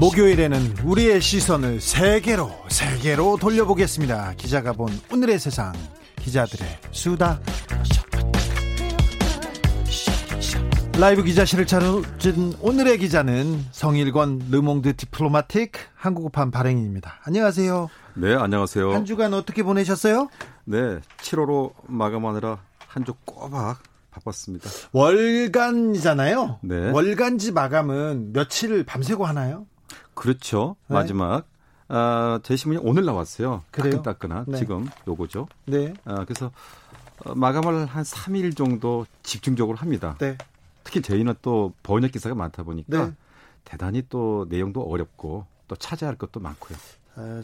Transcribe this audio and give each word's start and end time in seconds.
목요일에는 0.00 0.78
우리의 0.84 1.20
시선을 1.20 1.78
세계로 1.82 2.50
세계로 2.70 3.36
돌려보겠습니다. 3.38 4.32
기자가 4.38 4.72
본 4.72 4.88
오늘의 5.12 5.38
세상 5.38 5.74
기자들의 6.18 6.66
수다. 6.90 7.38
라이브 10.98 11.22
기자실을 11.22 11.66
찾은 11.66 12.54
오늘의 12.62 12.96
기자는 12.98 13.62
성일권 13.72 14.46
르몽드 14.50 14.96
디플로마틱 14.96 15.72
한국어판 15.94 16.50
발행인입니다. 16.50 17.20
안녕하세요. 17.24 17.88
네, 18.14 18.34
안녕하세요. 18.34 18.92
한 18.92 19.04
주간 19.04 19.34
어떻게 19.34 19.62
보내셨어요? 19.62 20.28
네, 20.64 20.98
7월호 21.22 21.72
마감하느라 21.86 22.58
한 22.86 23.04
주 23.04 23.12
꼬박 23.26 23.82
바빴습니다. 24.10 24.68
월간이잖아요. 24.92 26.58
네. 26.62 26.90
월간지 26.90 27.52
마감은 27.52 28.32
며칠 28.32 28.82
밤새고 28.84 29.24
하나요? 29.24 29.66
그렇죠. 30.20 30.76
네. 30.86 30.94
마지막 30.94 31.46
아, 31.88 32.40
제 32.42 32.54
신문이 32.54 32.82
오늘 32.84 33.06
나왔어요. 33.06 33.64
그래요? 33.70 34.02
따끈따끈한 34.02 34.44
네. 34.48 34.58
지금 34.58 34.86
요거죠. 35.08 35.48
네. 35.64 35.94
아, 36.04 36.26
그래서 36.26 36.52
어, 37.24 37.34
마감을 37.34 37.86
한 37.86 38.04
3일 38.04 38.54
정도 38.54 39.06
집중적으로 39.22 39.78
합니다. 39.78 40.16
네. 40.18 40.36
특히 40.84 41.00
저희는 41.00 41.34
또 41.40 41.72
번역 41.82 42.12
기사가 42.12 42.34
많다 42.34 42.64
보니까 42.64 43.06
네. 43.06 43.12
대단히 43.64 44.02
또 44.10 44.46
내용도 44.50 44.82
어렵고 44.82 45.46
또 45.68 45.76
찾아야 45.76 46.10
할 46.10 46.18
것도 46.18 46.38
많고요. 46.38 46.76
어, 47.16 47.40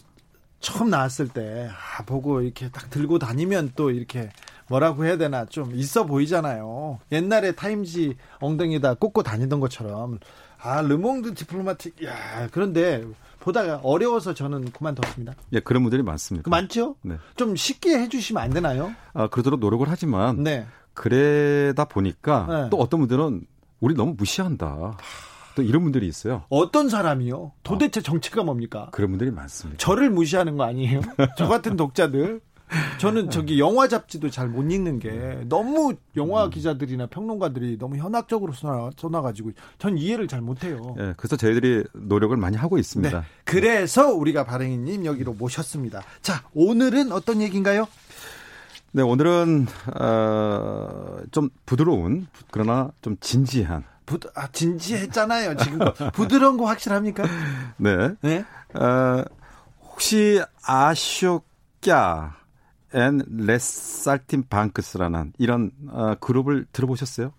처음 0.60 0.90
나왔을 0.90 1.28
때 1.28 1.70
아, 1.70 2.02
보고 2.04 2.42
이렇게 2.42 2.68
딱 2.70 2.90
들고 2.90 3.18
다니면 3.18 3.72
또 3.74 3.90
이렇게 3.90 4.30
뭐라고 4.68 5.06
해야 5.06 5.16
되나 5.16 5.46
좀 5.46 5.74
있어 5.74 6.04
보이잖아요. 6.04 6.98
옛날에 7.10 7.52
타임지 7.52 8.16
엉덩이에다 8.40 8.94
꽂고 8.94 9.22
다니던 9.22 9.60
것처럼 9.60 10.18
아 10.60 10.82
르몽드 10.82 11.34
디플로마틱 11.34 12.02
야 12.04 12.48
그런데 12.50 13.04
보다가 13.40 13.80
어려워서 13.84 14.34
저는 14.34 14.72
그만뒀습니다. 14.72 15.34
예, 15.52 15.60
그런 15.60 15.82
분들이 15.82 16.02
많습니다. 16.02 16.44
그 16.44 16.48
많죠? 16.50 16.96
네. 17.02 17.16
좀 17.36 17.54
쉽게 17.54 17.96
해 17.98 18.08
주시면 18.08 18.42
안 18.42 18.50
되나요? 18.50 18.92
아, 19.14 19.28
그러도록 19.28 19.60
노력을 19.60 19.86
하지만 19.88 20.42
네. 20.42 20.66
그러다 20.94 21.84
보니까 21.84 22.46
네. 22.48 22.70
또 22.70 22.78
어떤 22.78 23.00
분들은 23.00 23.46
우리 23.80 23.94
너무 23.94 24.14
무시한다. 24.16 24.96
또 25.54 25.62
이런 25.62 25.82
분들이 25.84 26.08
있어요. 26.08 26.44
어떤 26.48 26.88
사람이요? 26.88 27.52
도대체 27.62 28.00
정체가 28.02 28.42
뭡니까? 28.42 28.88
그런 28.92 29.10
분들이 29.10 29.30
많습니다. 29.30 29.78
저를 29.78 30.10
무시하는 30.10 30.56
거 30.56 30.64
아니에요? 30.64 31.00
저 31.38 31.46
같은 31.46 31.76
독자들. 31.76 32.40
저는 32.98 33.30
저기 33.30 33.60
영화 33.60 33.86
잡지도 33.88 34.28
잘 34.30 34.48
못 34.48 34.70
읽는 34.70 34.98
게 34.98 35.40
너무 35.48 35.94
영화 36.16 36.48
기자들이나 36.48 37.06
평론가들이 37.06 37.78
너무 37.78 37.96
현학적으로 37.96 38.52
쏘나, 38.52 38.90
쏘나가지고 38.96 39.52
전 39.78 39.98
이해를 39.98 40.28
잘 40.28 40.40
못해요. 40.40 40.94
예, 40.98 41.14
그래서 41.16 41.36
저희들이 41.36 41.84
노력을 41.92 42.36
많이 42.36 42.56
하고 42.56 42.78
있습니다. 42.78 43.20
네. 43.20 43.26
그래서 43.44 44.12
우리가 44.12 44.44
발행인님 44.44 45.04
여기로 45.04 45.34
모셨습니다. 45.34 46.02
자, 46.22 46.42
오늘은 46.54 47.12
어떤 47.12 47.40
얘기인가요? 47.42 47.86
네, 48.92 49.02
오늘은 49.02 49.66
어, 50.00 51.18
좀 51.30 51.50
부드러운 51.66 52.26
그러나 52.50 52.90
좀 53.02 53.16
진지한 53.20 53.84
부, 54.06 54.18
아, 54.34 54.46
진지했잖아요, 54.52 55.56
지금. 55.56 55.80
부드러운 56.14 56.56
거 56.56 56.66
확실합니까? 56.66 57.24
네. 57.76 58.14
네. 58.22 58.44
어, 58.74 59.24
혹시 59.90 60.40
HK 60.64 62.36
et 62.96 63.20
Les 63.28 64.44
Saltimbanks라는 64.48 65.34
이런 65.38 65.70
어, 65.88 66.14
그룹을 66.18 66.66
들어보셨어요? 66.72 67.32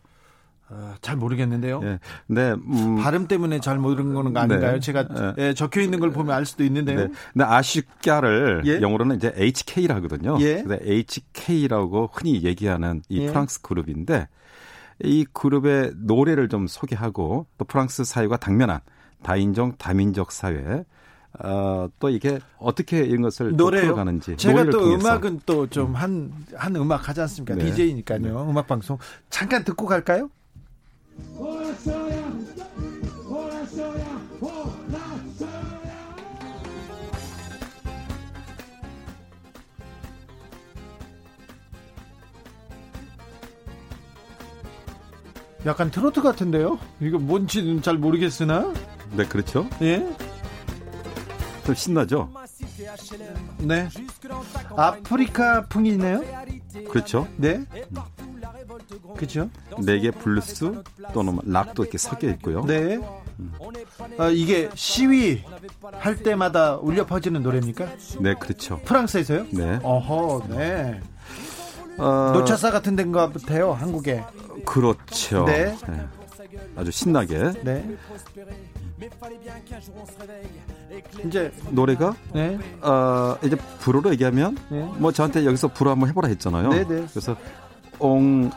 어, 0.70 0.96
잘 1.02 1.16
모르겠는데요. 1.16 1.80
예. 1.84 2.00
네. 2.28 2.52
음, 2.52 2.98
발음 3.02 3.28
때문에 3.28 3.60
잘 3.60 3.78
모르는 3.78 4.14
거는 4.14 4.34
거 4.34 4.42
아닌가요? 4.42 4.74
네. 4.74 4.80
제가 4.80 5.08
네. 5.08 5.34
예, 5.38 5.54
적혀 5.54 5.82
있는 5.82 6.00
걸 6.00 6.12
보면 6.12 6.36
알 6.36 6.46
수도 6.46 6.64
있는데요. 6.64 7.08
네. 7.08 7.14
근데 7.34 7.46
아슈까를 7.46 8.64
예? 8.66 8.82
영어로는 8.82 9.16
이제 9.16 9.34
HK라 9.36 9.96
하거든요. 9.96 10.38
예. 10.42 10.64
근데 10.64 10.80
HK라고 10.82 12.10
흔히 12.12 12.44
얘기하는 12.44 13.02
이 13.10 13.22
예. 13.22 13.28
프랑스 13.28 13.62
그룹인데 13.62 14.28
이 15.04 15.26
그룹의 15.32 15.94
노래를 15.96 16.50
좀 16.50 16.68
소개하고 16.68 17.48
또 17.58 17.66
프랑스 17.66 18.04
사회가 18.04 18.38
당면한 18.38 18.82
다인종 19.24 19.74
다민족 19.78 20.32
사회 20.32 20.84
어, 21.40 21.88
또 22.00 22.10
이게 22.10 22.40
어떻게 22.58 23.00
이런 23.02 23.22
것을 23.22 23.52
또 23.52 23.66
노래요. 23.66 23.84
풀어가는지 23.84 24.38
제가 24.38 24.66
또 24.66 24.72
통해서. 24.80 25.08
음악은 25.08 25.42
또 25.46 25.68
좀 25.68 25.94
한한 25.96 26.76
음악 26.76 27.08
하지 27.10 27.22
않습니까? 27.22 27.56
네. 27.56 27.66
DJ니까요. 27.66 28.48
음악 28.50 28.68
방송 28.68 28.98
잠깐 29.30 29.64
듣고 29.64 29.86
갈까요? 29.86 30.30
약간 45.66 45.92
트로트 45.92 46.22
같은데요? 46.22 46.80
이거 47.02 47.18
뭔지는 47.18 47.82
잘 47.82 47.98
모르겠으나 47.98 48.74
네 49.16 49.26
그렇죠. 49.26 49.68
예, 49.82 50.08
좀 51.68 51.76
신나죠. 51.76 52.30
네. 53.60 53.90
아프리카 54.78 55.66
풍이네요. 55.66 56.24
그렇죠. 56.90 57.28
네. 57.36 57.66
그렇죠. 59.18 59.50
레게 59.84 60.12
블루스 60.12 60.82
또는 61.14 61.40
락도 61.44 61.84
이렇게 61.84 61.98
섞여 61.98 62.30
있고요. 62.30 62.64
네. 62.64 62.98
어, 64.18 64.30
이게 64.30 64.70
시위 64.76 65.44
할 65.92 66.16
때마다 66.16 66.78
울려 66.78 67.06
퍼지는 67.06 67.44
노래입니까? 67.44 67.86
네, 68.22 68.34
그렇죠. 68.36 68.80
프랑스에서요? 68.86 69.48
네. 69.52 69.80
어허, 69.84 70.48
네. 70.48 71.02
어, 71.98 72.32
노찾사 72.34 72.72
같은 72.72 72.96
데인가 72.96 73.30
같아요, 73.30 73.74
한국에. 73.74 74.24
그렇죠. 74.66 75.44
네. 75.44 75.76
네. 75.90 76.08
아주 76.78 76.92
신나게 76.92 77.52
네. 77.64 77.98
이제, 81.28 81.52
노래가 81.70 82.16
네. 82.34 82.58
어, 82.82 83.38
이제 83.44 83.56
불어로 83.80 84.12
얘기하면 84.12 84.58
네. 84.70 84.90
뭐 84.98 85.12
저한테 85.12 85.46
여기서 85.46 85.68
불어 85.70 85.92
한번 85.92 86.10
해보라 86.10 86.28
했잖아요. 86.30 86.70
네네. 86.70 87.06
그래서 87.12 87.36
옹 88.00 88.50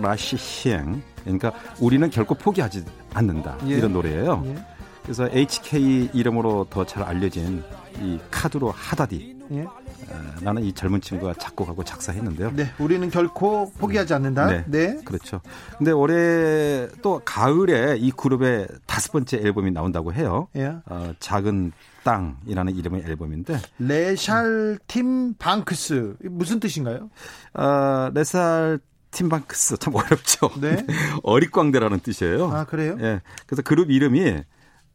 라시 0.00 0.36
시행 0.36 1.02
그러니까 1.22 1.52
우리는 1.80 2.10
결코 2.10 2.34
포기하지 2.34 2.84
않는다 3.14 3.56
예. 3.68 3.74
이런 3.78 3.92
노래예요. 3.92 4.42
예. 4.46 4.56
그래서 5.02 5.28
HK 5.32 6.10
이름으로 6.12 6.66
더 6.68 6.84
잘 6.84 7.02
알려진 7.04 7.62
이 8.02 8.18
카드로 8.30 8.70
하다디 8.70 9.36
예. 9.52 9.66
어, 10.10 10.34
라는 10.42 10.62
이 10.64 10.72
젊은 10.72 11.00
친구가 11.00 11.34
작곡하고 11.34 11.84
작사했는데요. 11.84 12.52
네. 12.54 12.70
우리는 12.78 13.08
결코 13.10 13.70
포기하지 13.72 14.14
않는다. 14.14 14.46
네. 14.46 14.64
네. 14.66 15.00
그렇죠. 15.04 15.40
근데 15.76 15.90
올해 15.90 16.88
또 17.02 17.20
가을에 17.24 17.96
이 17.98 18.10
그룹의 18.10 18.68
다섯 18.86 19.12
번째 19.12 19.38
앨범이 19.38 19.70
나온다고 19.70 20.12
해요. 20.12 20.48
예. 20.56 20.76
어, 20.86 21.12
작은 21.20 21.72
땅이라는 22.04 22.74
이름의 22.76 23.02
앨범인데 23.04 23.58
레샬 23.78 24.78
팀 24.86 25.34
방크스. 25.34 26.16
무슨 26.22 26.60
뜻인가요? 26.60 27.10
어, 27.54 28.10
레살 28.14 28.78
팀방크스 29.10 29.78
참 29.78 29.94
어렵죠. 29.94 30.50
네. 30.60 30.84
어릿광대라는 31.22 32.00
뜻이에요. 32.00 32.50
아, 32.50 32.64
그래요? 32.64 32.96
예. 33.00 33.20
그래서 33.46 33.62
그룹 33.62 33.90
이름이 33.90 34.42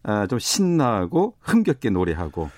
아, 0.04 0.27
좀 0.27 0.39
신나고 0.39 1.36
흥겹게 1.39 1.89
노래하고 1.89 2.50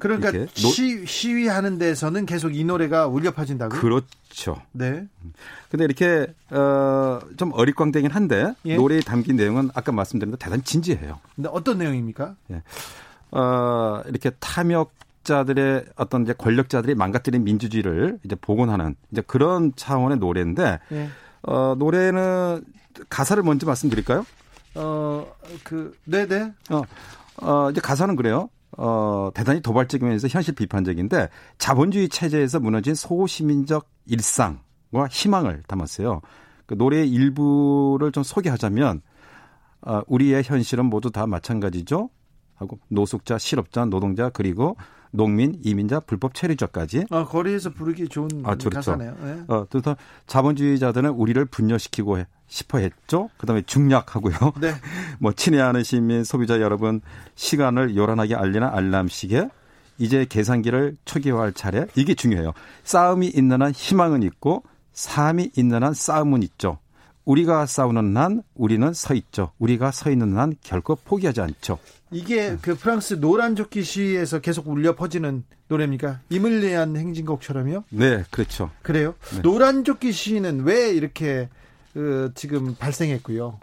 그러니까 0.00 0.32
시, 0.54 1.06
시위하는 1.06 1.78
데서는 1.78 2.26
계속 2.26 2.56
이 2.56 2.64
노래가 2.64 3.06
울려 3.06 3.30
퍼진다고요? 3.30 3.80
그렇죠. 3.80 4.60
네. 4.72 5.06
근데 5.70 5.84
이렇게 5.84 6.26
어, 6.50 7.20
좀 7.36 7.52
어릿광대긴 7.52 8.10
한데 8.10 8.54
예. 8.64 8.76
노래에 8.76 9.00
담긴 9.00 9.36
내용은 9.36 9.70
아까 9.74 9.92
말씀드린 9.92 10.32
대로 10.32 10.38
대단히 10.38 10.62
진지해요. 10.62 11.20
근데 11.36 11.48
어떤 11.52 11.78
내용입니까? 11.78 12.34
어, 13.30 14.02
이렇게 14.06 14.30
탐욕 14.40 14.92
자들의 15.22 15.84
어떤 15.96 16.22
이제 16.22 16.32
권력자들이 16.32 16.94
망가뜨린 16.94 17.44
민주주의를 17.44 18.18
이제 18.24 18.34
복원하는 18.34 18.96
이제 19.12 19.22
그런 19.26 19.72
차원의 19.76 20.18
노래인데 20.18 20.80
예. 20.92 21.08
어, 21.42 21.74
노래는 21.78 22.64
가사를 23.08 23.42
먼저 23.42 23.66
말씀드릴까요? 23.66 24.24
어, 24.74 25.26
그, 25.64 25.96
네네. 26.04 26.52
어, 26.70 26.82
어, 27.36 27.70
이제 27.70 27.80
가사는 27.80 28.16
그래요. 28.16 28.48
어, 28.76 29.30
대단히 29.34 29.60
도발적이면서 29.60 30.28
현실 30.28 30.54
비판적인데 30.54 31.28
자본주의 31.58 32.08
체제에서 32.08 32.60
무너진 32.60 32.94
소시민적 32.94 33.88
일상과 34.06 35.08
희망을 35.10 35.62
담았어요. 35.66 36.20
그 36.66 36.74
노래의 36.74 37.10
일부를 37.10 38.12
좀 38.12 38.22
소개하자면 38.22 39.02
어, 39.82 40.02
우리의 40.06 40.42
현실은 40.44 40.86
모두 40.86 41.10
다 41.10 41.26
마찬가지죠. 41.26 42.10
하고 42.54 42.78
노숙자, 42.88 43.38
실업자, 43.38 43.84
노동자 43.86 44.28
그리고 44.28 44.76
농민, 45.12 45.58
이민자, 45.64 46.00
불법 46.00 46.34
체류자까지. 46.34 47.06
아, 47.10 47.24
거리에서 47.24 47.70
부르기 47.70 48.08
좋은 48.08 48.28
아, 48.44 48.54
그렇죠. 48.54 48.70
가사네요. 48.70 49.16
네. 49.22 49.42
어, 49.48 49.66
또 49.68 49.80
자본주의자들은 50.26 51.10
우리를 51.10 51.44
분열시키고 51.46 52.18
싶어 52.50 52.78
했죠. 52.78 53.30
그다음에 53.38 53.62
중략하고요. 53.62 54.34
네. 54.60 54.74
뭐 55.18 55.32
친애하는 55.32 55.82
시민 55.84 56.24
소비자 56.24 56.60
여러분 56.60 57.00
시간을 57.36 57.96
요란하게 57.96 58.34
알리는 58.34 58.66
알람 58.66 59.08
시계 59.08 59.48
이제 59.98 60.26
계산기를 60.28 60.96
초기화할 61.04 61.52
차례 61.52 61.86
이게 61.94 62.14
중요해요. 62.14 62.52
싸움이 62.84 63.28
있는 63.28 63.62
한 63.62 63.70
희망은 63.70 64.22
있고 64.24 64.64
삶이 64.92 65.52
있는 65.56 65.82
한 65.84 65.94
싸움은 65.94 66.42
있죠. 66.42 66.78
우리가 67.24 67.66
싸우는 67.66 68.16
한 68.16 68.42
우리는 68.54 68.92
서 68.92 69.14
있죠. 69.14 69.52
우리가 69.58 69.92
서 69.92 70.10
있는 70.10 70.36
한 70.36 70.56
결코 70.62 70.96
포기하지 70.96 71.40
않죠. 71.40 71.78
이게 72.10 72.56
그 72.60 72.74
프랑스 72.74 73.20
노란 73.20 73.54
조끼 73.54 73.84
시에서 73.84 74.40
계속 74.40 74.66
울려 74.66 74.96
퍼지는 74.96 75.44
노래입니까? 75.68 76.20
위한 76.30 76.96
행진곡처럼요? 76.96 77.84
네, 77.90 78.24
그렇죠. 78.30 78.70
그래요? 78.82 79.14
네. 79.34 79.42
노란 79.42 79.84
조끼 79.84 80.10
시는 80.10 80.64
왜 80.64 80.90
이렇게 80.90 81.48
그 81.48 81.60
지금 82.34 82.74
발생했고요. 82.76 83.58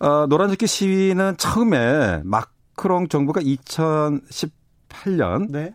어, 0.00 0.26
노란조끼 0.26 0.66
시위는 0.66 1.36
처음에 1.36 2.22
마크롱 2.24 3.08
정부가 3.08 3.40
2018년 3.40 5.50
네. 5.50 5.74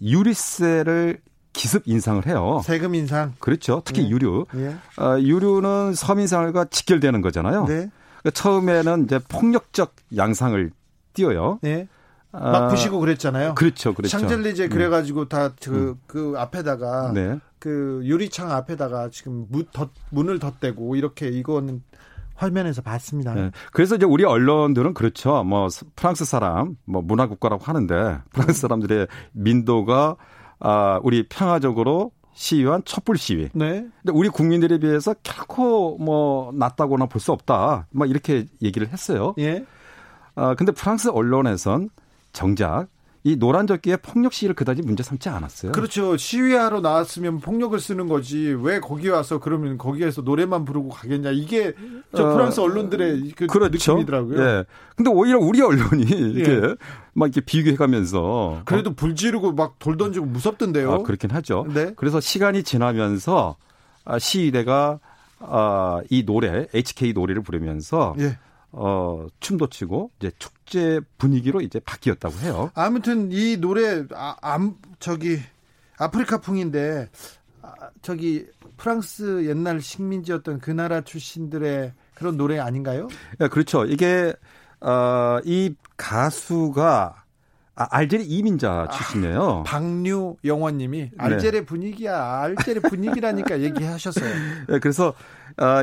유리세를 0.00 1.18
기습 1.52 1.82
인상을 1.86 2.26
해요. 2.26 2.62
세금 2.64 2.94
인상. 2.94 3.34
그렇죠. 3.38 3.82
특히 3.84 4.02
네. 4.02 4.10
유류. 4.10 4.46
네. 4.52 4.76
어, 4.98 5.18
유류는 5.18 5.94
서민생활과 5.94 6.66
직결되는 6.66 7.20
거잖아요. 7.20 7.66
네. 7.66 7.90
그러니까 8.20 8.30
처음에는 8.32 9.04
이제 9.04 9.18
폭력적 9.28 9.94
양상을 10.16 10.70
띄어요. 11.14 11.58
네. 11.62 11.88
막 12.32 12.68
부시고 12.68 12.98
그랬잖아요. 12.98 13.54
그렇죠, 13.54 13.94
그렇죠. 13.94 14.18
샹젤리제 14.18 14.64
음. 14.64 14.70
그래가지고 14.70 15.28
다그 15.28 15.70
음. 15.70 15.94
그 16.06 16.34
앞에다가 16.36 17.12
네. 17.14 17.38
그 17.64 18.02
유리창 18.04 18.50
앞에다가 18.50 19.08
지금 19.08 19.46
문, 19.48 19.64
덧, 19.72 19.88
문을 20.10 20.38
덧대고 20.38 20.96
이렇게 20.96 21.28
이거는 21.28 21.82
화면에서 22.34 22.82
봤습니다. 22.82 23.32
네. 23.32 23.52
그래서 23.72 23.96
이제 23.96 24.04
우리 24.04 24.22
언론들은 24.22 24.92
그렇죠. 24.92 25.42
뭐 25.44 25.68
프랑스 25.96 26.26
사람, 26.26 26.76
뭐 26.84 27.00
문화 27.00 27.26
국가라고 27.26 27.64
하는데 27.64 28.18
프랑스 28.34 28.60
사람들의 28.60 29.06
민도가 29.32 30.16
아 30.58 31.00
우리 31.02 31.26
평화적으로 31.26 32.12
시위한 32.34 32.82
촛불 32.84 33.16
시위. 33.16 33.48
네. 33.54 33.86
근데 34.02 34.12
우리 34.12 34.28
국민들에 34.28 34.76
비해서 34.78 35.14
결코 35.22 35.96
뭐 35.96 36.52
낫다거나 36.52 37.06
볼 37.06 37.18
수 37.18 37.32
없다. 37.32 37.86
막 37.92 38.10
이렇게 38.10 38.44
얘기를 38.60 38.88
했어요. 38.88 39.34
예. 39.38 39.64
아 40.34 40.54
근데 40.54 40.70
프랑스 40.70 41.08
언론에선 41.08 41.88
정작 42.34 42.88
이 43.26 43.36
노란 43.36 43.66
조끼에 43.66 43.96
폭력 43.96 44.34
시위를 44.34 44.54
그다지 44.54 44.82
문제 44.82 45.02
삼지 45.02 45.30
않았어요. 45.30 45.72
그렇죠. 45.72 46.14
시위하러 46.14 46.80
나왔으면 46.80 47.40
폭력을 47.40 47.78
쓰는 47.80 48.06
거지. 48.06 48.54
왜 48.60 48.80
거기 48.80 49.08
와서 49.08 49.40
그러면 49.40 49.78
거기에서 49.78 50.20
노래만 50.20 50.66
부르고 50.66 50.90
가겠냐. 50.90 51.30
이게 51.30 51.72
저 52.14 52.28
어, 52.28 52.34
프랑스 52.34 52.60
언론들의 52.60 53.32
그 53.34 53.46
그렇죠. 53.46 53.92
느낌이더라고요. 53.94 54.42
예. 54.42 54.64
근데 54.94 55.10
오히려 55.10 55.38
우리 55.38 55.62
언론이 55.62 56.02
이렇게 56.04 56.52
예. 56.52 56.76
막 57.14 57.26
이렇게 57.26 57.40
비교해 57.40 57.76
가면서 57.76 58.60
그래도 58.66 58.94
불 58.94 59.16
지르고 59.16 59.52
막 59.52 59.78
돌 59.78 59.96
던지고 59.96 60.26
무섭던데요. 60.26 60.92
아, 60.92 60.98
그렇긴 60.98 61.30
하죠. 61.30 61.66
네. 61.72 61.94
그래서 61.96 62.20
시간이 62.20 62.62
지나면서 62.62 63.56
아, 64.04 64.18
시위대가 64.18 65.00
아, 65.40 66.00
이 66.10 66.24
노래 66.26 66.66
HK 66.74 67.14
노래를 67.14 67.42
부르면서 67.42 68.14
예. 68.18 68.38
어, 68.76 69.26
춤도 69.40 69.68
추고 69.68 70.10
이제 70.18 70.30
축제 70.38 71.00
분위기로 71.18 71.60
이제 71.60 71.78
바뀌었다고 71.80 72.34
해요. 72.40 72.70
아무튼 72.74 73.30
이 73.30 73.56
노래 73.56 74.04
아, 74.14 74.36
암 74.42 74.76
저기 74.98 75.38
아프리카풍인데 75.98 77.08
아, 77.62 77.72
저기 78.02 78.46
프랑스 78.76 79.46
옛날 79.46 79.80
식민지였던 79.80 80.58
그 80.58 80.70
나라 80.72 81.02
출신들의 81.02 81.92
그런 82.14 82.36
노래 82.36 82.58
아닌가요? 82.58 83.08
네, 83.38 83.48
그렇죠. 83.48 83.84
이게 83.84 84.34
어, 84.80 85.38
이 85.44 85.74
가수가 85.96 87.24
아, 87.76 87.88
알제리 87.90 88.24
이민자 88.24 88.88
출신이에요. 88.92 89.42
아, 89.42 89.62
박류 89.64 90.36
영원님이 90.44 90.98
네. 90.98 91.10
알제리 91.18 91.60
네. 91.60 91.64
분위기야, 91.64 92.40
알제리 92.42 92.80
분위기라니까 92.80 93.60
얘기하셨어요. 93.62 94.34
네, 94.68 94.78
그래서 94.80 95.08
어, 95.08 95.14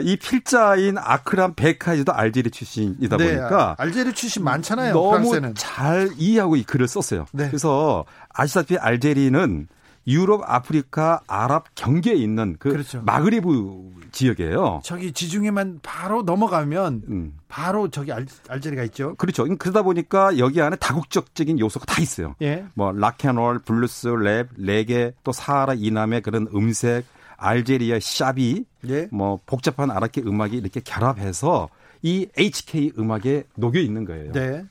이 0.04 0.18
필자인 0.18 0.98
아크람 0.98 1.54
베카이도 1.56 2.14
알제리 2.14 2.52
출신이다 2.52 3.18
네, 3.18 3.38
보니까 3.38 3.76
알제리 3.78 4.14
출신 4.14 4.44
많잖아요. 4.44 4.94
너무 4.94 5.12
프랑스에는. 5.12 5.56
잘 5.56 6.10
이해하고 6.18 6.56
이 6.56 6.64
글을 6.64 6.88
썼어요. 6.88 7.26
네. 7.32 7.48
그래서 7.48 8.06
아시다시피 8.30 8.78
알제리는 8.78 9.68
유럽, 10.08 10.42
아프리카, 10.46 11.22
아랍 11.28 11.66
경계에 11.76 12.16
있는 12.16 12.56
그 12.60 12.72
그렇죠. 12.72 13.04
마그리브 13.04 13.92
지역이에요. 14.12 14.82
저기 14.84 15.14
지중해만 15.14 15.80
바로 15.84 16.24
넘어가면 16.24 17.04
음. 17.08 17.34
바로 17.48 17.88
저기 17.90 18.12
알, 18.12 18.26
알제리가 18.50 18.84
있죠. 18.86 19.14
그렇죠. 19.16 19.46
그러다 19.58 19.84
보니까 19.84 20.40
여기 20.40 20.60
안에 20.60 20.76
다국적적인 20.78 21.60
요소가 21.60 21.86
다 21.86 22.02
있어요. 22.02 22.36
예. 22.42 22.66
뭐 22.74 22.92
락앤롤, 22.92 23.60
블루스, 23.60 24.08
랩, 24.08 24.48
레게, 24.58 25.14
또 25.24 25.32
사하라 25.32 25.76
이남의 25.76 26.22
그런 26.24 26.48
음색, 26.54 27.06
알제리아 27.42 28.00
chaabi, 28.00 28.66
예. 28.88 29.08
뭐 29.12 29.40
복잡한 29.48 29.90
아랍계 29.90 30.22
음악이 30.22 30.56
이렇게 30.56 30.80
결합해서 30.80 31.70
이 32.04 32.28
HK 32.38 32.94
음악에 33.00 33.46
녹여 33.56 33.80
있는 33.80 34.06
거예요. 34.06 34.32
네. 34.32 34.64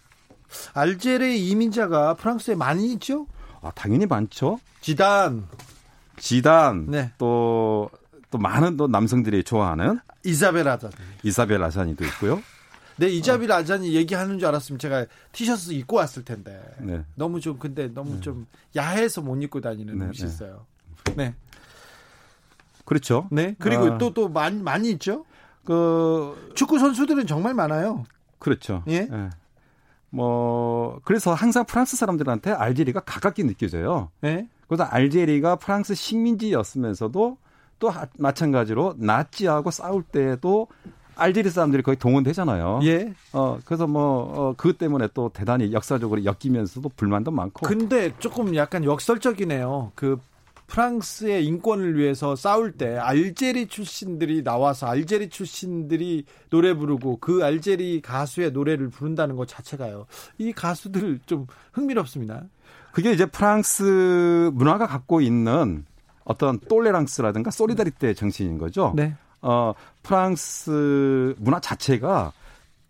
알제리 0.72 1.48
이민자가 1.48 2.14
프랑스에 2.14 2.54
많이 2.54 2.92
있죠? 2.92 3.26
아, 3.60 3.72
당연히 3.74 4.06
많죠. 4.06 4.60
지단. 4.80 5.48
지단. 6.16 6.86
네. 6.88 7.12
또, 7.18 7.90
또 8.30 8.38
많은 8.38 8.76
또 8.76 8.86
남성들이 8.86 9.42
좋아하는. 9.42 9.98
이사벨 10.24 10.68
아잔. 10.68 10.92
이사벨 11.24 11.62
아잔이도 11.62 12.04
있고요. 12.04 12.40
네, 12.98 13.08
이자벨 13.08 13.50
아잔이 13.50 13.94
얘기하는 13.94 14.38
줄 14.38 14.46
알았으면 14.46 14.78
제가 14.78 15.06
티셔츠 15.32 15.72
입고 15.72 15.96
왔을 15.96 16.24
텐데. 16.24 16.60
네. 16.78 17.02
너무 17.16 17.40
좀, 17.40 17.58
근데 17.58 17.88
너무 17.88 18.14
네. 18.14 18.20
좀 18.20 18.46
야해서 18.76 19.22
못 19.22 19.42
입고 19.42 19.60
다니는 19.60 19.98
네, 19.98 20.04
옷이 20.06 20.18
네. 20.18 20.26
있어요. 20.26 20.66
네. 21.16 21.34
그렇죠. 22.90 23.28
네. 23.30 23.54
그리고 23.60 23.84
아. 23.84 23.98
또, 23.98 24.12
또 24.12 24.28
많이, 24.28 24.60
많이 24.60 24.90
있죠? 24.90 25.24
그, 25.64 26.50
축구 26.56 26.80
선수들은 26.80 27.28
정말 27.28 27.54
많아요. 27.54 28.02
그렇죠. 28.40 28.82
예. 28.88 29.02
네. 29.02 29.30
뭐 30.08 30.98
그래서 31.04 31.32
항상 31.32 31.64
프랑스 31.66 31.96
사람들한테 31.96 32.50
알제리가 32.50 32.98
가깝게 32.98 33.44
느껴져요. 33.44 34.08
네. 34.22 34.48
그래서 34.66 34.82
알제리가 34.82 35.54
프랑스 35.56 35.94
식민지였으면서도 35.94 37.36
또 37.78 37.92
마찬가지로 38.18 38.94
나치하고 38.98 39.70
싸울 39.70 40.02
때도 40.02 40.66
알제리 41.14 41.48
사람들이 41.48 41.84
거의 41.84 41.96
동원되잖아요. 41.96 42.80
예. 42.82 43.14
어 43.32 43.60
그래서 43.64 43.86
뭐 43.86 44.32
어, 44.34 44.54
그것 44.56 44.78
때문에 44.78 45.06
또 45.14 45.30
대단히 45.32 45.72
역사적으로 45.72 46.24
엮이면서도 46.24 46.88
불만도 46.96 47.30
많고. 47.30 47.64
근데 47.64 48.12
조금 48.18 48.56
약간 48.56 48.82
역설적이네요. 48.82 49.92
그 49.94 50.18
프랑스의 50.70 51.44
인권을 51.46 51.98
위해서 51.98 52.36
싸울 52.36 52.72
때 52.72 52.96
알제리 52.96 53.66
출신들이 53.66 54.44
나와서 54.44 54.86
알제리 54.86 55.28
출신들이 55.28 56.24
노래 56.48 56.74
부르고 56.74 57.18
그 57.20 57.44
알제리 57.44 58.00
가수의 58.00 58.52
노래를 58.52 58.88
부른다는 58.88 59.34
것 59.34 59.48
자체가요. 59.48 60.06
이 60.38 60.52
가수들 60.52 61.18
좀 61.26 61.46
흥미롭습니다. 61.72 62.44
그게 62.92 63.12
이제 63.12 63.26
프랑스 63.26 64.50
문화가 64.54 64.86
갖고 64.86 65.20
있는 65.20 65.84
어떤 66.24 66.60
tolérance라든가 66.60 67.50
solidarité 67.50 68.14
정신인 68.14 68.58
거죠. 68.58 68.92
네. 68.94 69.14
어, 69.42 69.74
프랑스 70.04 71.34
문화 71.38 71.58
자체가 71.58 72.32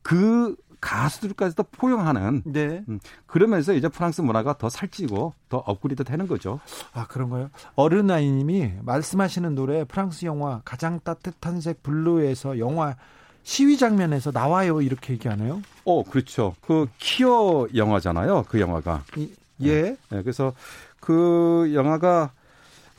그 0.02 0.54
가수들까지도 0.80 1.64
포용하는 1.72 2.42
네. 2.44 2.82
음, 2.88 3.00
그러면서 3.26 3.72
이제 3.72 3.88
프랑스 3.88 4.20
문화가 4.20 4.56
더 4.56 4.68
살찌고 4.68 5.34
더 5.48 5.58
업그레이드 5.58 6.04
되는 6.04 6.26
거죠. 6.26 6.60
아 6.92 7.06
그런가요? 7.06 7.50
어른아이님이 7.74 8.72
말씀하시는 8.82 9.54
노래 9.54 9.84
프랑스 9.84 10.24
영화 10.24 10.60
가장 10.64 11.00
따뜻한 11.02 11.60
색 11.60 11.82
블루에서 11.82 12.58
영화 12.58 12.96
시위 13.42 13.78
장면에서 13.78 14.30
나와요 14.32 14.80
이렇게 14.80 15.14
얘기하네요. 15.14 15.62
어 15.84 16.02
그렇죠. 16.02 16.54
그 16.60 16.86
키어 16.98 17.68
영화잖아요. 17.74 18.44
그 18.48 18.60
영화가. 18.60 19.04
이, 19.16 19.30
예. 19.62 19.82
네. 19.82 19.96
네. 20.10 20.22
그래서 20.22 20.52
그 21.00 21.70
영화가 21.74 22.32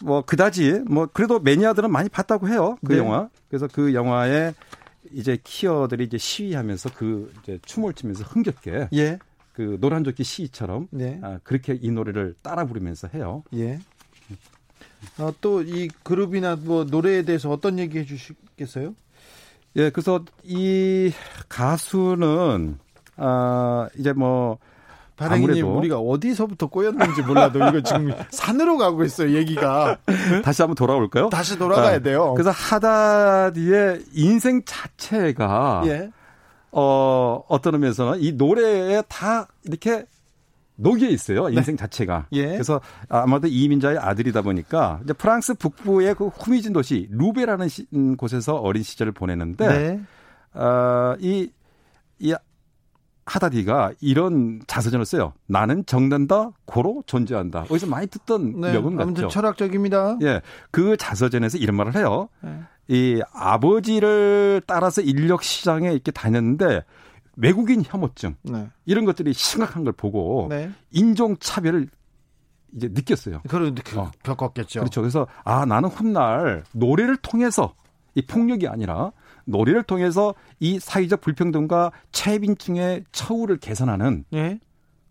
뭐 0.04 0.24
그다지 0.24 0.82
뭐 0.88 1.08
그래도 1.12 1.40
매니아들은 1.40 1.92
많이 1.92 2.10
봤다고 2.10 2.50
해요. 2.50 2.78
그 2.86 2.94
네. 2.94 3.00
영화. 3.00 3.30
그래서 3.50 3.68
그 3.72 3.94
영화에 3.94 4.54
이제 5.12 5.38
키어들이 5.44 6.06
이제 6.06 6.18
시위하면서 6.18 6.92
그 6.96 7.34
이제 7.42 7.60
춤을 7.66 7.94
추면서 7.94 8.24
흥겹게 8.24 8.90
예. 8.94 9.20
그 9.54 9.78
노란조끼 9.80 10.24
시처럼 10.24 10.88
네. 10.92 11.20
아, 11.24 11.40
그렇게 11.44 11.78
이 11.80 11.92
노래를 11.92 12.36
따라 12.42 12.66
부르면서 12.66 13.10
해요. 13.14 13.44
예. 13.54 13.80
어, 15.18 15.34
또이 15.42 15.90
그룹이나 16.04 16.56
뭐 16.56 16.84
노래에 16.84 17.24
대해서 17.24 17.50
어떤 17.50 17.80
얘기 17.80 18.00
해주시겠어요? 18.00 18.96
예, 19.78 19.90
그래서 19.90 20.24
이 20.44 21.12
가수는 21.50 22.78
아 23.18 23.90
이제 23.98 24.14
뭐 24.14 24.60
바랭이님 25.30 25.76
우리가 25.78 25.98
어디서부터 26.00 26.68
꼬였는지 26.68 27.22
몰라도 27.22 27.60
이거 27.60 27.82
지금 27.82 28.12
산으로 28.32 28.78
가고 28.78 29.04
있어요 29.04 29.32
얘기가 29.32 29.98
다시 30.44 30.62
한번 30.62 30.76
돌아올까요? 30.76 31.30
다시 31.30 31.58
돌아가야 31.58 31.94
네. 31.98 32.04
돼요. 32.04 32.34
그래서 32.34 32.50
하다디의 32.52 34.06
인생 34.14 34.62
자체가 34.66 35.84
예. 35.86 36.12
어 36.72 37.44
어떤 37.48 37.76
의미에서는 37.76 38.20
이 38.22 38.32
노래에 38.34 39.04
다 39.08 39.48
이렇게 39.64 40.06
녹여 40.76 41.08
있어요 41.08 41.50
인생 41.50 41.76
네. 41.76 41.82
자체가. 41.84 42.28
예. 42.32 42.48
그래서 42.48 42.82
아마도 43.10 43.48
이민자의 43.48 43.98
아들이다 43.98 44.42
보니까 44.42 45.00
이제 45.04 45.14
프랑스 45.14 45.54
북부의 45.54 46.16
그 46.16 46.28
후미진 46.28 46.74
도시 46.74 47.08
루베라는 47.12 47.68
시, 47.68 47.86
음, 47.94 48.16
곳에서 48.18 48.56
어린 48.56 48.84
시절을 48.84 49.12
보내는데 49.12 49.68
네. 49.68 50.02
어 50.54 51.16
이 51.20 51.50
이 52.22 52.36
하다디가 53.26 53.94
이런 54.02 54.62
자서전을 54.68 55.06
써요. 55.06 55.34
나는 55.48 55.86
정된다, 55.86 56.52
고로 56.66 57.04
존재한다. 57.06 57.66
어디서 57.70 57.88
많이 57.88 58.08
듣던 58.08 58.60
네, 58.62 58.74
명언 58.74 58.96
같죠. 58.96 59.04
아무튼 59.04 59.30
철학적입니다. 59.30 60.18
예, 60.24 60.42
그 60.72 60.98
자서전에서 60.98 61.58
이런 61.58 61.76
말을 61.76 61.96
해요. 61.96 62.30
네. 62.42 62.60
이 62.88 63.22
아버지를 63.34 64.62
따라서 64.66 65.02
인력 65.02 65.44
시장에 65.44 65.92
이렇게 65.92 66.12
다녔는데 66.12 66.84
외국인 67.38 67.84
혐오증 67.86 68.36
네. 68.44 68.70
이런 68.86 69.06
것들이 69.06 69.34
심각한 69.34 69.84
걸 69.84 69.94
보고 69.94 70.48
네. 70.50 70.72
인종 70.92 71.38
차별을 71.38 71.88
이제 72.76 72.90
느꼈어요. 72.92 73.42
그런 73.48 73.76
어. 73.96 74.12
겪었겠죠. 74.24 74.82
그렇죠. 74.82 75.02
그래서 75.02 75.28
아 75.44 75.66
나는 75.66 75.90
훗날 75.90 76.64
노래를 76.74 77.18
통해서 77.18 77.74
이 78.16 78.26
폭력이 78.26 78.68
아니라 78.68 79.12
노래를 79.52 79.84
통해서 79.84 80.34
이 80.60 80.80
사회적 80.80 81.22
불평등과 81.22 81.92
최빈층의 82.12 83.04
처우를 83.12 83.58
개선하는 83.58 84.26
예? 84.34 84.60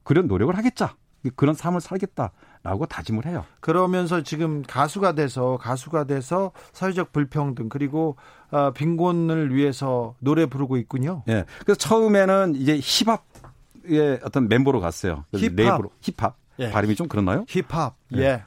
그런 0.02 0.26
노력을 0.26 0.56
하겠자. 0.56 0.96
그런 1.36 1.54
삶을 1.54 1.82
살겠다라고 1.82 2.86
다짐을 2.88 3.26
해요. 3.26 3.44
그러면서 3.60 4.22
지금 4.22 4.62
가수가 4.62 5.12
돼서 5.12 5.58
가수가 5.58 6.04
돼서 6.04 6.52
사회적 6.72 7.12
불평등 7.12 7.68
그리고 7.68 8.16
어, 8.50 8.70
빈곤을 8.72 9.54
위해서 9.54 10.14
노래 10.18 10.46
부르고 10.46 10.78
있군요. 10.78 11.22
예. 11.28 11.44
그래서 11.60 11.76
처음에는 11.76 12.54
이제 12.56 12.80
힙합의 12.82 14.20
어떤 14.24 14.48
멤버로 14.48 14.80
갔어요. 14.80 15.24
힙합. 15.34 15.56
랩으로 15.56 15.90
힙합. 16.00 16.36
예. 16.58 16.70
발음이 16.70 16.94
좀 16.94 17.06
그렇나요? 17.06 17.44
힙합. 17.48 17.96
예. 18.16 18.22
예. 18.22 18.44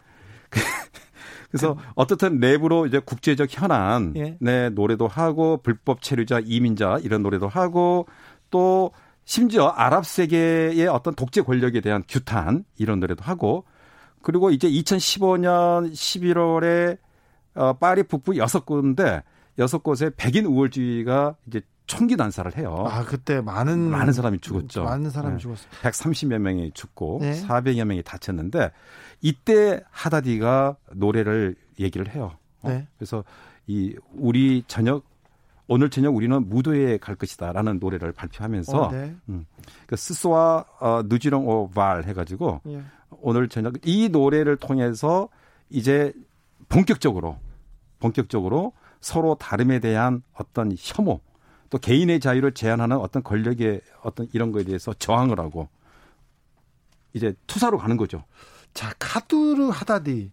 그래서 1.53 1.77
어떻든 1.93 2.39
랩으로 2.39 2.87
이제 2.87 2.97
국제적 2.97 3.47
현안, 3.51 4.13
예. 4.15 4.37
네, 4.41 4.69
노래도 4.69 5.07
하고 5.07 5.57
불법 5.61 6.01
체류자, 6.01 6.41
이민자 6.43 6.97
이런 7.03 7.21
노래도 7.21 7.47
하고 7.47 8.07
또 8.49 8.91
심지어 9.23 9.67
아랍 9.67 10.03
세계의 10.03 10.87
어떤 10.87 11.13
독재 11.13 11.41
권력에 11.41 11.79
대한 11.79 12.03
규탄 12.07 12.65
이런 12.77 12.99
노래도 12.99 13.23
하고 13.23 13.65
그리고 14.23 14.49
이제 14.49 14.67
2015년 14.67 15.91
11월에 15.91 16.97
어, 17.53 17.73
파리 17.73 18.01
북부 18.01 18.35
여섯 18.37 18.65
곳인데 18.65 19.21
여섯 19.59 19.83
곳에 19.83 20.09
백인 20.17 20.47
우월주의가 20.47 21.35
이제 21.47 21.61
총기 21.85 22.15
난사를 22.15 22.57
해요. 22.57 22.85
아, 22.87 23.03
그때 23.03 23.41
많은 23.41 23.79
많은 23.79 24.13
사람이 24.13 24.39
죽었죠. 24.39 24.83
많은 24.83 25.09
사람이 25.09 25.35
네. 25.35 25.39
죽었어요. 25.39 25.69
130여 25.81 26.37
명이 26.37 26.71
죽고 26.73 27.19
네. 27.21 27.41
400여 27.41 27.85
명이 27.85 28.03
다쳤는데 28.03 28.71
이때 29.21 29.83
하다디가 29.91 30.77
노래를 30.93 31.55
얘기를 31.79 32.13
해요. 32.13 32.31
어? 32.61 32.69
네. 32.69 32.87
그래서 32.97 33.23
이 33.67 33.95
우리 34.13 34.63
저녁 34.67 35.03
오늘 35.67 35.89
저녁 35.89 36.15
우리는 36.15 36.47
무도에 36.49 36.97
갈 36.97 37.15
것이다라는 37.15 37.79
노래를 37.79 38.11
발표하면서 38.11 38.81
어, 38.81 38.91
네. 38.91 39.15
음, 39.29 39.45
그 39.87 39.95
스스와 39.95 40.65
어, 40.79 41.01
누지롱 41.05 41.47
오발 41.47 42.03
해가지고 42.05 42.61
예. 42.67 42.83
오늘 43.21 43.47
저녁 43.47 43.75
이 43.85 44.09
노래를 44.09 44.57
통해서 44.57 45.29
이제 45.69 46.13
본격적으로 46.67 47.37
본격적으로 47.99 48.73
서로 48.99 49.35
다름에 49.35 49.79
대한 49.79 50.21
어떤 50.33 50.73
혐오 50.77 51.21
또 51.73 51.79
개인의 51.79 52.19
자유를 52.19 52.51
제한하는 52.51 52.97
어떤 52.97 53.23
권력의 53.23 53.81
어떤 54.03 54.27
이런 54.31 54.51
거에 54.51 54.63
대해서 54.63 54.93
저항을 54.93 55.39
하고 55.39 55.69
이제 57.13 57.33
투사로 57.47 57.79
가는 57.79 57.97
거죠. 57.97 58.25
자, 58.75 58.93
카두르 58.99 59.69
하다디. 59.69 60.31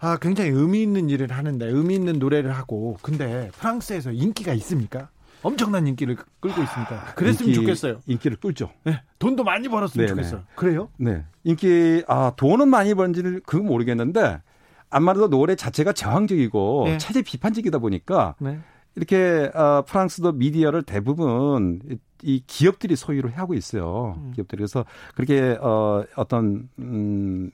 아, 0.00 0.16
굉장히 0.16 0.50
의미 0.50 0.82
있는 0.82 1.08
일을 1.08 1.30
하는데, 1.30 1.64
의미 1.64 1.94
있는 1.94 2.18
노래를 2.18 2.50
하고, 2.56 2.98
근데 3.02 3.50
프랑스에서 3.52 4.10
인기가 4.10 4.52
있습니까? 4.54 5.10
엄청난 5.42 5.86
인기를 5.86 6.16
끌고 6.40 6.60
있습니까? 6.62 7.14
그랬으면 7.14 7.50
인기, 7.50 7.60
좋겠어요. 7.60 8.00
인기를 8.06 8.38
끌죠. 8.38 8.70
네, 8.82 9.00
돈도 9.20 9.44
많이 9.44 9.68
벌었으면 9.68 10.06
네네. 10.06 10.16
좋겠어요. 10.22 10.44
그래요? 10.56 10.88
네. 10.96 11.24
인기, 11.44 12.02
아, 12.08 12.32
돈은 12.36 12.68
많이 12.68 12.94
버는지는 12.94 13.42
그건 13.46 13.66
모르겠는데, 13.66 14.40
아마도 14.88 15.30
노래 15.30 15.54
자체가 15.54 15.92
저항적이고, 15.92 16.84
네. 16.86 16.98
체제 16.98 17.22
비판적이다 17.22 17.78
보니까, 17.78 18.34
네. 18.40 18.58
이렇게 19.00 19.50
어, 19.54 19.82
프랑스도 19.86 20.32
미디어를 20.32 20.82
대부분 20.82 21.80
이 22.22 22.42
기업들이 22.46 22.96
소유를 22.96 23.38
하고 23.38 23.54
있어요. 23.54 24.18
음. 24.18 24.32
기업들이 24.34 24.58
그래서 24.58 24.84
그렇게 25.14 25.56
어 25.62 26.04
어떤 26.16 26.68
음 26.78 27.50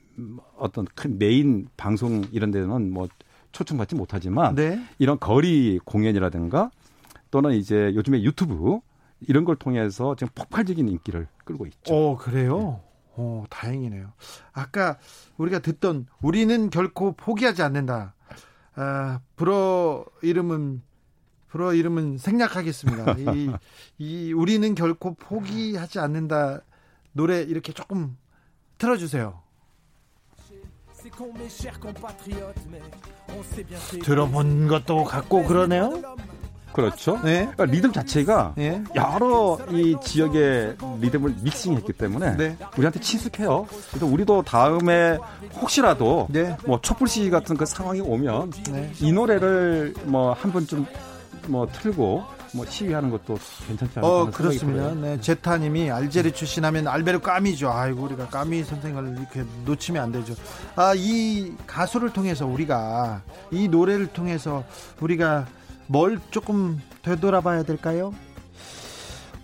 어떤 0.57 0.85
큰 0.93 1.17
메인 1.17 1.69
방송 1.77 2.25
이런 2.33 2.51
데는 2.51 2.91
뭐 2.91 3.07
초청받지 3.53 3.95
못하지만 3.95 4.55
네. 4.55 4.77
이런 4.99 5.19
거리 5.21 5.79
공연이라든가 5.85 6.69
또는 7.31 7.53
이제 7.53 7.93
요즘에 7.95 8.23
유튜브 8.23 8.79
이런 9.21 9.45
걸 9.45 9.55
통해서 9.55 10.15
지금 10.15 10.31
폭발적인 10.35 10.87
인기를 10.89 11.27
끌고 11.45 11.65
있죠. 11.67 11.95
어, 11.95 12.17
그래요? 12.17 12.59
네. 12.59 12.81
어, 13.19 13.45
다행이네요. 13.49 14.11
아까 14.51 14.97
우리가 15.37 15.59
듣던 15.59 16.07
우리는 16.21 16.69
결코 16.69 17.13
포기하지 17.13 17.63
않는다. 17.63 18.15
아, 18.75 19.21
불어 19.37 20.05
이름은 20.21 20.83
불어 21.49 21.73
이름은 21.73 22.17
생략하겠습니다. 22.17 23.15
이, 23.33 23.51
이 23.97 24.33
우리는 24.33 24.75
결코 24.75 25.13
포기하지 25.15 25.99
않는다 25.99 26.61
노래 27.13 27.41
이렇게 27.41 27.71
조금 27.73 28.17
틀어주세요. 28.77 29.41
들어본 34.03 34.67
것도 34.67 35.03
같고 35.05 35.43
그러네요. 35.45 36.01
그렇죠. 36.73 37.19
네. 37.23 37.49
그러니까 37.55 37.65
리듬 37.65 37.91
자체가 37.91 38.53
네. 38.55 38.83
여러 38.93 39.57
이 39.71 39.95
지역의 40.03 40.75
리듬을 40.99 41.35
믹싱했기 41.41 41.93
때문에 41.93 42.35
네. 42.35 42.57
우리한테 42.77 42.99
친숙해요. 42.99 43.65
그래서 43.89 44.05
우리도 44.05 44.43
다음에 44.43 45.17
혹시라도 45.55 46.27
네. 46.29 46.55
뭐 46.67 46.79
촛불 46.81 47.07
시위 47.07 47.31
같은 47.31 47.57
그 47.57 47.65
상황이 47.65 47.99
오면 48.01 48.51
네. 48.71 48.91
이 48.99 49.11
노래를 49.11 49.95
뭐 50.03 50.33
한 50.33 50.51
번쯤 50.51 50.85
뭐 51.47 51.67
틀고 51.67 52.23
뭐 52.53 52.65
시위하는 52.65 53.09
것도 53.09 53.37
괜찮지 53.67 53.99
않을까 53.99 54.07
어, 54.07 54.29
그렇습니다. 54.31 54.93
네, 54.93 55.19
제타님이 55.19 55.91
알제리 55.91 56.31
출신하면 56.31 56.87
알베르 56.87 57.19
까미죠. 57.19 57.71
아이고 57.71 58.03
우리가 58.03 58.27
까미 58.27 58.63
선생을 58.63 59.17
이렇게 59.17 59.43
놓치면 59.65 60.01
안 60.01 60.11
되죠. 60.11 60.33
아, 60.75 60.93
이 60.95 61.53
가수를 61.65 62.11
통해서 62.11 62.45
우리가 62.45 63.21
이 63.51 63.67
노래를 63.67 64.07
통해서 64.07 64.63
우리가 64.99 65.45
뭘 65.87 66.19
조금 66.31 66.81
되돌아봐야 67.01 67.63
될까요? 67.63 68.13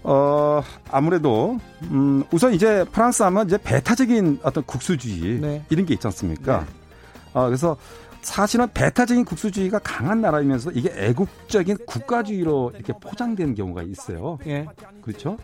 어, 0.05 0.62
아무래도, 0.91 1.57
음, 1.83 2.25
우선 2.31 2.53
이제 2.53 2.86
프랑스 2.91 3.24
하면 3.24 3.48
이제 3.48 3.57
배타적인 3.57 4.39
어떤 4.43 4.63
국수주의, 4.65 5.39
네. 5.39 5.63
이런 5.69 5.86
게 5.86 5.93
있지 5.93 6.05
않습니까? 6.07 6.60
네. 6.60 6.65
어, 7.33 7.45
그래서 7.45 7.77
사실은 8.24 8.68
배타적인 8.74 9.25
국수주의가 9.25 9.80
강한 9.80 10.22
나라이면서 10.22 10.72
이게 10.72 10.92
애국적인 10.96 11.77
국가주의로 11.86 12.72
이렇게 12.74 12.94
포장되는 12.94 13.53
경우가 13.53 13.84
있어요. 13.84 14.39
예. 14.48 14.65
그렇죠? 15.01 15.38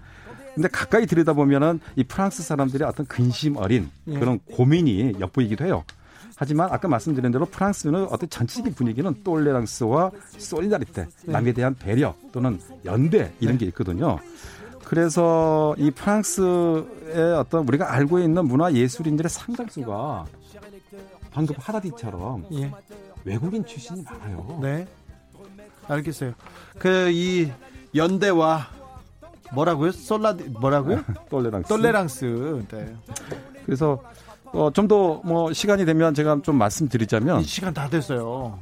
근데 0.55 0.67
가까이 0.67 1.05
들여다보면은 1.05 1.79
이 1.95 2.03
프랑스 2.03 2.41
사람들의 2.41 2.87
어떤 2.87 3.05
근심 3.05 3.57
어린 3.57 3.89
예. 4.07 4.17
그런 4.17 4.39
고민이 4.51 5.15
엿보이기도 5.19 5.65
해요. 5.65 5.83
하지만 6.35 6.69
아까 6.71 6.87
말씀드린 6.87 7.31
대로 7.33 7.45
프랑스는 7.45 8.05
어떤 8.05 8.29
전체적인 8.29 8.73
분위기는 8.73 9.13
똘레랑스와 9.25 10.11
솔리다리테, 10.37 11.07
네. 11.25 11.31
남에 11.31 11.51
대한 11.51 11.75
배려 11.75 12.15
또는 12.31 12.59
연대 12.85 13.33
이런 13.41 13.57
게 13.57 13.65
있거든요. 13.67 14.17
그래서 14.85 15.75
이 15.77 15.91
프랑스의 15.91 17.33
어떤 17.37 17.67
우리가 17.67 17.93
알고 17.93 18.19
있는 18.19 18.45
문화 18.45 18.71
예술인들의 18.71 19.29
상당수가 19.29 20.25
방금 21.31 21.55
하다디처럼 21.59 22.45
예. 22.53 22.71
외국인 23.25 23.65
출신이 23.65 24.03
많아요. 24.03 24.59
네. 24.61 24.87
알겠어요. 25.87 26.33
그 26.77 27.09
이 27.11 27.51
연대와 27.95 28.67
뭐라고요? 29.53 29.91
솔라디 29.91 30.43
뭐라고요? 30.59 31.03
똘레랑스. 31.29 31.67
똘레랑스. 31.69 32.65
네. 32.71 32.95
그래서 33.65 34.01
어, 34.45 34.71
좀 34.73 34.87
더 34.87 35.21
뭐 35.23 35.51
시간이 35.53 35.85
되면 35.85 36.13
제가 36.13 36.39
좀 36.43 36.55
말씀드리자면 36.55 37.43
시간 37.43 37.73
다 37.73 37.87
됐어요. 37.89 38.59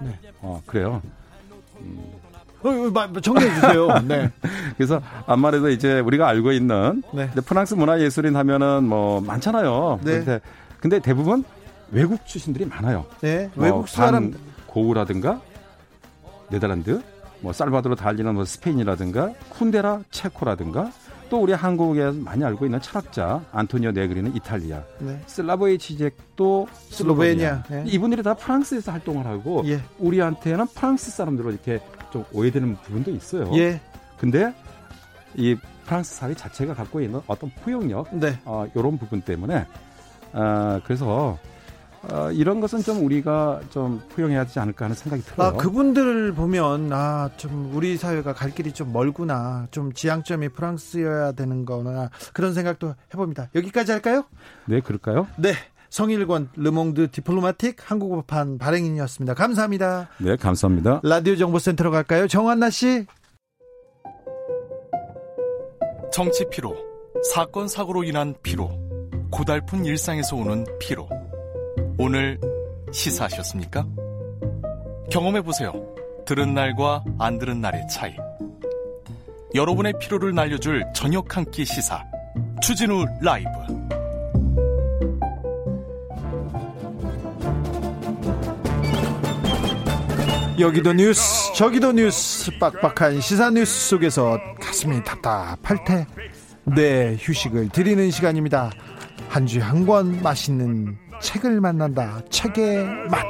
네. 0.00 0.18
어 0.40 0.60
그래요. 0.66 1.00
음. 1.80 2.12
어, 2.62 3.20
정리해 3.20 3.54
주세요. 3.54 3.88
네. 4.06 4.30
그래서 4.76 5.00
아무래도 5.26 5.68
이제 5.68 6.00
우리가 6.00 6.26
알고 6.28 6.52
있는 6.52 7.02
네. 7.12 7.30
프랑스 7.46 7.74
문화 7.74 8.00
예술인 8.00 8.36
하면은 8.36 8.84
뭐 8.84 9.20
많잖아요. 9.20 10.00
네. 10.02 10.12
근데, 10.18 10.40
근데 10.80 10.98
대부분 11.00 11.44
외국 11.90 12.26
출신들이 12.26 12.66
많아요. 12.66 13.06
네. 13.20 13.50
뭐 13.54 13.64
외국 13.64 13.88
사람 13.88 14.34
고우라든가 14.66 15.40
네덜란드, 16.50 17.02
뭐 17.40 17.52
살바도르 17.52 17.96
달리는 17.96 18.34
뭐 18.34 18.44
스페인이라든가 18.44 19.32
쿤데라 19.50 20.02
체코라든가 20.10 20.90
또 21.30 21.40
우리 21.40 21.52
한국에서 21.52 22.12
많이 22.12 22.44
알고 22.44 22.66
있는 22.66 22.80
철학자 22.80 23.42
안토니오 23.50 23.92
네그리는 23.92 24.34
이탈리아, 24.36 24.82
네. 24.98 25.20
슬라보이 25.26 25.78
지젝도 25.78 26.68
슬로베니아. 26.90 27.62
네. 27.64 27.84
이분들이 27.86 28.22
다 28.22 28.34
프랑스에서 28.34 28.92
활동을 28.92 29.26
하고 29.26 29.62
예. 29.66 29.80
우리한테는 29.98 30.66
프랑스 30.74 31.10
사람들로 31.10 31.50
이렇게 31.50 31.80
좀 32.12 32.24
오해되는 32.32 32.76
부분도 32.76 33.10
있어요. 33.10 33.50
예. 33.56 33.80
근데 34.18 34.54
이 35.34 35.56
프랑스 35.86 36.14
사회 36.14 36.34
자체가 36.34 36.74
갖고 36.74 37.00
있는 37.00 37.20
어떤 37.26 37.50
포용력, 37.62 38.08
네. 38.12 38.38
어, 38.44 38.66
이런 38.74 38.98
부분 38.98 39.20
때문에 39.20 39.66
어, 40.32 40.80
그래서 40.84 41.38
어, 42.10 42.30
이런 42.32 42.60
것은 42.60 42.82
좀 42.82 43.04
우리가 43.04 43.60
좀 43.70 44.02
포용해야 44.14 44.44
되지 44.44 44.58
않을까 44.58 44.86
하는 44.86 44.96
생각이 44.96 45.22
들어요. 45.22 45.48
아, 45.48 45.52
그분들을 45.52 46.32
보면 46.34 46.92
아, 46.92 47.30
좀 47.36 47.70
우리 47.74 47.96
사회가 47.96 48.34
갈 48.34 48.50
길이 48.50 48.72
좀 48.72 48.92
멀구나. 48.92 49.66
좀 49.70 49.92
지향점이 49.92 50.50
프랑스여야 50.50 51.32
되는 51.32 51.64
거나 51.64 52.10
그런 52.32 52.54
생각도 52.54 52.90
해 52.90 53.16
봅니다. 53.16 53.48
여기까지 53.54 53.92
할까요? 53.92 54.24
네, 54.66 54.80
그럴까요? 54.80 55.26
네. 55.36 55.54
성일권 55.90 56.48
르몽드 56.56 57.12
디플로마틱 57.12 57.76
한국어판 57.88 58.58
발행인이었습니다. 58.58 59.34
감사합니다. 59.34 60.08
네, 60.18 60.34
감사합니다. 60.34 61.00
라디오 61.04 61.36
정보센터로 61.36 61.92
갈까요? 61.92 62.26
정한나 62.26 62.70
씨. 62.70 63.06
정치 66.12 66.44
피로, 66.50 66.76
사건 67.32 67.68
사고로 67.68 68.02
인한 68.04 68.34
피로, 68.42 68.70
고달픈 69.30 69.84
일상에서 69.84 70.34
오는 70.36 70.64
피로. 70.80 71.08
오늘 71.98 72.38
시사하셨습니까? 72.92 73.86
경험해 75.10 75.42
보세요. 75.42 75.72
들은 76.26 76.54
날과 76.54 77.04
안 77.18 77.38
들은 77.38 77.60
날의 77.60 77.86
차이. 77.88 78.12
여러분의 79.54 79.94
피로를 80.00 80.34
날려줄 80.34 80.84
저녁 80.94 81.36
한 81.36 81.44
끼 81.50 81.64
시사. 81.64 82.02
추진우 82.62 83.04
라이브. 83.20 83.48
여기도 90.58 90.92
뉴스, 90.92 91.52
저기도 91.54 91.92
뉴스, 91.92 92.56
빡빡한 92.58 93.20
시사 93.20 93.50
뉴스 93.50 93.88
속에서 93.88 94.38
가슴이 94.60 95.02
답답할 95.02 95.84
때, 95.84 96.06
네, 96.64 97.16
휴식을 97.18 97.70
드리는 97.70 98.10
시간입니다. 98.10 98.70
한 99.28 99.46
주에 99.46 99.60
한 99.60 99.84
권 99.84 100.22
맛있는 100.22 100.96
책을 101.20 101.60
만난다. 101.60 102.20
책의 102.30 102.84
맛. 103.10 103.24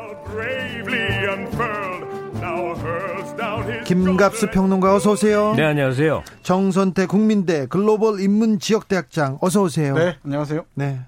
김갑수 3.87 4.51
평론가 4.51 4.95
어서 4.95 5.13
오세요. 5.13 5.55
네, 5.55 5.63
안녕하세요. 5.65 6.25
정선태 6.43 7.07
국민대 7.07 7.67
글로벌 7.67 8.21
인문 8.21 8.59
지역대학장 8.59 9.39
어서 9.41 9.63
오세요. 9.63 9.95
네, 9.95 10.17
안녕하세요. 10.25 10.65
네. 10.75 11.01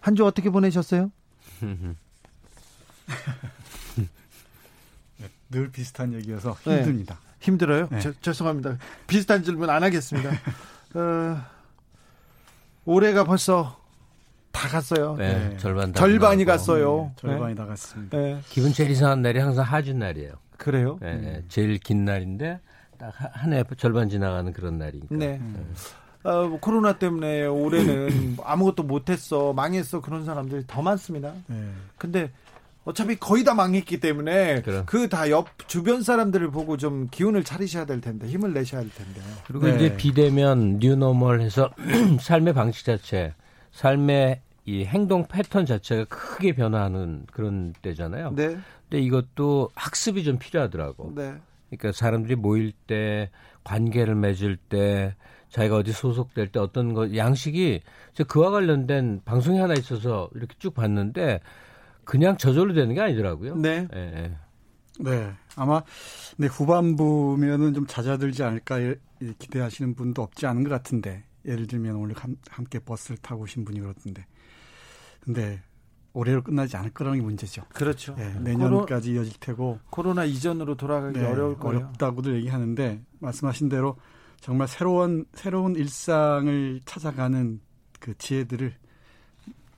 한 0.00 0.16
주 0.16 0.26
어떻게 0.26 0.50
보내셨어요? 0.50 1.10
늘 5.50 5.70
비슷한 5.70 6.12
얘기여서 6.14 6.56
네. 6.64 6.78
힘듭니다. 6.78 7.18
네. 7.22 7.28
힘들어요? 7.40 7.88
네. 7.90 8.00
저, 8.00 8.12
죄송합니다. 8.20 8.78
비슷한 9.06 9.44
질문 9.44 9.68
안 9.70 9.82
하겠습니다. 9.82 10.30
어, 10.94 11.42
올해가 12.86 13.24
벌써 13.24 13.78
다 14.52 14.68
갔어요. 14.68 15.16
네, 15.18 15.48
네. 15.50 15.56
절반 15.56 15.92
절반이 15.92 16.44
갔어요. 16.44 17.12
네, 17.16 17.28
절반이 17.28 17.54
다 17.54 17.66
갔습니다. 17.66 18.16
네. 18.18 18.38
기분 18.48 18.72
제일 18.72 18.90
이상한 18.90 19.22
날이 19.22 19.38
항상 19.40 19.64
하준 19.64 19.98
날이에요. 19.98 20.32
그래요? 20.58 20.98
네, 21.00 21.12
음. 21.14 21.44
제일 21.48 21.78
긴 21.78 22.04
날인데 22.04 22.60
딱 22.98 23.12
한 23.34 23.52
해 23.52 23.64
절반 23.76 24.08
지나가는 24.08 24.52
그런 24.52 24.78
날이니까. 24.78 25.14
네. 25.16 25.38
음. 25.40 25.74
어, 26.24 26.46
뭐 26.46 26.60
코로나 26.60 26.92
때문에 26.98 27.46
올해는 27.46 28.36
아무것도 28.44 28.84
못했어, 28.84 29.52
망했어 29.52 30.00
그런 30.00 30.24
사람들이 30.24 30.64
더 30.68 30.80
많습니다. 30.80 31.32
네. 31.48 31.56
근데 31.98 32.30
어차피 32.84 33.16
거의 33.16 33.42
다 33.44 33.54
망했기 33.54 33.98
때문에 34.00 34.62
그 34.86 35.08
다 35.08 35.28
옆 35.28 35.46
주변 35.68 36.02
사람들을 36.02 36.50
보고 36.50 36.76
좀 36.76 37.08
기운을 37.10 37.42
차리셔야 37.44 37.86
될 37.86 38.00
텐데 38.00 38.26
힘을 38.28 38.52
내셔야 38.52 38.82
될 38.82 38.90
텐데. 38.90 39.20
그리고 39.46 39.66
네. 39.66 39.74
이제 39.76 39.96
비대면 39.96 40.78
뉴노멀해서 40.78 41.70
삶의 42.20 42.52
방식 42.54 42.84
자체 42.84 43.34
삶의 43.72 44.40
이 44.64 44.84
행동 44.84 45.26
패턴 45.26 45.66
자체가 45.66 46.04
크게 46.04 46.52
변화하는 46.54 47.26
그런 47.32 47.74
때잖아요. 47.82 48.32
네. 48.36 48.56
근데 48.88 49.02
이것도 49.02 49.70
학습이 49.74 50.22
좀 50.22 50.38
필요하더라고. 50.38 51.12
네. 51.16 51.34
그러니까 51.68 51.92
사람들이 51.92 52.36
모일 52.36 52.72
때 52.86 53.30
관계를 53.64 54.14
맺을 54.14 54.56
때 54.56 55.16
자기가 55.48 55.76
어디 55.76 55.92
소속될 55.92 56.48
때 56.48 56.60
어떤 56.60 56.94
거 56.94 57.16
양식이 57.16 57.80
그와 58.28 58.50
관련된 58.50 59.22
방송이 59.24 59.58
하나 59.58 59.74
있어서 59.74 60.30
이렇게 60.34 60.54
쭉 60.58 60.74
봤는데 60.74 61.40
그냥 62.04 62.36
저절로 62.36 62.72
되는 62.74 62.94
게 62.94 63.00
아니더라고요. 63.00 63.56
네. 63.56 63.88
네. 63.90 64.36
네. 65.00 65.32
아마 65.56 65.82
네, 66.36 66.46
후반부면은 66.46 67.74
좀 67.74 67.86
잦아들지 67.86 68.42
않을까 68.42 68.78
기대하시는 69.38 69.94
분도 69.94 70.22
없지 70.22 70.46
않은 70.46 70.64
것 70.64 70.70
같은데 70.70 71.24
예를 71.44 71.66
들면 71.66 71.96
오늘 71.96 72.14
함께 72.50 72.78
버스를 72.78 73.16
타고 73.18 73.42
오신 73.42 73.64
분이 73.64 73.80
그렇던데. 73.80 74.26
근데 75.20 75.62
올해로 76.12 76.42
끝나지 76.42 76.76
않을 76.76 76.90
거라는 76.90 77.20
게 77.20 77.24
문제죠. 77.24 77.62
그렇죠. 77.72 78.14
네, 78.16 78.34
내년까지 78.40 79.10
코로, 79.10 79.20
이어질 79.20 79.40
테고 79.40 79.78
코로나 79.90 80.24
이전으로 80.24 80.76
돌아가기 80.76 81.18
네, 81.18 81.26
어려울 81.26 81.56
거예요. 81.58 81.78
어렵다고들 81.78 82.36
얘기하는데 82.36 83.02
말씀하신 83.20 83.68
대로 83.68 83.96
정말 84.40 84.68
새로운 84.68 85.24
새로운 85.34 85.74
일상을 85.76 86.80
찾아가는 86.84 87.60
그 88.00 88.16
지혜들을 88.18 88.74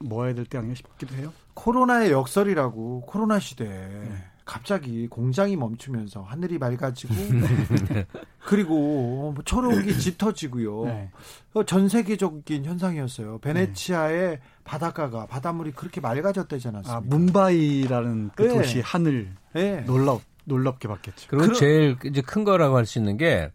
모아야 0.00 0.34
될 0.34 0.44
때 0.46 0.58
아닌가 0.58 0.74
싶기도 0.74 1.14
해요. 1.14 1.32
코로나의 1.54 2.10
역설이라고 2.10 3.02
코로나 3.02 3.38
시대에 3.38 3.68
네. 3.68 4.24
갑자기 4.44 5.06
공장이 5.08 5.56
멈추면서 5.56 6.22
하늘이 6.22 6.58
맑아지고 6.58 7.14
그리고 8.44 9.32
뭐 9.34 9.42
초록이 9.44 9.98
짙어지고요. 9.98 10.84
네. 10.84 11.10
어, 11.54 11.64
전 11.64 11.88
세계적인 11.88 12.64
현상이었어요. 12.64 13.38
베네치아의 13.38 14.28
네. 14.30 14.40
바닷가가 14.64 15.26
바닷물이 15.26 15.72
그렇게 15.72 16.00
맑아졌다지 16.00 16.68
않았습니까? 16.68 16.96
아, 16.96 17.00
문바이라는 17.04 18.30
그 18.36 18.42
네. 18.42 18.48
도시 18.54 18.80
하늘 18.80 19.32
네. 19.54 19.80
놀랍 19.82 20.20
놀랍게 20.44 20.88
바뀌었죠. 20.88 21.26
그리고 21.28 21.44
그럼, 21.44 21.54
제일 21.58 21.96
이제 22.04 22.20
큰 22.20 22.44
거라고 22.44 22.76
할 22.76 22.84
수 22.84 22.98
있는 22.98 23.16
게 23.16 23.50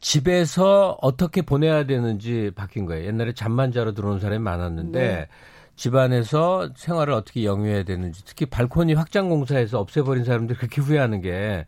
집에서 0.00 0.98
어떻게 1.00 1.42
보내야 1.42 1.84
되는지 1.86 2.50
바뀐 2.54 2.86
거예요. 2.86 3.06
옛날에 3.06 3.32
잠만 3.34 3.72
자러 3.72 3.92
들어오는 3.94 4.20
사람이 4.20 4.38
많았는데 4.42 4.98
네. 5.00 5.28
집안에서 5.76 6.70
생활을 6.76 7.12
어떻게 7.14 7.44
영위해야 7.44 7.82
되는지 7.82 8.24
특히 8.24 8.46
발코니 8.46 8.94
확장 8.94 9.28
공사에서 9.28 9.80
없애버린 9.80 10.24
사람들 10.24 10.56
그렇게 10.56 10.80
후회하는 10.80 11.20
게 11.20 11.66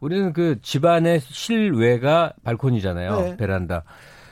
우리는 0.00 0.32
그 0.32 0.60
집안의 0.62 1.20
실외가 1.20 2.32
발코니잖아요. 2.44 3.20
네. 3.20 3.36
베란다. 3.36 3.82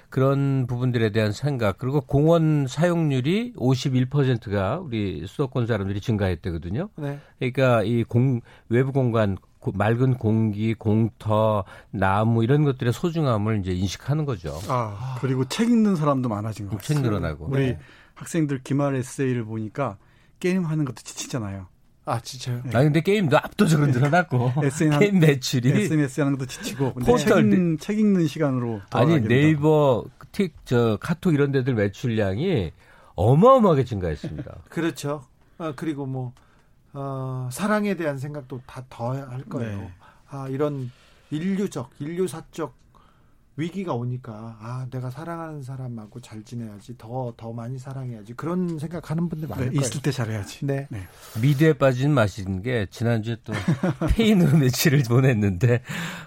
그런 0.09 0.67
부분들에 0.69 1.11
대한 1.11 1.33
생각 1.33 1.79
그리고 1.79 2.01
공원 2.01 2.67
사용률이 2.69 3.55
51%가 3.57 4.79
우리 4.79 5.27
수도권 5.27 5.67
사람들이 5.67 6.01
증가했대거든요. 6.01 6.89
네. 6.97 7.19
그러니까 7.39 7.83
이 7.83 8.05
공 8.05 8.41
외부 8.69 8.93
공간 8.93 9.37
맑은 9.75 10.15
공기, 10.15 10.75
공터, 10.75 11.65
나무 11.91 12.45
이런 12.45 12.63
것들의 12.65 12.93
소중함을 12.93 13.59
이제 13.59 13.73
인식하는 13.73 14.25
거죠. 14.25 14.57
아 14.69 15.17
그리고 15.21 15.45
책 15.47 15.69
읽는 15.69 15.97
사람도 15.97 16.29
많아진 16.29 16.67
것 16.69 16.77
같아요. 16.79 16.87
책 16.87 17.03
늘어나고. 17.03 17.47
우리 17.47 17.67
네. 17.67 17.79
학생들 18.17 18.63
기말 18.65 18.97
에세이를 18.97 19.45
보니까 19.45 19.97
게임하는 20.41 20.85
것도 20.85 20.97
지치잖아요. 20.97 21.69
아, 22.09 22.21
진짜요? 22.21 22.63
네. 22.65 22.71
아, 22.77 22.83
근데 22.83 23.01
게임도 23.01 23.37
압도적으로 23.37 23.91
늘어났고. 23.91 24.53
SN 24.63 24.99
게임 24.99 25.19
매출이. 25.21 25.71
SNS 25.71 26.21
하는 26.21 26.39
것도 26.39 26.47
지치고. 26.47 26.95
포털. 26.95 27.51
책, 27.51 27.81
책 27.81 27.99
읽는 27.99 28.27
시간으로. 28.29 28.81
아니, 28.91 29.21
네이버, 29.21 30.05
틱, 30.33 30.55
저, 30.65 30.99
카톡 31.01 31.35
이런 31.35 31.51
데들 31.53 31.75
매출량이 31.75 32.73
어마어마하게 33.17 33.85
증가했습니다. 33.85 34.57
그렇죠. 34.71 35.25
아, 35.59 35.73
그리고 35.75 36.07
뭐, 36.07 36.33
어, 36.93 37.49
사랑에 37.53 37.95
대한 37.97 38.19
생각도 38.19 38.61
다 38.67 38.83
더 38.89 39.09
할 39.13 39.43
거예요. 39.49 39.79
네. 39.81 39.91
아, 40.29 40.49
이런 40.49 40.91
인류적, 41.31 41.91
인류사적 41.99 42.75
위기가 43.57 43.95
오니까 43.95 44.57
아 44.61 44.87
내가 44.91 45.09
사랑하는 45.11 45.63
사람하고 45.63 46.21
잘 46.21 46.43
지내야지 46.43 46.99
더더 46.99 47.53
많이 47.53 47.79
사랑해야지 47.79 48.35
그런 48.35 48.79
생각하는 48.79 49.29
분들 49.31 49.49
많을 49.49 49.65
네, 49.67 49.71
거예요. 49.71 49.81
있을 49.81 50.03
때 50.03 50.11
잘해야지. 50.13 50.67
네. 50.67 50.87
네. 50.91 51.09
미드에 51.41 51.73
빠진 51.73 52.13
맛인 52.13 52.63
게 52.63 52.87
지난주에 52.91 53.39
또 53.45 53.53
페인으로 54.15 54.59
며칠을 54.59 55.05
보냈는데 55.09 55.81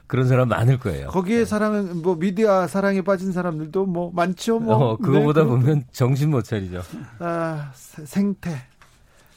그런 0.08 0.28
사람 0.28 0.50
많을 0.50 0.80
거예요. 0.80 1.10
거기에 1.10 1.40
네. 1.40 1.46
사랑은 1.46 2.02
뭐 2.02 2.16
미디어 2.16 2.68
사랑에 2.68 3.02
빠진 3.02 3.32
사람들도 3.32 3.86
뭐 3.86 4.12
많죠. 4.12 4.60
뭐 4.60 4.76
어, 4.76 4.98
그거보다 4.98 5.42
네, 5.44 5.48
보면 5.48 5.84
정신 5.92 6.32
못 6.32 6.44
차리죠. 6.44 6.82
아 7.20 7.72
생태 7.76 8.64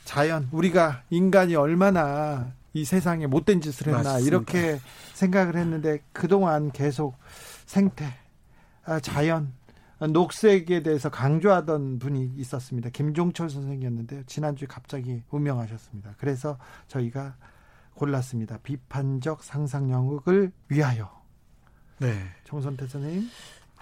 자연 0.04 0.48
우리가 0.50 1.02
인간이 1.10 1.56
얼마나 1.56 2.52
이 2.72 2.86
세상에 2.86 3.26
못된 3.26 3.60
짓을 3.60 3.88
했나 3.88 4.02
맞습니다. 4.02 4.26
이렇게 4.26 4.80
생각을 5.12 5.56
했는데 5.56 5.98
그동안 6.12 6.72
계속 6.72 7.16
생태, 7.72 8.04
아, 8.84 9.00
자연, 9.00 9.54
녹색에 9.98 10.82
대해서 10.82 11.08
강조하던 11.08 12.00
분이 12.00 12.34
있었습니다. 12.36 12.90
김종철 12.90 13.48
선생이었는데요. 13.48 14.24
지난주에 14.26 14.68
갑자기 14.68 15.22
운명하셨습니다. 15.30 16.16
그래서 16.18 16.58
저희가 16.88 17.34
골랐습니다. 17.94 18.58
비판적 18.58 19.42
상상 19.42 19.90
영역을 19.90 20.52
위하여. 20.68 21.22
네. 21.98 22.22
정선태 22.44 22.88
선생님. 22.88 23.30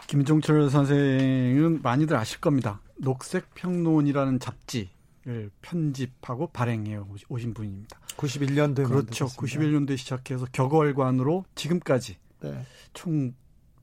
김종철 0.06 0.70
선생은 0.70 1.82
많이들 1.82 2.14
아실 2.14 2.40
겁니다. 2.40 2.80
녹색 2.96 3.52
평론이라는 3.56 4.38
잡지를 4.38 5.50
편집하고 5.62 6.46
발행해 6.52 7.00
오신 7.28 7.54
분입니다. 7.54 7.98
91년도에 8.16 8.86
그렇죠. 8.86 9.26
91년도에 9.26 9.96
시작해서 9.96 10.46
격월관으로 10.52 11.44
지금까지 11.56 12.18
네. 12.40 12.64
총 12.94 13.34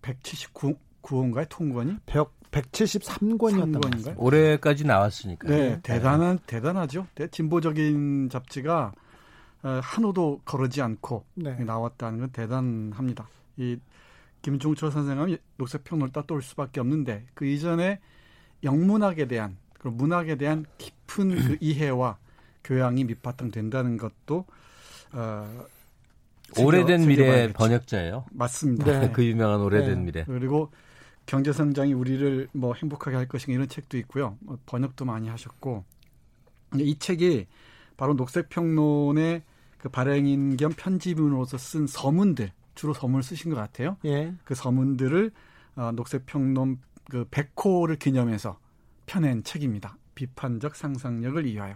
179호인가요? 0.07 1.47
통권이? 1.49 1.97
173권이었던 2.51 4.15
올해까지 4.17 4.85
나왔으니까. 4.85 5.47
네, 5.47 5.57
네, 5.57 5.79
대단한 5.81 6.39
대단하죠. 6.47 7.07
진보적인 7.31 8.29
잡지가 8.29 8.93
어, 9.63 9.79
한 9.81 10.03
호도 10.03 10.41
거르지 10.45 10.81
않고 10.81 11.25
네. 11.35 11.55
나왔다는 11.55 12.19
건 12.19 12.29
대단합니다. 12.29 13.27
이 13.57 13.77
김종철 14.41 14.91
선생은 14.91 15.37
녹색평론을 15.57 16.13
따돌 16.13 16.41
수밖에 16.41 16.79
없는데 16.79 17.25
그 17.33 17.45
이전에 17.45 17.99
영문학에 18.63 19.27
대한 19.27 19.57
그 19.73 19.87
문학에 19.89 20.35
대한 20.35 20.65
깊은 20.77 21.35
그 21.35 21.57
이해와 21.61 22.17
교양이 22.63 23.03
밑바탕 23.03 23.51
된다는 23.51 23.97
것도 23.97 24.45
어, 25.13 25.65
오래된 26.57 27.07
미래 27.07 27.51
번역자예요. 27.51 28.25
맞습니다. 28.31 28.99
네. 28.99 29.11
그 29.13 29.25
유명한 29.25 29.61
오래된 29.61 29.99
네. 29.99 30.05
미래. 30.05 30.25
그리고 30.25 30.71
경제 31.25 31.51
성장이 31.51 31.93
우리를 31.93 32.47
뭐 32.53 32.73
행복하게 32.73 33.17
할 33.17 33.27
것인가 33.27 33.53
이런 33.53 33.67
책도 33.67 33.97
있고요. 33.99 34.37
뭐 34.39 34.57
번역도 34.65 35.05
많이 35.05 35.27
하셨고 35.27 35.83
이 36.75 36.97
책이 36.97 37.47
바로 37.97 38.15
녹색 38.15 38.49
평론의 38.49 39.43
그 39.77 39.89
발행인 39.89 40.57
겸 40.57 40.71
편집인으로서 40.75 41.57
쓴 41.57 41.87
서문들 41.87 42.51
주로 42.75 42.93
서문을 42.93 43.23
쓰신 43.23 43.51
것 43.51 43.57
같아요. 43.57 43.97
예. 44.05 44.33
그 44.43 44.55
서문들을 44.55 45.31
어, 45.75 45.91
녹색 45.93 46.25
평론 46.25 46.79
그 47.09 47.25
100호를 47.25 47.99
기념해서 47.99 48.59
펴낸 49.05 49.43
책입니다. 49.43 49.97
비판적 50.15 50.75
상상력을 50.75 51.45
이해하여. 51.45 51.75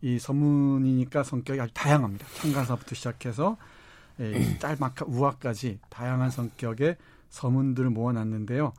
이 0.00 0.18
서문이니까 0.18 1.24
성격이 1.24 1.60
아주 1.60 1.72
다양합니다. 1.74 2.26
창간사부터 2.34 2.94
시작해서 2.94 3.56
예, 3.56 3.77
짤막한 4.58 5.08
우화까지 5.08 5.78
다양한 5.88 6.30
성격의 6.30 6.96
서문들을 7.30 7.90
모아놨는데요. 7.90 8.72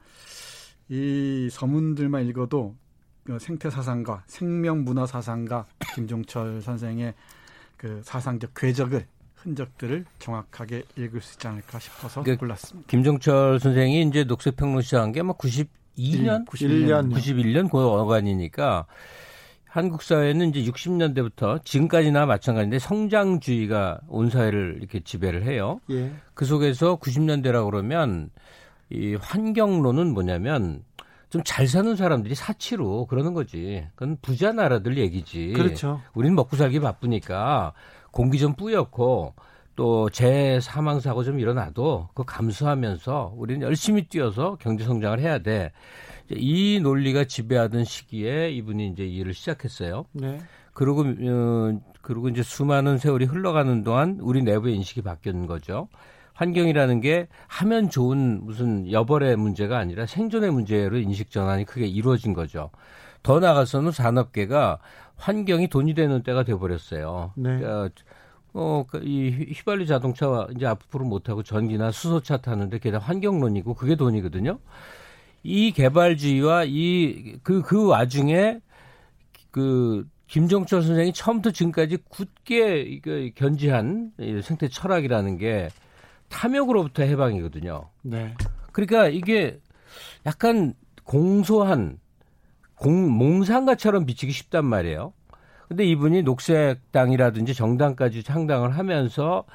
이 0.90 1.50
서문들만 1.52 2.28
읽어도 2.28 2.76
그 3.24 3.38
생태 3.40 3.70
사상가, 3.70 4.24
생명 4.26 4.84
문화 4.84 5.06
사상가 5.06 5.66
김종철 5.94 6.62
선생의 6.62 7.14
그 7.78 8.02
사상적 8.04 8.54
궤적을 8.56 9.06
흔적들을 9.36 10.06
정확하게 10.18 10.84
읽을 10.98 11.22
수 11.22 11.36
있지 11.36 11.48
않을까 11.48 11.80
싶어서 11.80 12.24
그 12.24 12.36
골랐습니다. 12.36 12.88
김종철 12.90 13.60
선생이 13.60 14.02
이제 14.02 14.24
녹색평론 14.24 14.82
시작한 14.82 15.12
게 15.12 15.22
아마 15.22 15.34
92년, 15.34 16.46
91년, 16.48 17.14
91년 17.14 17.72
그 17.72 17.78
어간이니까 17.78 18.86
한국 19.70 20.02
사회는 20.02 20.50
이제 20.50 20.70
60년대부터 20.70 21.64
지금까지나 21.64 22.26
마찬가지인데 22.26 22.80
성장주의가 22.80 24.00
온 24.08 24.30
사회를 24.30 24.78
이렇게 24.80 25.00
지배를 25.00 25.44
해요. 25.44 25.80
예. 25.92 26.12
그 26.34 26.46
속에서 26.46 26.98
90년대라 26.98 27.64
그러면 27.66 28.32
이 28.90 29.16
환경론은 29.16 30.12
뭐냐면 30.14 30.84
좀 31.30 31.44
잘 31.46 31.68
사는 31.68 31.96
사람들이 31.96 32.34
사치로 32.34 33.06
그러는 33.06 33.34
거지. 33.34 33.86
그건 33.96 34.18
부자 34.22 34.52
나라들 34.52 34.98
얘기지. 34.98 35.54
그렇죠. 35.56 36.02
우리는 36.16 36.36
먹고 36.36 36.56
살기 36.56 36.80
바쁘니까 36.80 37.74
공기 38.12 38.40
좀 38.40 38.56
뿌옇고 38.56 39.36
또 39.80 40.10
재사망 40.10 41.00
사고 41.00 41.24
좀 41.24 41.40
일어나도 41.40 42.10
그 42.14 42.26
감수하면서 42.26 43.36
우리는 43.38 43.62
열심히 43.62 44.10
뛰어서 44.10 44.58
경제 44.60 44.84
성장을 44.84 45.18
해야 45.22 45.40
돼. 45.40 45.72
이 46.30 46.82
논리가 46.84 47.24
지배하던 47.24 47.86
시기에 47.86 48.50
이분이 48.52 48.90
이제 48.90 49.06
일을 49.06 49.34
시작했어요. 49.34 50.04
네. 50.12 50.42
그리고 50.74 51.04
어, 51.04 51.80
그리고 52.02 52.28
이제 52.28 52.44
수많은 52.44 52.98
세월이 52.98 53.24
흘러가는 53.24 53.82
동안 53.86 54.18
우리 54.20 54.44
내부의 54.44 54.76
인식이 54.76 55.02
바뀌는 55.02 55.48
거죠. 55.48 55.88
환경이라는 56.34 57.00
게 57.00 57.30
하면 57.48 57.90
좋은 57.90 58.42
무슨 58.44 58.92
여벌의 58.92 59.38
문제가 59.38 59.78
아니라 59.78 60.06
생존의 60.06 60.52
문제로 60.52 60.98
인식 60.98 61.32
전환이 61.32 61.64
크게 61.64 61.88
이루어진 61.88 62.34
거죠. 62.34 62.70
더 63.24 63.40
나아가서는 63.40 63.94
산업계가 63.94 64.80
환경이 65.16 65.70
돈이 65.70 65.94
되는 65.94 66.22
때가 66.22 66.44
돼버렸어요. 66.44 67.32
네. 67.38 67.60
그러니까 67.60 67.90
어, 68.60 68.84
그이 68.86 69.54
휘발유 69.54 69.86
자동차와 69.86 70.50
이제 70.54 70.66
앞으로 70.66 71.06
못하고 71.06 71.44
전기나 71.44 71.92
수소차 71.92 72.38
타는데 72.38 72.80
게다가 72.80 73.06
환경론이고 73.06 73.74
그게 73.74 73.96
돈이거든요. 73.96 74.60
이 75.44 75.72
개발주의와 75.72 76.66
이 76.66 77.38
그그 77.42 77.62
그 77.62 77.88
와중에 77.88 78.60
그 79.52 80.06
김종철 80.28 80.84
선생이 80.84 81.14
처음부터 81.14 81.52
지금까지 81.52 82.00
굳게 82.10 82.82
이거 82.82 83.30
견지한 83.34 84.12
생태 84.44 84.68
철학이라는 84.68 85.38
게 85.38 85.70
탐욕으로부터 86.28 87.04
해방이거든요. 87.04 87.90
네. 88.02 88.36
그러니까 88.74 89.08
이게 89.08 89.62
약간 90.26 90.74
공소한 91.06 91.98
공 92.76 93.10
몽상가처럼 93.10 94.06
비치기 94.06 94.34
쉽단 94.34 94.66
말이에요. 94.66 95.14
근데 95.70 95.86
이분이 95.86 96.24
녹색당이라든지 96.24 97.54
정당까지 97.54 98.24
창당을 98.24 98.78
하면서 98.78 99.46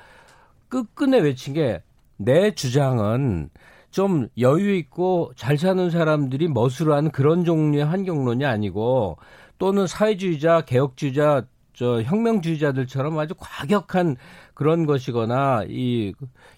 끝끝내 0.71 1.19
외친 1.19 1.53
게 1.53 1.83
내 2.17 2.55
주장은 2.55 3.51
좀 3.91 4.29
여유 4.39 4.75
있고 4.77 5.33
잘 5.37 5.57
사는 5.57 5.91
사람들이 5.91 6.49
멋으로 6.49 6.95
하는 6.95 7.11
그런 7.11 7.45
종류의 7.45 7.85
환경론이 7.85 8.45
아니고 8.45 9.19
또는 9.59 9.87
사회주의자, 9.87 10.63
개혁주의자, 10.63 11.47
저 11.75 12.03
혁명주의자들처럼 12.03 13.19
아주 13.19 13.35
과격한 13.37 14.17
그런 14.55 14.87
것이거나 14.87 15.65
이 15.69 16.15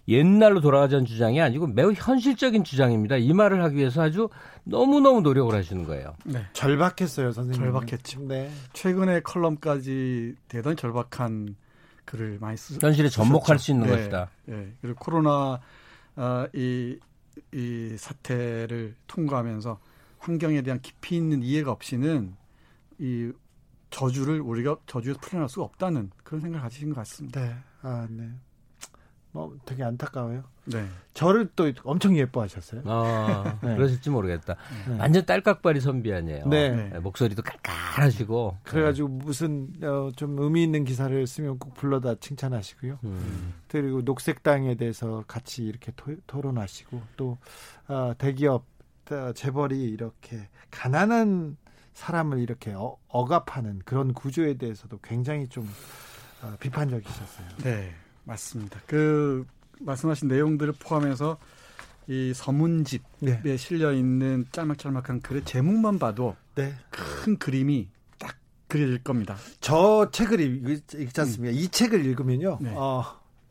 옛날로 0.06 0.60
돌아가자는 0.60 1.06
주장이 1.06 1.40
아니고 1.40 1.66
매우 1.66 1.92
현실적인 1.92 2.62
주장입니다. 2.62 3.16
이 3.16 3.32
말을 3.32 3.62
하기 3.64 3.76
위해서 3.76 4.02
아주 4.02 4.28
너무너무 4.64 5.22
노력을 5.22 5.54
하시는 5.54 5.84
거예요. 5.84 6.14
네. 6.24 6.44
절박했어요, 6.52 7.32
선생님. 7.32 7.60
절박했죠. 7.60 8.20
네. 8.28 8.50
최근에 8.74 9.20
컬럼까지 9.20 10.34
대단히 10.48 10.76
절박한 10.76 11.56
글을 12.04 12.38
많이 12.40 12.56
쓰 12.56 12.78
현실에 12.80 13.08
접목할 13.08 13.58
수 13.58 13.72
있는 13.72 13.86
네. 13.86 13.96
것이다. 13.96 14.30
네. 14.44 14.72
그리고 14.80 14.98
코로나 14.98 15.60
아, 16.14 16.46
이이 16.54 17.96
사태를 17.96 18.94
통과하면서 19.06 19.78
환경에 20.18 20.62
대한 20.62 20.80
깊이 20.80 21.16
있는 21.16 21.42
이해가 21.42 21.70
없이는 21.70 22.34
이 22.98 23.32
저주를 23.90 24.40
우리가 24.40 24.76
저주에서 24.86 25.18
풀어낼 25.20 25.48
수가 25.48 25.64
없다는 25.64 26.10
그런 26.24 26.40
생각을 26.40 26.62
가지신 26.62 26.90
것 26.90 26.96
같습니다. 26.96 27.40
네. 27.40 27.56
아, 27.82 28.06
네. 28.10 28.30
뭐 29.36 29.54
되게 29.66 29.84
안타까워요. 29.84 30.44
네. 30.64 30.86
저를 31.12 31.50
또 31.54 31.70
엄청 31.84 32.16
예뻐하셨어요. 32.16 32.82
아, 32.86 33.58
네. 33.62 33.76
그러실지 33.76 34.08
모르겠다. 34.08 34.56
네. 34.88 34.98
완전 34.98 35.26
딸깍발이 35.26 35.80
선비 35.80 36.12
아니에요. 36.12 36.46
네. 36.46 36.70
네. 36.70 36.98
목소리도 36.98 37.42
깔깔하시고. 37.42 38.58
그래가지고 38.62 39.08
무슨 39.08 39.68
어, 39.82 40.10
좀 40.16 40.38
의미 40.40 40.64
있는 40.64 40.84
기사를 40.84 41.26
쓰면 41.26 41.58
꼭 41.58 41.74
불러다 41.74 42.14
칭찬하시고요. 42.16 42.98
음. 43.04 43.54
그리고 43.68 44.00
녹색당에 44.00 44.74
대해서 44.76 45.22
같이 45.28 45.64
이렇게 45.64 45.92
토, 45.94 46.40
론하시고또 46.40 47.38
어, 47.88 48.12
대기업 48.16 48.64
어, 49.10 49.32
재벌이 49.34 49.82
이렇게 49.82 50.48
가난한 50.70 51.58
사람을 51.96 52.38
이렇게 52.38 52.72
어, 52.72 52.96
억압하는 53.08 53.80
그런 53.86 54.12
구조에 54.12 54.58
대해서도 54.58 54.98
굉장히 55.02 55.48
좀 55.48 55.66
어, 56.42 56.54
비판적이셨어요. 56.60 57.48
네. 57.64 57.94
맞습니다. 58.24 58.80
그 58.86 59.46
말씀하신 59.80 60.28
내용들을 60.28 60.74
포함해서 60.78 61.38
이 62.06 62.34
서문집에 62.34 63.42
네. 63.42 63.56
실려 63.56 63.92
있는 63.92 64.46
짤막짤막한 64.52 65.22
글의 65.22 65.44
제목만 65.46 65.98
봐도 65.98 66.36
네. 66.54 66.74
큰 66.90 67.38
그림이 67.38 67.88
딱 68.18 68.36
그려질 68.68 69.02
겁니다. 69.02 69.36
저 69.60 70.10
책을 70.12 70.40
읽지 70.40 71.20
않습니까? 71.22 71.56
음. 71.56 71.58
이 71.58 71.68
책을 71.68 72.04
읽으면요. 72.04 72.58
네. 72.60 72.74
어, 72.76 73.04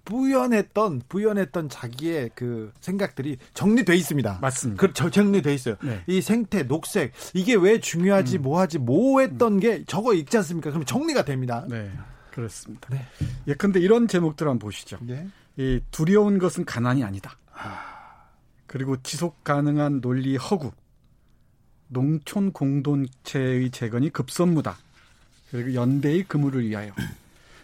부연했던 0.05 1.01
부연했던 1.09 1.69
자기의 1.69 2.29
그 2.35 2.71
생각들이 2.79 3.37
정리돼 3.53 3.95
있습니다. 3.95 4.39
맞습니다. 4.41 4.87
그 4.87 4.93
정리돼 4.93 5.53
있어요. 5.53 5.75
네. 5.83 6.03
이 6.07 6.21
생태, 6.21 6.63
녹색 6.63 7.11
이게 7.33 7.55
왜 7.55 7.79
중요하지, 7.79 8.37
음. 8.37 8.41
뭐하지, 8.43 8.79
뭐했던 8.79 9.53
음. 9.53 9.59
게 9.59 9.83
저거 9.85 10.13
읽지 10.13 10.37
않습니까? 10.37 10.69
그럼 10.69 10.85
정리가 10.85 11.25
됩니다. 11.25 11.65
네, 11.67 11.91
그렇습니다. 12.31 12.87
네. 12.89 13.05
예컨대 13.47 13.79
이런 13.79 14.07
제목들 14.07 14.47
한번 14.47 14.59
보시죠. 14.59 14.99
네. 15.01 15.27
이 15.57 15.81
두려운 15.91 16.37
것은 16.37 16.65
가난이 16.65 17.03
아니다. 17.03 17.37
그리고 18.67 19.01
지속 19.01 19.43
가능한 19.43 20.01
논리 20.01 20.35
허구, 20.35 20.71
농촌 21.87 22.51
공동체의 22.51 23.71
재건이 23.71 24.09
급선무다. 24.09 24.77
그리고 25.51 25.73
연대의 25.73 26.23
그물을 26.23 26.67
위하여 26.67 26.91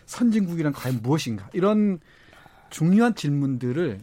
선진국이란 0.06 0.72
과연 0.74 1.02
무엇인가? 1.02 1.50
이런 1.54 2.00
중요한 2.72 3.14
질문들을 3.14 4.00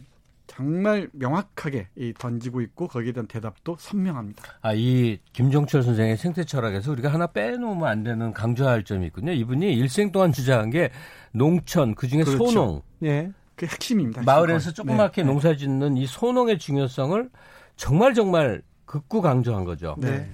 정말 0.47 1.09
명확하게 1.13 1.89
던지고 2.17 2.61
있고 2.61 2.87
거기에 2.87 3.11
대한 3.11 3.27
대답도 3.27 3.75
선명합니다. 3.79 4.43
아, 4.61 4.73
이 4.73 5.19
김종철 5.33 5.83
선생의 5.83 6.17
생태 6.17 6.43
철학에서 6.43 6.91
우리가 6.91 7.13
하나 7.13 7.27
빼놓으면 7.27 7.87
안 7.87 8.03
되는 8.03 8.33
강조할 8.33 8.83
점이 8.83 9.07
있군요. 9.07 9.31
이분이 9.31 9.73
일생 9.73 10.11
동안 10.11 10.31
주장한 10.31 10.69
게 10.69 10.89
농촌, 11.31 11.95
그중에 11.95 12.23
그렇죠. 12.23 12.45
소농. 12.45 12.81
예. 13.03 13.31
그 13.55 13.65
핵심입니다. 13.65 14.23
마을에서 14.23 14.71
조그맣게 14.71 15.21
네. 15.21 15.27
농사 15.27 15.55
짓는 15.55 15.97
이 15.97 16.07
소농의 16.07 16.57
중요성을 16.57 17.29
정말 17.75 18.13
정말 18.13 18.61
극구 18.85 19.21
강조한 19.21 19.65
거죠. 19.65 19.95
네. 19.99 20.11
네. 20.11 20.31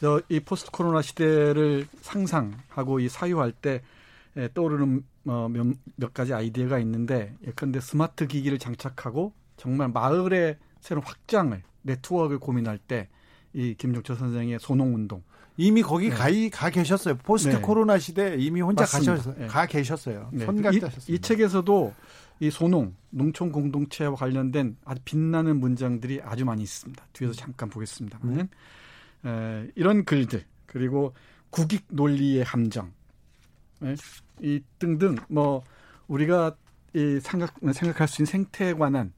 저이 0.00 0.40
포스트 0.40 0.70
코로나 0.70 1.02
시대를 1.02 1.86
상상하고 2.00 3.00
이 3.00 3.08
사유할 3.08 3.52
때 3.52 3.82
떠오르는 4.54 5.02
어, 5.26 5.48
몇, 5.50 5.66
몇 5.96 6.14
가지 6.14 6.32
아이디어가 6.32 6.78
있는데 6.80 7.34
예컨대 7.46 7.80
스마트 7.80 8.26
기기를 8.26 8.58
장착하고 8.58 9.32
정말 9.56 9.88
마을의 9.88 10.58
새로운 10.80 11.04
확장을 11.04 11.62
네트워크를 11.82 12.38
고민할 12.38 12.78
때 12.78 13.08
이 13.56 13.74
김종철 13.74 14.16
선생의 14.16 14.58
소농 14.60 14.94
운동 14.94 15.22
이미 15.56 15.80
거기 15.80 16.10
네. 16.10 16.14
가, 16.14 16.28
가 16.52 16.70
계셨어요. 16.70 17.16
포스트 17.16 17.56
네. 17.56 17.60
코로나 17.62 17.98
시대 17.98 18.36
이미 18.38 18.60
혼자 18.60 18.84
가셨어요. 18.84 19.34
네. 19.38 19.46
가 19.46 19.64
계셨어요. 19.64 20.28
네. 20.30 20.46
이, 20.46 21.14
이 21.14 21.18
책에서도 21.18 21.94
이 22.40 22.50
소농 22.50 22.94
농촌 23.08 23.52
공동체와 23.52 24.14
관련된 24.14 24.76
아주 24.84 25.00
빛나는 25.06 25.58
문장들이 25.58 26.20
아주 26.22 26.44
많이 26.44 26.62
있습니다. 26.62 27.02
뒤에서 27.14 27.32
잠깐 27.32 27.70
보겠습니다만은 27.70 28.48
에, 29.24 29.68
이런 29.74 30.04
글들 30.04 30.44
그리고 30.66 31.14
국익 31.48 31.86
논리의 31.88 32.44
함정 32.44 32.88
에, 32.88 32.90
이 34.40 34.60
등등 34.78 35.16
뭐 35.28 35.62
우리가 36.08 36.56
이 36.94 37.20
생각 37.20 37.54
생각할 37.72 38.08
수 38.08 38.22
있는 38.22 38.30
생태에 38.30 38.74
관한 38.74 39.12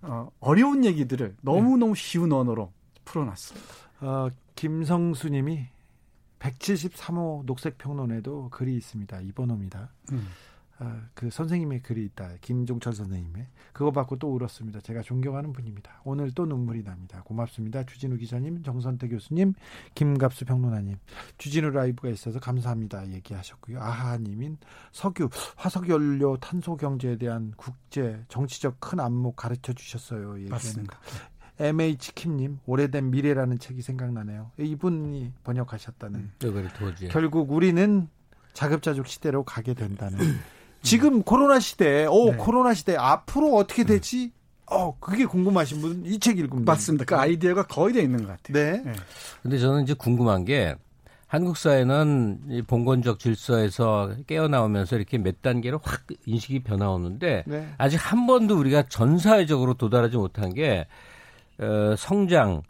어, 0.00 0.30
어려운 0.40 0.84
얘기들을 0.84 1.36
너무 1.42 1.76
너무 1.76 1.94
쉬운 1.94 2.32
언어로 2.32 2.72
풀어놨습니다. 3.04 3.66
어, 4.00 4.28
김성수님이 4.56 5.66
173호 6.40 7.44
녹색 7.46 7.78
평론에도 7.78 8.48
글이 8.50 8.74
있습니다. 8.76 9.20
이번호입니다. 9.20 9.90
음. 10.12 10.28
아, 10.82 11.08
그 11.14 11.30
선생님의 11.30 11.82
글이 11.82 12.04
있다. 12.06 12.34
김종철 12.40 12.92
선생님의 12.92 13.46
그거 13.72 13.90
받고 13.90 14.16
또 14.18 14.34
울었습니다. 14.34 14.80
제가 14.80 15.02
존경하는 15.02 15.52
분입니다. 15.52 16.00
오늘 16.04 16.32
또 16.32 16.44
눈물이 16.46 16.82
납니다. 16.82 17.22
고맙습니다. 17.24 17.84
주진우 17.84 18.16
기자님, 18.16 18.62
정선태 18.62 19.08
교수님, 19.08 19.54
김갑수 19.94 20.44
평론가님, 20.44 20.96
주진우 21.38 21.70
라이브가 21.70 22.08
있어서 22.10 22.40
감사합니다. 22.40 23.08
얘기하셨고요. 23.08 23.80
아하님인 23.80 24.58
석유, 24.92 25.28
화석연료, 25.56 26.38
탄소 26.38 26.76
경제에 26.76 27.16
대한 27.16 27.52
국제 27.56 28.24
정치적 28.28 28.80
큰 28.80 29.00
안목 29.00 29.36
가르쳐 29.36 29.72
주셨어요. 29.72 30.36
맞습니다. 30.48 30.98
MH 31.58 32.14
킴님 32.14 32.60
오래된 32.66 33.10
미래라는 33.10 33.58
책이 33.58 33.82
생각나네요. 33.82 34.50
이분이 34.58 35.32
번역하셨다는. 35.44 36.20
음, 36.20 36.32
네, 36.38 37.08
결국 37.08 37.52
우리는 37.52 38.08
자급자족 38.52 39.06
시대로 39.06 39.44
가게 39.44 39.74
된다는. 39.74 40.18
지금 40.82 41.22
코로나 41.22 41.60
시대, 41.60 42.06
오 42.06 42.32
네. 42.32 42.36
코로나 42.36 42.74
시대 42.74 42.96
앞으로 42.96 43.54
어떻게 43.56 43.84
되지? 43.84 44.32
어, 44.66 44.96
그게 44.98 45.24
궁금하신 45.24 45.80
분이책 45.80 46.38
읽으면 46.38 46.64
맞습니다. 46.64 47.04
그 47.04 47.16
아이디어가 47.16 47.64
거의 47.64 47.94
돼 47.94 48.02
있는 48.02 48.24
것 48.24 48.28
같아요. 48.28 48.52
네. 48.52 48.82
네. 48.84 48.92
근데 49.42 49.58
저는 49.58 49.82
이제 49.82 49.94
궁금한 49.94 50.44
게 50.44 50.74
한국 51.26 51.56
사회는 51.56 52.40
이 52.50 52.62
봉건적 52.62 53.18
질서에서 53.18 54.14
깨어나오면서 54.26 54.96
이렇게 54.96 55.18
몇 55.18 55.40
단계로 55.40 55.80
확 55.82 56.02
인식이 56.26 56.62
변화오는데 56.62 57.44
네. 57.46 57.68
아직 57.78 57.96
한 57.96 58.26
번도 58.26 58.58
우리가 58.58 58.84
전 58.88 59.18
사회적으로 59.18 59.74
도달하지 59.74 60.16
못한 60.16 60.52
게 60.52 60.86
어, 61.58 61.94
성장, 61.96 62.62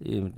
이, 0.00 0.28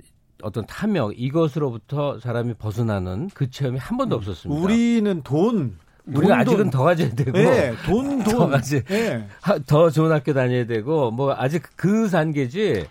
어떤 0.43 0.65
탐욕 0.67 1.13
이것으로부터 1.19 2.19
사람이 2.19 2.55
벗어나는 2.55 3.29
그 3.33 3.49
체험이 3.49 3.79
한 3.79 3.97
번도 3.97 4.15
음. 4.15 4.19
없었습니다. 4.19 4.61
우리는 4.61 5.21
돈 5.23 5.77
우리가 6.15 6.39
아직은 6.39 6.69
더 6.69 6.83
가져야 6.83 7.09
되고 7.09 7.31
네, 7.31 7.73
돈, 7.85 8.19
돈. 8.23 8.33
더 8.33 8.47
가지 8.47 8.83
네. 8.85 9.27
더 9.65 9.89
좋은 9.89 10.11
학교 10.11 10.33
다녀야 10.33 10.65
되고 10.65 11.11
뭐 11.11 11.33
아직 11.37 11.63
그 11.75 12.09
단계지 12.09 12.85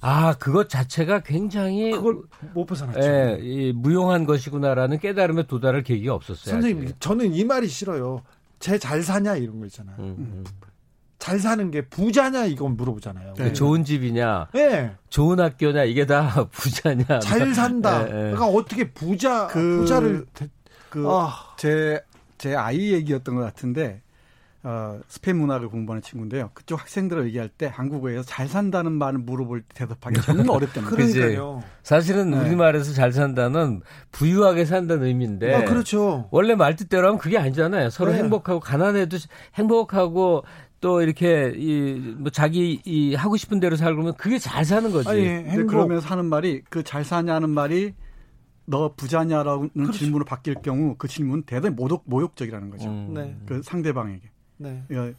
아 0.00 0.34
그것 0.38 0.68
자체가 0.68 1.20
굉장히 1.20 1.92
그걸 1.92 2.18
못 2.54 2.66
벗어났죠. 2.66 3.00
예, 3.00 3.38
이 3.40 3.72
무용한 3.72 4.24
것이구나라는 4.24 4.98
깨달음에 4.98 5.46
도달할 5.46 5.82
계기가 5.82 6.14
없었어요. 6.14 6.54
선생님 6.54 6.84
아직. 6.84 7.00
저는 7.00 7.34
이 7.34 7.44
말이 7.44 7.68
싫어요. 7.68 8.22
쟤 8.58 8.78
잘 8.78 9.02
사냐 9.02 9.36
이런 9.36 9.60
거 9.60 9.66
있잖아요. 9.66 9.96
음, 9.98 10.14
음. 10.18 10.44
잘 11.18 11.38
사는 11.38 11.70
게 11.70 11.82
부자냐 11.82 12.46
이건 12.46 12.76
물어보잖아요. 12.76 13.34
네. 13.34 13.52
좋은 13.52 13.84
집이냐, 13.84 14.48
네. 14.52 14.92
좋은 15.08 15.38
학교냐 15.38 15.84
이게 15.84 16.04
다 16.04 16.46
부자냐. 16.50 17.20
잘 17.20 17.54
산다. 17.54 18.02
네, 18.04 18.10
그러니까 18.10 18.46
어떻게 18.48 18.90
부자 18.90 19.46
그, 19.46 19.78
부자를 19.82 20.26
그제 20.90 21.06
아. 21.06 21.54
제 22.42 22.56
아이 22.56 22.92
얘기였던 22.92 23.36
것 23.36 23.42
같은데 23.42 24.02
어, 24.64 24.98
스페인 25.06 25.36
문화를 25.38 25.68
공부하는 25.68 26.02
친구인데요. 26.02 26.50
그쪽 26.54 26.80
학생들을 26.80 27.26
얘기할 27.26 27.48
때 27.48 27.70
한국어에서 27.72 28.22
잘 28.24 28.48
산다는 28.48 28.90
말을 28.92 29.20
물어볼 29.20 29.60
때 29.62 29.66
대답하기 29.74 30.20
정말 30.22 30.46
말이에요. 30.46 30.84
그러니까요. 30.84 31.62
사실은 31.84 32.30
네. 32.32 32.38
우리말에서 32.40 32.92
잘 32.94 33.12
산다는 33.12 33.80
부유하게 34.10 34.64
산다는 34.64 35.06
의미인데. 35.06 35.54
아, 35.54 35.64
그렇죠. 35.64 36.28
원래 36.32 36.56
말 36.56 36.74
뜻대로 36.74 37.06
하면 37.08 37.18
그게 37.18 37.38
아니잖아요. 37.38 37.90
서로 37.90 38.10
네. 38.10 38.18
행복하고 38.18 38.58
가난해도 38.60 39.18
행복하고 39.54 40.42
또 40.80 41.00
이렇게 41.02 41.52
이 41.56 42.14
뭐 42.18 42.30
자기 42.30 42.80
이 42.84 43.14
하고 43.14 43.36
싶은 43.36 43.60
대로 43.60 43.76
살고 43.76 43.94
그러면 43.96 44.14
그게 44.16 44.38
잘 44.38 44.64
사는 44.64 44.90
거지. 44.90 45.08
아니, 45.08 45.26
행복. 45.26 45.68
그러면서 45.68 46.08
하는 46.08 46.26
말이 46.26 46.62
그 46.70 46.82
잘 46.82 47.04
사냐는 47.04 47.50
말이 47.50 47.94
너 48.64 48.94
부자냐라는 48.94 49.70
그렇죠. 49.70 49.92
질문을 49.92 50.24
바뀔 50.24 50.54
경우 50.54 50.94
그 50.96 51.08
질문은 51.08 51.42
대단히 51.44 51.74
모독, 51.74 52.04
모욕적이라는 52.06 52.70
거죠. 52.70 52.88
음. 52.88 53.14
네. 53.14 53.36
그 53.46 53.62
상대방에게. 53.62 54.30
네. 54.58 54.82
그러니까 54.88 55.18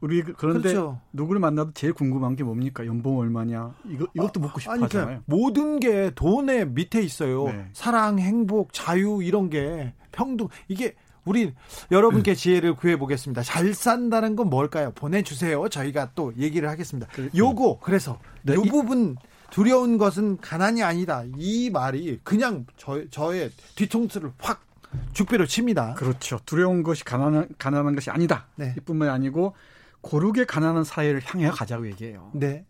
우리 0.00 0.22
그, 0.22 0.32
그런데 0.34 0.70
그렇죠. 0.70 1.00
누구를 1.12 1.40
만나도 1.40 1.72
제일 1.74 1.92
궁금한 1.92 2.36
게 2.36 2.44
뭡니까? 2.44 2.86
연봉 2.86 3.18
얼마냐? 3.18 3.74
이거 3.88 4.06
이것도 4.14 4.40
묻고 4.40 4.60
싶어 4.60 4.72
그러니까 4.72 4.98
하잖아요. 4.98 5.22
모든 5.26 5.80
게 5.80 6.10
돈의 6.14 6.68
밑에 6.70 7.02
있어요. 7.02 7.44
네. 7.44 7.68
사랑, 7.72 8.18
행복, 8.18 8.72
자유 8.72 9.22
이런 9.22 9.50
게 9.50 9.92
평등 10.12 10.48
이게 10.68 10.94
우리 11.24 11.52
여러분께 11.90 12.34
지혜를 12.34 12.74
구해 12.74 12.96
보겠습니다. 12.96 13.42
잘 13.42 13.74
산다는 13.74 14.36
건 14.36 14.48
뭘까요? 14.48 14.92
보내 14.94 15.22
주세요. 15.22 15.68
저희가 15.68 16.12
또 16.14 16.32
얘기를 16.38 16.68
하겠습니다. 16.68 17.08
그, 17.12 17.28
요거 17.36 17.80
그래서 17.82 18.18
네, 18.42 18.54
이 18.54 18.68
부분 18.68 19.16
두려운 19.50 19.98
것은 19.98 20.38
가난이 20.38 20.82
아니다. 20.82 21.24
이 21.36 21.70
말이 21.70 22.20
그냥 22.22 22.66
저, 22.76 23.08
저의 23.10 23.50
뒤통수를 23.74 24.32
확 24.38 24.64
죽비로 25.12 25.46
칩니다. 25.46 25.94
그렇죠. 25.94 26.38
두려운 26.46 26.82
것이 26.82 27.04
가난한, 27.04 27.48
가난한 27.58 27.94
것이 27.94 28.10
아니다. 28.10 28.46
네. 28.56 28.74
이뿐만이 28.78 29.10
아니고 29.10 29.54
고르게 30.00 30.44
가난한 30.44 30.84
사회를 30.84 31.20
향해 31.24 31.48
가자고 31.48 31.86
얘기해요. 31.88 32.30
네. 32.34 32.64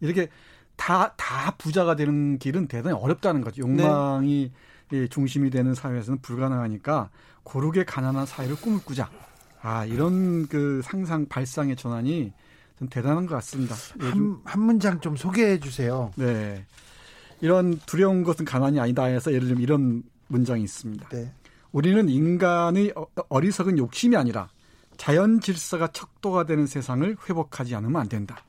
이렇게 0.00 0.28
다, 0.76 1.14
다 1.16 1.52
부자가 1.58 1.94
되는 1.94 2.38
길은 2.38 2.68
대단히 2.68 2.96
어렵다는 2.96 3.42
거죠. 3.42 3.62
욕망이 3.62 4.52
네. 4.90 5.06
중심이 5.08 5.50
되는 5.50 5.74
사회에서는 5.74 6.20
불가능하니까 6.20 7.10
고르게 7.42 7.84
가난한 7.84 8.26
사회를 8.26 8.56
꿈을 8.56 8.80
꾸자. 8.84 9.10
아, 9.62 9.84
이런 9.84 10.48
그 10.48 10.80
상상, 10.82 11.26
발상의 11.26 11.76
전환이 11.76 12.24
좀 12.24 12.32
대단한 12.88 13.26
것 13.26 13.34
같습니다. 13.36 13.74
한, 13.98 14.40
한 14.44 14.62
문장 14.62 15.00
좀 15.00 15.16
소개해 15.16 15.60
주세요. 15.60 16.10
네. 16.16 16.64
이런 17.40 17.78
두려운 17.86 18.22
것은 18.22 18.44
가난이 18.44 18.80
아니다 18.80 19.04
해서 19.04 19.32
예를 19.32 19.48
들면 19.48 19.62
이런 19.62 20.02
문장이 20.28 20.62
있습니다. 20.62 21.08
네. 21.08 21.32
우리는 21.72 22.08
인간의 22.08 22.92
어, 22.96 23.06
어리석은 23.28 23.78
욕심이 23.78 24.16
아니라 24.16 24.48
자연 24.96 25.40
질서가 25.40 25.88
척도가 25.88 26.44
되는 26.44 26.66
세상을 26.66 27.16
회복하지 27.28 27.74
않으면 27.74 28.00
안 28.00 28.08
된다. 28.08 28.44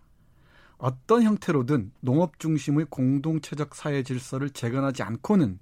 어떤 0.78 1.24
형태로든 1.24 1.92
농업 2.00 2.40
중심의 2.40 2.88
공동체적 2.90 3.76
사회 3.76 4.04
질서를 4.04 4.50
재건하지 4.50 5.04
않고는 5.04 5.60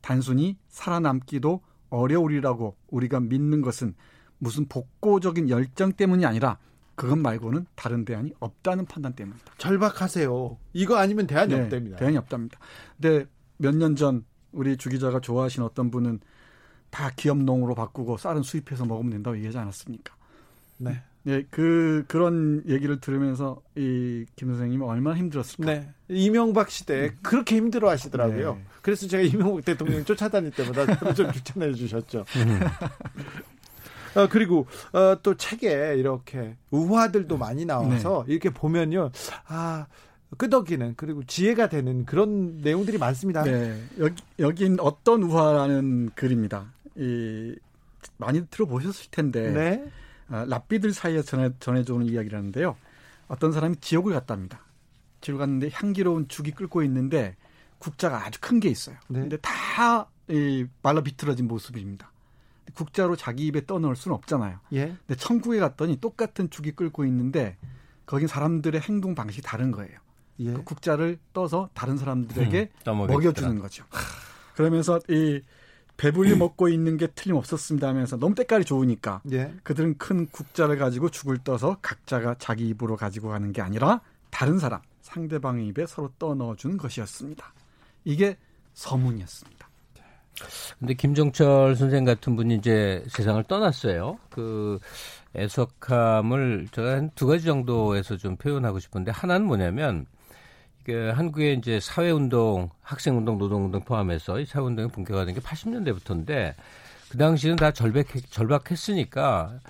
단순히 0.00 0.56
살아남기도 0.68 1.60
어려우리라고 1.90 2.76
우리가 2.88 3.20
믿는 3.20 3.60
것은 3.60 3.94
무슨 4.38 4.66
복고적인 4.66 5.50
열정 5.50 5.92
때문이 5.92 6.26
아니라 6.26 6.58
그것 7.02 7.16
말고는 7.18 7.66
다른 7.74 8.04
대안이 8.04 8.32
없다는 8.38 8.86
판단 8.86 9.12
때문입니다. 9.14 9.52
절박하세요. 9.58 10.56
이거 10.72 10.96
아니면 10.96 11.26
대안이 11.26 11.54
네, 11.54 11.60
없답니다. 11.62 11.96
대안이 11.96 12.16
없답니다. 12.16 12.58
근데 13.00 13.26
몇 13.58 13.74
년 13.74 13.96
전 13.96 14.24
우리 14.52 14.76
주 14.76 14.88
기자가 14.88 15.18
좋아하신 15.20 15.62
어떤 15.62 15.90
분은 15.90 16.20
다 16.90 17.10
기업농으로 17.16 17.74
바꾸고 17.74 18.18
쌀은 18.18 18.42
수입해서 18.42 18.84
먹으면 18.84 19.10
된다고 19.10 19.36
얘기하지 19.36 19.58
않았습니까? 19.58 20.14
네. 20.78 21.02
네, 21.24 21.44
그 21.50 22.04
그런 22.08 22.62
얘기를 22.68 23.00
들으면서 23.00 23.62
이 23.76 24.26
김 24.36 24.48
선생님이 24.48 24.84
얼마나 24.84 25.16
힘들었을까? 25.16 25.64
네. 25.72 25.88
이명박 26.08 26.68
시대 26.70 27.08
음. 27.08 27.18
그렇게 27.22 27.56
힘들어 27.56 27.88
하시더라고요. 27.90 28.54
네. 28.56 28.64
그래서 28.82 29.06
제가 29.06 29.22
이명박 29.22 29.64
대통령 29.64 30.04
쫓아다닐 30.04 30.50
때마다 30.50 31.14
좀 31.14 31.30
추천해 31.32 31.72
주셨죠. 31.72 32.24
음. 32.36 32.60
어, 34.14 34.28
그리고 34.28 34.66
어, 34.92 35.16
또 35.22 35.34
책에 35.36 35.94
이렇게 35.96 36.56
우화들도 36.70 37.36
많이 37.38 37.64
나와서 37.64 38.24
네. 38.26 38.32
이렇게 38.32 38.50
보면요. 38.50 39.10
아, 39.46 39.86
끄덕이는 40.36 40.94
그리고 40.96 41.22
지혜가 41.24 41.68
되는 41.68 42.04
그런 42.04 42.58
내용들이 42.58 42.98
많습니다. 42.98 43.42
네. 43.42 43.82
여기 43.98 44.22
여긴 44.38 44.78
어떤 44.80 45.22
우화라는 45.22 46.10
글입니다. 46.14 46.72
이 46.96 47.54
많이 48.16 48.46
들어보셨을 48.46 49.10
텐데. 49.10 49.50
네. 49.50 49.84
아, 50.28 50.46
랍비들 50.48 50.92
사이에 50.94 51.20
전해, 51.22 51.50
전해져오는 51.60 52.06
이야기라는데요. 52.06 52.76
어떤 53.28 53.52
사람이 53.52 53.76
지옥을 53.80 54.12
갔답니다. 54.14 54.60
지옥 55.20 55.38
갔는데 55.38 55.68
향기로운 55.72 56.28
죽이 56.28 56.50
끓고 56.52 56.82
있는데 56.84 57.36
국자가 57.78 58.24
아주 58.26 58.40
큰 58.40 58.58
게 58.60 58.68
있어요. 58.68 58.96
네. 59.08 59.20
근데 59.20 59.36
다 59.38 60.06
이, 60.28 60.64
말라 60.82 61.02
비틀어진 61.02 61.46
모습입니다. 61.48 62.10
국자로 62.74 63.16
자기 63.16 63.46
입에 63.46 63.66
떠넣을 63.66 63.96
수는 63.96 64.14
없잖아요. 64.16 64.58
예. 64.72 64.96
근데 65.06 65.16
천국에 65.16 65.58
갔더니 65.58 66.00
똑같은 66.00 66.50
죽이 66.50 66.72
끓고 66.72 67.04
있는데 67.04 67.56
거긴 68.06 68.28
사람들의 68.28 68.80
행동 68.80 69.14
방식이 69.14 69.42
다른 69.42 69.70
거예요. 69.70 69.98
예. 70.40 70.52
그 70.52 70.64
국자를 70.64 71.18
떠서 71.32 71.68
다른 71.74 71.96
사람들에게 71.96 72.70
음, 72.88 72.96
먹여주는 73.06 73.58
거죠. 73.58 73.84
그러면서 74.54 75.00
이 75.08 75.40
배불리 75.96 76.36
먹고 76.36 76.68
있는 76.68 76.96
게 76.96 77.06
틀림없었습니다 77.06 77.86
하면서 77.86 78.16
너무 78.16 78.34
때깔이 78.34 78.64
좋으니까 78.64 79.22
예. 79.30 79.54
그들은 79.62 79.98
큰 79.98 80.26
국자를 80.28 80.78
가지고 80.78 81.10
죽을 81.10 81.38
떠서 81.38 81.78
각자가 81.82 82.36
자기 82.38 82.68
입으로 82.68 82.96
가지고 82.96 83.28
가는 83.28 83.52
게 83.52 83.60
아니라 83.60 84.00
다른 84.30 84.58
사람 84.58 84.80
상대방의 85.02 85.66
입에 85.68 85.86
서로 85.86 86.10
떠 86.18 86.34
넣어주는 86.34 86.76
것이었습니다. 86.76 87.52
이게 88.04 88.36
서문이었습니다. 88.74 89.61
근데 90.78 90.94
김종철 90.94 91.76
선생 91.76 92.04
같은 92.04 92.36
분이 92.36 92.54
이제 92.56 93.04
세상을 93.08 93.42
떠났어요. 93.44 94.18
그 94.30 94.78
애석함을 95.36 96.68
제가 96.72 96.92
한 96.92 97.10
두 97.14 97.26
가지 97.26 97.44
정도에서 97.44 98.16
좀 98.16 98.36
표현하고 98.36 98.78
싶은데 98.78 99.10
하나는 99.12 99.46
뭐냐면 99.46 100.06
그 100.84 101.12
한국의 101.14 101.58
이제 101.58 101.78
사회운동, 101.80 102.70
학생운동, 102.82 103.38
노동운동 103.38 103.82
포함해서 103.84 104.40
이 104.40 104.46
사회운동이 104.46 104.88
본격화된 104.88 105.34
게 105.34 105.40
80년대부터인데 105.40 106.54
그 107.10 107.18
당시는 107.18 107.56
다 107.56 107.70
절박, 107.70 108.06
절박했으니까 108.30 109.60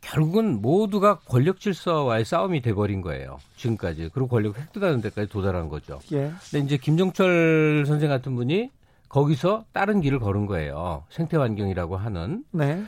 결국은 0.00 0.60
모두가 0.60 1.20
권력 1.20 1.60
질서와의 1.60 2.24
싸움이 2.24 2.60
돼버린 2.60 3.00
거예요. 3.00 3.38
지금까지. 3.56 4.10
그리고 4.12 4.28
권력 4.28 4.58
획득하는 4.58 5.00
데까지 5.00 5.28
도달한 5.30 5.68
거죠. 5.68 6.00
예. 6.12 6.32
근데 6.50 6.64
이제 6.66 6.76
김종철 6.76 7.84
선생 7.86 8.08
같은 8.08 8.34
분이 8.36 8.70
거기서 9.08 9.64
다른 9.72 10.00
길을 10.00 10.18
걸은 10.18 10.46
거예요. 10.46 11.04
생태환경이라고 11.10 11.96
하는. 11.96 12.44
네. 12.52 12.82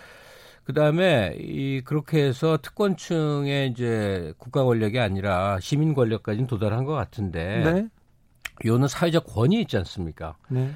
그 0.65 0.75
다음에 0.75 1.35
이 1.39 1.81
그렇게 1.85 2.23
해서 2.23 2.59
특권층의 2.61 3.69
이제 3.69 4.33
국가 4.39 4.65
권력이 4.65 5.01
아니라 5.01 5.59
시민 5.61 5.95
권력까지는 5.95 6.47
도달한 6.47 6.85
것 6.85 6.93
같은데, 6.93 7.63
네. 7.65 7.89
요는 8.65 8.89
사회적 8.89 9.27
권위 9.27 9.61
있지 9.63 9.77
않습니까? 9.79 10.37
네. 10.49 10.71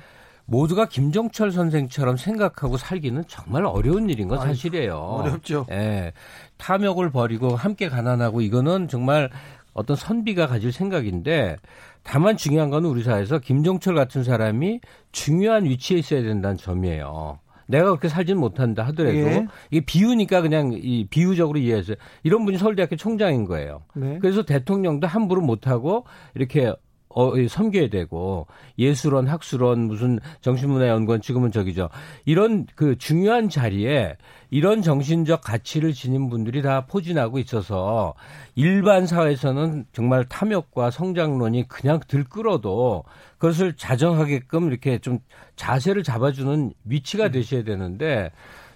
모두가 0.47 0.87
김종철 0.87 1.53
선생처럼 1.53 2.17
생각하고 2.17 2.77
살기는 2.77 3.25
정말 3.29 3.65
어려운 3.65 4.11
일인 4.11 4.29
건 4.29 4.41
사실이에요. 4.41 4.97
어렵죠. 4.97 5.67
예. 5.71 6.13
탐욕을 6.59 7.11
버리고 7.11 7.57
함께 7.57 7.89
가난하고 7.89 8.41
이거는 8.43 8.89
정말 8.89 9.31
어떤 9.73 9.97
선비가 9.97 10.47
가질 10.47 10.73
생각인데 10.73 11.57
다만 12.05 12.37
중요한 12.37 12.71
건 12.71 12.85
우리 12.85 13.03
사회에서 13.03 13.39
김종철 13.41 13.95
같은 13.95 14.23
사람이 14.23 14.81
중요한 15.11 15.65
위치에 15.65 15.99
있어야 15.99 16.23
된다는 16.23 16.57
점이에요. 16.57 17.41
내가 17.67 17.87
그렇게 17.87 18.09
살지는 18.09 18.39
못한다 18.41 18.85
하더라도 18.89 19.17
예. 19.17 19.47
이게 19.71 19.85
비유니까 19.85 20.43
그냥 20.43 20.73
이 20.75 21.07
비유적으로 21.09 21.59
이해해서 21.59 21.95
이런 22.23 22.45
분이 22.45 22.59
서울대학교 22.59 22.97
총장인 22.97 23.47
거예요. 23.47 23.83
네. 23.95 24.19
그래서 24.21 24.45
대통령도 24.45 25.07
함부로 25.07 25.41
못하고 25.41 26.05
이렇게 26.35 26.75
어, 27.15 27.33
섬겨야 27.49 27.89
되고 27.89 28.47
예술원, 28.79 29.29
학술원, 29.29 29.81
무슨 29.83 30.19
정신문화연구원 30.41 31.21
지금은 31.21 31.53
저기죠. 31.53 31.89
이런 32.25 32.67
그 32.75 32.99
중요한 32.99 33.49
자리에 33.49 34.17
이런 34.51 34.83
정신적 34.83 35.41
가치를 35.41 35.93
지닌 35.93 36.29
분들이 36.29 36.61
다 36.61 36.87
포진하고 36.87 37.39
있어서 37.39 38.15
일반 38.57 39.07
사회에서는 39.07 39.87
정말 39.93 40.25
탐욕과 40.25 40.91
성장론이 40.91 41.69
그냥 41.69 42.01
들끓어도 42.07 43.05
그것을 43.39 43.75
자정하게끔 43.75 44.69
이렇게 44.69 44.99
좀 44.99 45.21
자세를 45.57 46.03
잡아주는 46.03 46.73
위치가 46.85 47.29
되셔야 47.29 47.63
되는데 47.63 48.31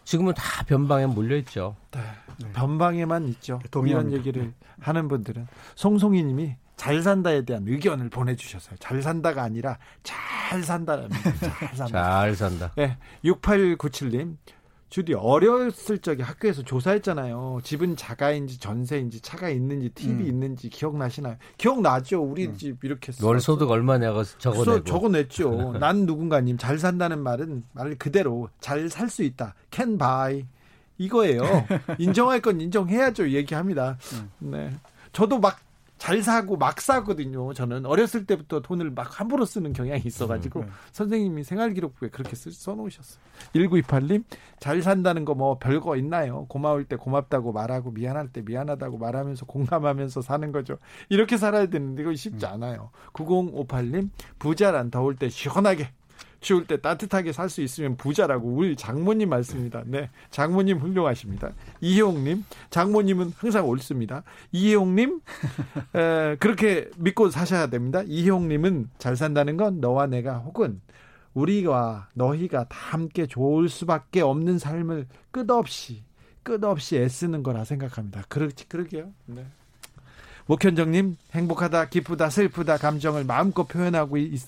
지금은 0.04 0.32
다 0.34 0.64
변방에 0.64 1.06
몰려 1.06 1.36
있죠. 1.36 1.76
네. 1.90 2.00
변방에만 2.52 3.28
있죠. 3.28 3.60
동의한 3.70 4.12
얘기를 4.12 4.52
하는 4.80 5.08
분들은 5.08 5.46
송송이님이 5.74 6.54
잘 6.78 7.02
산다에 7.02 7.42
대한 7.44 7.64
의견을 7.66 8.08
보내주셨어요. 8.08 8.76
잘 8.78 9.02
산다가 9.02 9.42
아니라 9.42 9.78
잘 10.04 10.62
산다라는 10.62 11.10
잘 11.10 11.74
산다. 11.76 11.86
잘 11.88 12.36
산다. 12.36 12.72
네, 12.76 12.96
6897님. 13.24 14.36
주디 14.88 15.12
어렸을 15.12 15.98
적에 15.98 16.22
학교에서 16.22 16.62
조사했잖아요. 16.62 17.58
집은 17.62 17.94
자가인지 17.94 18.58
전세인지 18.58 19.20
차가 19.20 19.50
있는지 19.50 19.90
TV 19.90 20.24
음. 20.24 20.26
있는지 20.26 20.70
기억나시나요? 20.70 21.36
기억나죠. 21.58 22.22
우리 22.22 22.46
음. 22.46 22.56
집 22.56 22.82
이렇게 22.82 23.12
월 23.22 23.38
소득 23.38 23.70
얼마냐고 23.70 24.24
적어내고 24.24 24.84
적어냈죠. 24.84 25.72
난 25.78 26.06
누군가님 26.06 26.56
잘 26.56 26.78
산다는 26.78 27.18
말은 27.22 27.64
말 27.72 27.96
그대로 27.96 28.48
잘 28.60 28.88
살 28.88 29.10
수 29.10 29.22
있다. 29.24 29.54
can 29.70 29.98
buy 29.98 30.46
이거예요. 30.96 31.42
인정할 31.98 32.40
건 32.40 32.58
인정해야죠. 32.62 33.28
얘기합니다. 33.32 33.98
음. 34.14 34.30
네. 34.38 34.70
저도 35.12 35.38
막 35.38 35.60
잘 35.98 36.22
사고 36.22 36.56
막 36.56 36.80
사거든요. 36.80 37.52
저는 37.52 37.84
어렸을 37.86 38.24
때부터 38.24 38.60
돈을 38.60 38.90
막 38.90 39.18
함부로 39.20 39.44
쓰는 39.44 39.72
경향이 39.72 40.02
있어가지고 40.04 40.60
음, 40.60 40.64
네. 40.66 40.70
선생님이 40.92 41.42
생활기록부에 41.44 42.08
그렇게 42.10 42.36
쓰, 42.36 42.50
써놓으셨어요. 42.52 43.20
1928님 43.54 44.24
잘 44.60 44.82
산다는 44.82 45.24
거 45.24 45.34
뭐 45.38 45.58
별거 45.58 45.96
있나요? 45.96 46.46
고마울 46.48 46.84
때 46.84 46.96
고맙다고 46.96 47.52
말하고 47.52 47.92
미안할 47.92 48.28
때 48.32 48.42
미안하다고 48.42 48.98
말하면서 48.98 49.46
공감하면서 49.46 50.20
사는 50.22 50.50
거죠. 50.52 50.78
이렇게 51.08 51.36
살아야 51.36 51.66
되는데 51.66 52.02
이거 52.02 52.14
쉽지 52.14 52.44
음. 52.46 52.52
않아요. 52.52 52.90
9058님 53.12 54.10
부자란 54.38 54.90
더울 54.90 55.14
때 55.16 55.28
시원하게 55.28 55.90
추울 56.40 56.66
때 56.66 56.80
따뜻하게 56.80 57.32
살 57.32 57.48
수 57.48 57.62
있으면 57.62 57.96
부자라고 57.96 58.48
우리 58.48 58.76
장모님 58.76 59.28
말씀입니다. 59.30 59.82
네. 59.86 60.10
장모님 60.30 60.78
훌륭하십니다. 60.78 61.52
이혜용님, 61.80 62.44
장모님은 62.70 63.32
항상 63.36 63.66
옳습니다. 63.68 64.22
이혜용님, 64.52 65.20
에, 65.94 66.36
그렇게 66.36 66.90
믿고 66.96 67.30
사셔야 67.30 67.68
됩니다. 67.68 68.02
이혜용님은 68.06 68.90
잘 68.98 69.16
산다는 69.16 69.56
건 69.56 69.80
너와 69.80 70.06
내가 70.06 70.38
혹은 70.38 70.80
우리와 71.34 72.08
너희가 72.14 72.64
다 72.64 72.76
함께 72.90 73.26
좋을 73.26 73.68
수밖에 73.68 74.20
없는 74.20 74.58
삶을 74.58 75.06
끝없이, 75.30 76.02
끝없이 76.42 76.96
애쓰는 76.98 77.42
거라 77.42 77.64
생각합니다. 77.64 78.22
그렇지, 78.28 78.68
그러게요. 78.68 79.10
네. 79.26 79.44
목현정님, 80.46 81.16
행복하다, 81.32 81.88
기쁘다, 81.90 82.30
슬프다 82.30 82.78
감정을 82.78 83.24
마음껏 83.24 83.64
표현하고 83.64 84.16
있, 84.16 84.40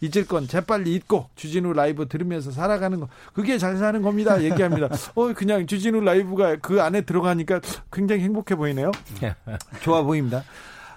잊을 0.00 0.26
건 0.26 0.46
재빨리 0.48 0.94
잊고 0.94 1.28
주진우 1.36 1.72
라이브 1.72 2.08
들으면서 2.08 2.50
살아가는 2.50 3.00
거 3.00 3.08
그게 3.32 3.58
잘 3.58 3.76
사는 3.76 4.02
겁니다. 4.02 4.42
얘기합니다. 4.42 4.88
어 5.14 5.32
그냥 5.32 5.66
주진우 5.66 6.00
라이브가 6.00 6.56
그 6.56 6.82
안에 6.82 7.02
들어가니까 7.02 7.60
굉장히 7.92 8.22
행복해 8.22 8.54
보이네요. 8.56 8.90
좋아 9.82 10.02
보입니다. 10.02 10.44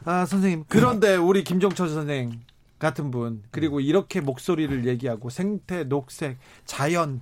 아 0.06 0.26
선생님 0.26 0.66
그런데 0.68 1.16
우리 1.16 1.44
김종철 1.44 1.90
선생 1.90 2.40
같은 2.80 3.10
분 3.12 3.44
그리고 3.52 3.80
이렇게 3.80 4.22
목소리를 4.22 4.86
얘기하고 4.86 5.30
생태 5.30 5.84
녹색 5.84 6.38
자연 6.66 7.22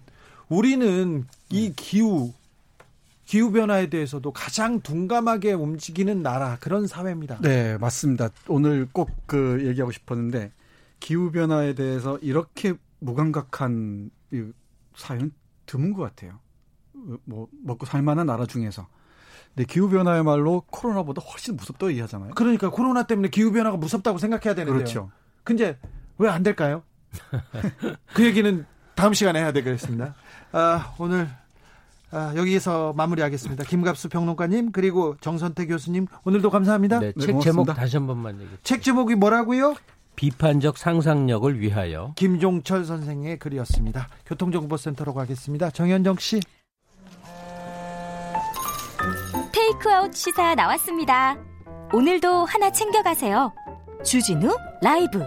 우리는 0.50 1.26
이 1.50 1.74
기후 1.76 2.34
기후 3.26 3.52
변화에 3.52 3.88
대해서도 3.90 4.32
가장 4.32 4.82
둔감하게 4.82 5.54
움직이는 5.54 6.22
나라 6.22 6.58
그런 6.60 6.86
사회입니다. 6.86 7.40
네, 7.42 7.76
맞습니다. 7.80 8.30
오늘 8.48 8.88
꼭 8.92 9.10
그 9.26 9.66
얘기하고 9.66 9.92
싶었는데 9.92 10.52
기후 11.06 11.30
변화에 11.32 11.74
대해서 11.76 12.18
이렇게 12.24 12.74
무감각한 12.98 14.10
사회는 14.96 15.32
드문 15.68 15.94
것 15.94 16.02
같아요. 16.02 16.40
뭐 17.26 17.48
먹고 17.64 17.86
살만한 17.86 18.26
나라 18.26 18.48
중에서. 18.48 18.88
근데 19.54 19.72
기후 19.72 19.88
변화야말로 19.88 20.64
코로나보다 20.66 21.22
훨씬 21.22 21.58
무섭다고 21.58 21.92
얘기하잖아요. 21.92 22.32
그러니까 22.34 22.72
코로나 22.72 23.04
때문에 23.04 23.28
기후 23.30 23.52
변화가 23.52 23.78
무섭다고 23.78 24.18
생각해야 24.18 24.56
되는데요. 24.56 24.74
그렇죠. 24.74 25.12
근데 25.44 25.78
왜 26.18 26.28
안 26.28 26.42
될까요? 26.42 26.82
그 28.16 28.26
얘기는 28.26 28.66
다음 28.96 29.14
시간에 29.14 29.40
해야 29.42 29.52
되겠습니다. 29.52 30.16
아, 30.54 30.96
오늘 30.98 31.30
아, 32.10 32.34
여기에서 32.36 32.94
마무리하겠습니다. 32.94 33.64
김갑수 33.66 34.10
평론가님 34.10 34.72
그리고 34.72 35.18
정선태 35.22 35.68
교수님 35.68 36.08
오늘도 36.24 36.50
감사합니다. 36.50 37.00
네, 37.00 37.14
책 37.20 37.36
네, 37.36 37.42
제목 37.44 37.66
다시 37.68 37.96
한 37.96 38.08
번만 38.08 38.42
얘기해. 38.42 38.58
책 38.64 38.82
제목이 38.82 39.14
뭐라고요? 39.14 39.76
비판적 40.16 40.78
상상력을 40.78 41.60
위하여. 41.60 42.14
김종철 42.16 42.86
선생의 42.86 43.40
글이었습니다. 43.40 44.08
교통정보센터로 44.26 45.14
가겠습니다. 45.14 45.72
정현정 45.72 46.18
씨. 46.18 46.40
테이크아웃 49.52 50.14
시사 50.16 50.56
나왔습니다. 50.56 51.38
오늘도 51.94 52.46
하나 52.46 52.72
챙겨가세요. 52.72 53.54
주진우 54.04 54.56
라이브. 54.82 55.24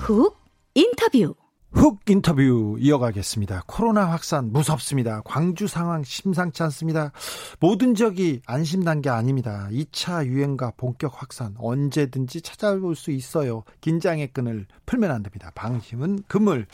훅 0.00 0.36
인터뷰. 0.74 1.34
훅 1.76 2.00
인터뷰 2.08 2.78
이어가겠습니다. 2.80 3.64
코로나 3.66 4.06
확산 4.06 4.50
무섭습니다. 4.50 5.20
광주 5.26 5.68
상황 5.68 6.02
심상치 6.04 6.62
않습니다. 6.62 7.12
모든 7.60 7.94
지역이 7.94 8.40
안심 8.46 8.82
단계 8.82 9.10
아닙니다. 9.10 9.68
2차 9.70 10.24
유행과 10.24 10.72
본격 10.78 11.20
확산 11.20 11.54
언제든지 11.58 12.40
찾아올 12.40 12.96
수 12.96 13.10
있어요. 13.10 13.62
긴장의 13.82 14.28
끈을 14.28 14.64
풀면 14.86 15.10
안 15.10 15.22
됩니다. 15.22 15.52
방심은 15.54 16.20
금물. 16.28 16.66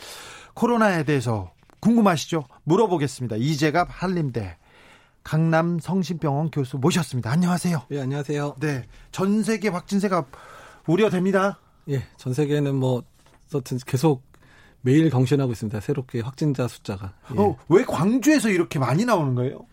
코로나에 0.54 1.02
대해서 1.02 1.50
궁금하시죠? 1.80 2.44
물어보겠습니다. 2.62 3.36
이재갑 3.36 3.88
한림대 3.90 4.56
강남 5.24 5.80
성심병원 5.80 6.52
교수 6.52 6.78
모셨습니다. 6.78 7.28
안녕하세요. 7.28 7.82
네, 7.90 8.00
안녕하세요. 8.00 8.54
네. 8.60 8.86
전 9.10 9.42
세계 9.42 9.68
확진세가 9.68 10.26
우려됩니다. 10.86 11.58
예, 11.88 12.04
전 12.16 12.32
세계는 12.32 12.76
뭐 12.76 13.02
계속 13.84 14.22
매일 14.82 15.10
경신하고 15.10 15.52
있습니다. 15.52 15.80
새롭게 15.80 16.20
확진자 16.20 16.68
숫자가. 16.68 17.14
예. 17.34 17.40
어, 17.40 17.56
왜 17.68 17.84
광주에서 17.84 18.50
이렇게 18.50 18.78
많이 18.78 19.04
나오는 19.04 19.34
거예요? 19.34 19.66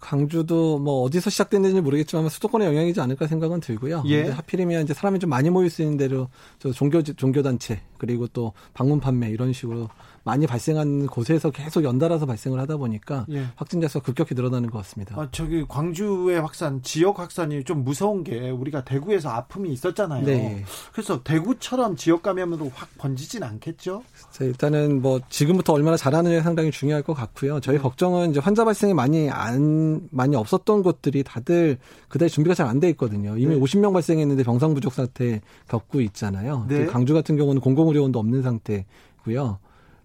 광주도 0.00 0.78
뭐 0.78 1.02
어디서 1.02 1.28
시작됐는지 1.28 1.80
모르겠지만 1.80 2.28
수도권의 2.28 2.68
영향이지 2.68 3.00
않을까 3.00 3.26
생각은 3.26 3.60
들고요. 3.60 4.04
예. 4.06 4.28
하필이면 4.28 4.84
이제 4.84 4.94
사람이 4.94 5.18
좀 5.18 5.28
많이 5.30 5.50
모일 5.50 5.70
수 5.70 5.82
있는 5.82 5.96
대로 5.96 6.28
저 6.60 6.70
종교 6.70 7.02
종교 7.02 7.42
단체 7.42 7.80
그리고 7.98 8.28
또 8.28 8.52
방문 8.74 9.00
판매 9.00 9.28
이런 9.28 9.52
식으로 9.52 9.88
많이 10.28 10.46
발생한 10.46 11.06
곳에서 11.06 11.50
계속 11.50 11.84
연달아서 11.84 12.26
발생을 12.26 12.60
하다 12.60 12.76
보니까 12.76 13.24
예. 13.30 13.46
확진자 13.56 13.88
수가 13.88 14.04
급격히 14.04 14.34
늘어나는 14.34 14.68
것 14.70 14.76
같습니다. 14.78 15.18
아, 15.18 15.26
저기 15.32 15.64
광주의 15.66 16.38
확산, 16.38 16.82
지역 16.82 17.18
확산이 17.18 17.64
좀 17.64 17.82
무서운 17.82 18.24
게 18.24 18.50
우리가 18.50 18.84
대구에서 18.84 19.30
아픔이 19.30 19.72
있었잖아요. 19.72 20.26
네. 20.26 20.64
그래서 20.92 21.22
대구처럼 21.22 21.96
지역 21.96 22.22
감염으로 22.22 22.70
확 22.74 22.90
번지진 22.98 23.42
않겠죠? 23.42 24.02
일단은 24.40 25.00
뭐 25.02 25.20
지금부터 25.30 25.72
얼마나 25.72 25.96
잘하느냐 25.96 26.42
상당히 26.42 26.70
중요할 26.70 27.02
것 27.02 27.14
같고요. 27.14 27.60
저희 27.60 27.76
네. 27.76 27.82
걱정은 27.82 28.30
이제 28.30 28.40
환자 28.40 28.64
발생이 28.64 28.92
많이 28.94 29.30
안 29.30 30.06
많이 30.10 30.36
없었던 30.36 30.82
곳들이 30.82 31.22
다들 31.22 31.78
그다지 32.08 32.32
준비가 32.34 32.54
잘 32.54 32.68
안 32.68 32.78
돼 32.80 32.90
있거든요. 32.90 33.36
이미 33.38 33.54
네. 33.54 33.60
50명 33.60 33.92
발생했는데 33.94 34.42
병상 34.44 34.74
부족 34.74 34.92
사태 34.92 35.40
겪고 35.68 36.00
있잖아요. 36.02 36.66
네. 36.68 36.84
강주 36.86 37.14
같은 37.14 37.36
경우는 37.36 37.60
공공의료원도 37.62 38.18
없는 38.18 38.42
상태고요. 38.42 39.58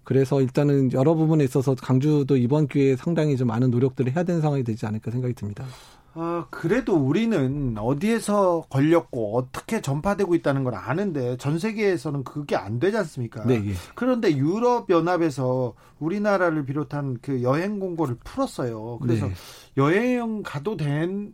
그래서 0.03 0.41
일단은 0.41 0.91
여러 0.93 1.13
부분에 1.15 1.43
있어서 1.43 1.75
강주도 1.75 2.35
이번 2.37 2.67
기회에 2.67 2.95
상당히 2.95 3.37
좀 3.37 3.47
많은 3.47 3.71
노력들을 3.71 4.15
해야 4.15 4.23
되는 4.23 4.41
상황이 4.41 4.63
되지 4.63 4.85
않을까 4.85 5.11
생각이 5.11 5.33
듭니다. 5.33 5.65
어, 6.15 6.45
그래도 6.51 6.95
우리는 6.95 7.75
어디에서 7.77 8.65
걸렸고 8.69 9.35
어떻게 9.35 9.81
전파되고 9.81 10.35
있다는 10.35 10.63
걸 10.63 10.75
아는데 10.75 11.37
전 11.37 11.57
세계에서는 11.57 12.23
그게 12.23 12.55
안 12.55 12.79
되지 12.79 12.97
않습니까? 12.97 13.43
네, 13.45 13.55
예. 13.55 13.73
그런데 13.95 14.35
유럽 14.37 14.89
연합에서 14.91 15.73
우리나라를 15.99 16.65
비롯한 16.65 17.17
그 17.21 17.41
여행 17.41 17.79
공고를 17.79 18.17
풀었어요. 18.23 18.99
그래서 19.01 19.27
네. 19.27 19.33
여행 19.77 20.43
가도 20.43 20.77
된 20.77 21.33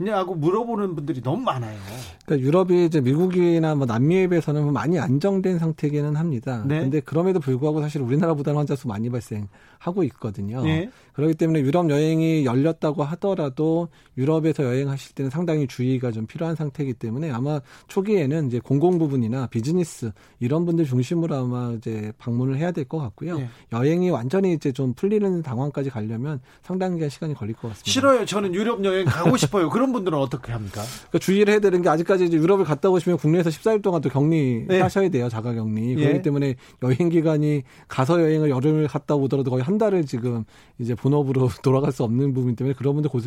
냐고 0.00 0.34
물어보는 0.34 0.94
분들이 0.94 1.20
너무 1.22 1.42
많아요. 1.42 1.78
그러니까 2.24 2.46
유럽이 2.46 2.86
이제 2.86 3.00
미국이나 3.00 3.74
뭐 3.74 3.86
남미에 3.86 4.28
비해서는 4.28 4.72
많이 4.72 4.98
안정된 4.98 5.58
상태기는 5.58 6.16
합니다. 6.16 6.64
네. 6.66 6.80
근데 6.80 7.00
그럼에도 7.00 7.38
불구하고 7.38 7.80
사실 7.82 8.00
우리나라보다는 8.00 8.58
환자 8.58 8.74
수 8.74 8.88
많이 8.88 9.10
발생 9.10 9.48
하고 9.80 10.04
있거든요. 10.04 10.62
네. 10.62 10.90
그렇기 11.14 11.34
때문에 11.34 11.60
유럽 11.60 11.88
여행이 11.90 12.44
열렸다고 12.44 13.02
하더라도 13.02 13.88
유럽에서 14.18 14.62
여행하실 14.62 15.14
때는 15.14 15.30
상당히 15.30 15.66
주의가 15.66 16.12
좀 16.12 16.26
필요한 16.26 16.54
상태이기 16.54 16.94
때문에 16.94 17.30
아마 17.30 17.60
초기에는 17.88 18.46
이제 18.46 18.60
공공 18.60 18.98
부분이나 18.98 19.46
비즈니스 19.46 20.12
이런 20.38 20.66
분들 20.66 20.84
중심으로 20.84 21.34
아마 21.34 21.72
이제 21.76 22.12
방문을 22.18 22.56
해야 22.58 22.70
될 22.72 22.84
것 22.90 22.98
같고요. 22.98 23.38
네. 23.38 23.48
여행이 23.72 24.10
완전히 24.10 24.52
이제 24.52 24.72
좀 24.72 24.92
풀리는 24.94 25.42
상황까지 25.42 25.90
가려면 25.90 26.40
상당히 26.62 27.08
시간이 27.08 27.34
걸릴 27.34 27.54
것 27.54 27.68
같습니다. 27.68 27.90
싫어요. 27.90 28.24
저는 28.26 28.54
유럽 28.54 28.84
여행 28.84 29.04
가고 29.06 29.36
싶어요. 29.38 29.70
그런 29.70 29.92
분들은 29.92 30.16
어떻게 30.18 30.52
합니까? 30.52 30.82
그러니까 31.08 31.18
주의를 31.20 31.52
해야 31.52 31.60
되는 31.60 31.80
게 31.82 31.88
아직까지 31.88 32.24
이제 32.26 32.36
유럽을 32.36 32.64
갔다 32.66 32.90
오시면 32.90 33.16
국내에서 33.18 33.48
14일 33.50 33.82
동안 33.82 34.00
또 34.02 34.08
격리하셔야 34.10 35.04
네. 35.04 35.10
돼요. 35.10 35.28
자가 35.28 35.54
격리. 35.54 35.90
예. 35.92 35.94
그렇기 36.04 36.22
때문에 36.22 36.56
여행 36.82 37.08
기간이 37.08 37.62
가서 37.88 38.20
여행을 38.20 38.50
여름을 38.50 38.88
갔다 38.88 39.14
오더라도 39.14 39.50
거의 39.50 39.62
한 39.70 39.78
달을 39.78 40.04
지금 40.04 40.44
이제 40.78 40.94
본업으로 40.94 41.48
돌아갈 41.62 41.92
수 41.92 42.02
없는 42.02 42.34
부분 42.34 42.56
때문에 42.56 42.74
그런 42.74 42.94
분들 42.94 43.10
고, 43.10 43.20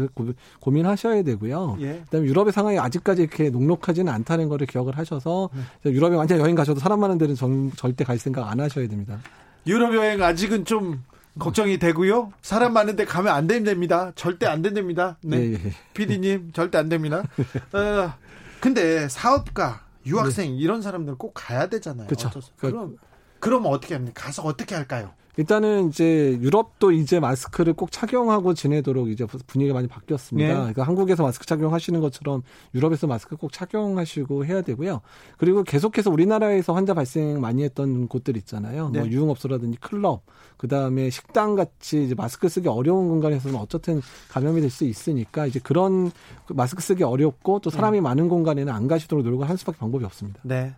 고 0.59 0.71
민하셔야 0.71 1.23
되고요. 1.23 1.77
예. 1.79 2.01
그다음에 2.05 2.27
유럽의 2.27 2.51
상황이 2.51 2.77
아직까지 2.77 3.21
이렇게 3.21 3.49
녹록하지는 3.49 4.11
않다는 4.11 4.49
거를 4.49 4.67
기억을 4.67 4.97
하셔서 4.97 5.49
네. 5.83 5.91
유럽에 5.91 6.15
완전 6.15 6.39
여행 6.39 6.55
가셔도 6.55 6.79
사람 6.79 6.99
많은 6.99 7.17
데는 7.17 7.35
전, 7.35 7.71
절대 7.77 8.03
갈 8.03 8.17
생각 8.17 8.49
안 8.49 8.59
하셔야 8.59 8.87
됩니다. 8.87 9.19
유럽 9.65 9.95
여행 9.95 10.21
아직은 10.21 10.65
좀 10.65 11.03
걱정이 11.39 11.79
되고요. 11.79 12.33
사람 12.41 12.73
많은데 12.73 13.05
가면 13.05 13.33
안 13.33 13.47
됩니다. 13.47 14.11
절대 14.15 14.45
안 14.45 14.61
된답니다. 14.61 15.17
네. 15.21 15.37
예, 15.37 15.53
예. 15.53 15.73
PD님, 15.93 16.51
절대 16.51 16.77
안 16.77 16.89
됩니다. 16.89 17.23
어, 17.73 18.13
근데 18.59 19.07
사업가, 19.07 19.85
유학생, 20.05 20.51
네. 20.51 20.57
이런 20.57 20.81
사람들 20.81 21.15
꼭 21.15 21.31
가야 21.33 21.67
되잖아요. 21.67 22.07
그렇죠. 22.07 22.29
그럼, 22.57 22.97
그럼 23.39 23.63
어떻게 23.65 23.95
합니까? 23.95 24.25
가서 24.25 24.43
어떻게 24.43 24.75
할까요? 24.75 25.13
일단은 25.38 25.89
이제 25.89 26.38
유럽도 26.41 26.91
이제 26.91 27.19
마스크를 27.19 27.73
꼭 27.73 27.91
착용하고 27.91 28.53
지내도록 28.53 29.09
이제 29.09 29.25
분위기가 29.47 29.73
많이 29.73 29.88
바뀌었습니다. 29.88 30.47
네. 30.47 30.53
그러니까 30.53 30.84
한국에서 30.84 31.23
마스크 31.23 31.45
착용하시는 31.45 31.99
것처럼 32.01 32.43
유럽에서 32.75 33.07
마스크 33.07 33.38
꼭 33.38 33.53
착용하시고 33.53 34.45
해야 34.45 34.61
되고요. 34.61 35.01
그리고 35.38 35.63
계속해서 35.63 36.11
우리나라에서 36.11 36.73
환자 36.73 36.93
발생 36.93 37.39
많이 37.39 37.63
했던 37.63 38.07
곳들 38.07 38.36
있잖아요. 38.38 38.84
뭐 38.84 38.91
네. 38.91 38.99
뭐 38.99 39.07
유흥업소라든지 39.07 39.77
클럽, 39.79 40.23
그 40.57 40.67
다음에 40.67 41.09
식당 41.09 41.55
같이 41.55 42.03
이제 42.03 42.15
마스크 42.15 42.49
쓰기 42.49 42.67
어려운 42.67 43.07
공간에서는 43.07 43.57
어쨌든 43.57 44.01
감염이 44.29 44.59
될 44.59 44.73
수 44.73 44.84
있으니까 44.84 45.45
이제 45.45 45.59
그런 45.61 46.11
그 46.47 46.53
마스크 46.53 46.81
쓰기 46.81 47.03
어렵고 47.03 47.59
또 47.59 47.69
사람이 47.69 47.97
네. 47.97 48.01
많은 48.01 48.27
공간에는 48.27 48.73
안 48.73 48.88
가시도록 48.88 49.23
노력을 49.23 49.47
할 49.47 49.57
수밖에 49.57 49.77
방법이 49.77 50.03
없습니다. 50.03 50.41
네. 50.43 50.73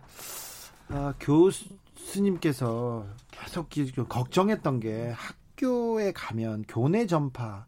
아, 0.88 1.14
교수 1.18 1.64
스님께서 2.06 3.04
계속 3.68 3.68
걱정했던 4.08 4.80
게 4.80 5.12
학교에 5.14 6.12
가면 6.12 6.64
교내 6.68 7.06
전파 7.06 7.66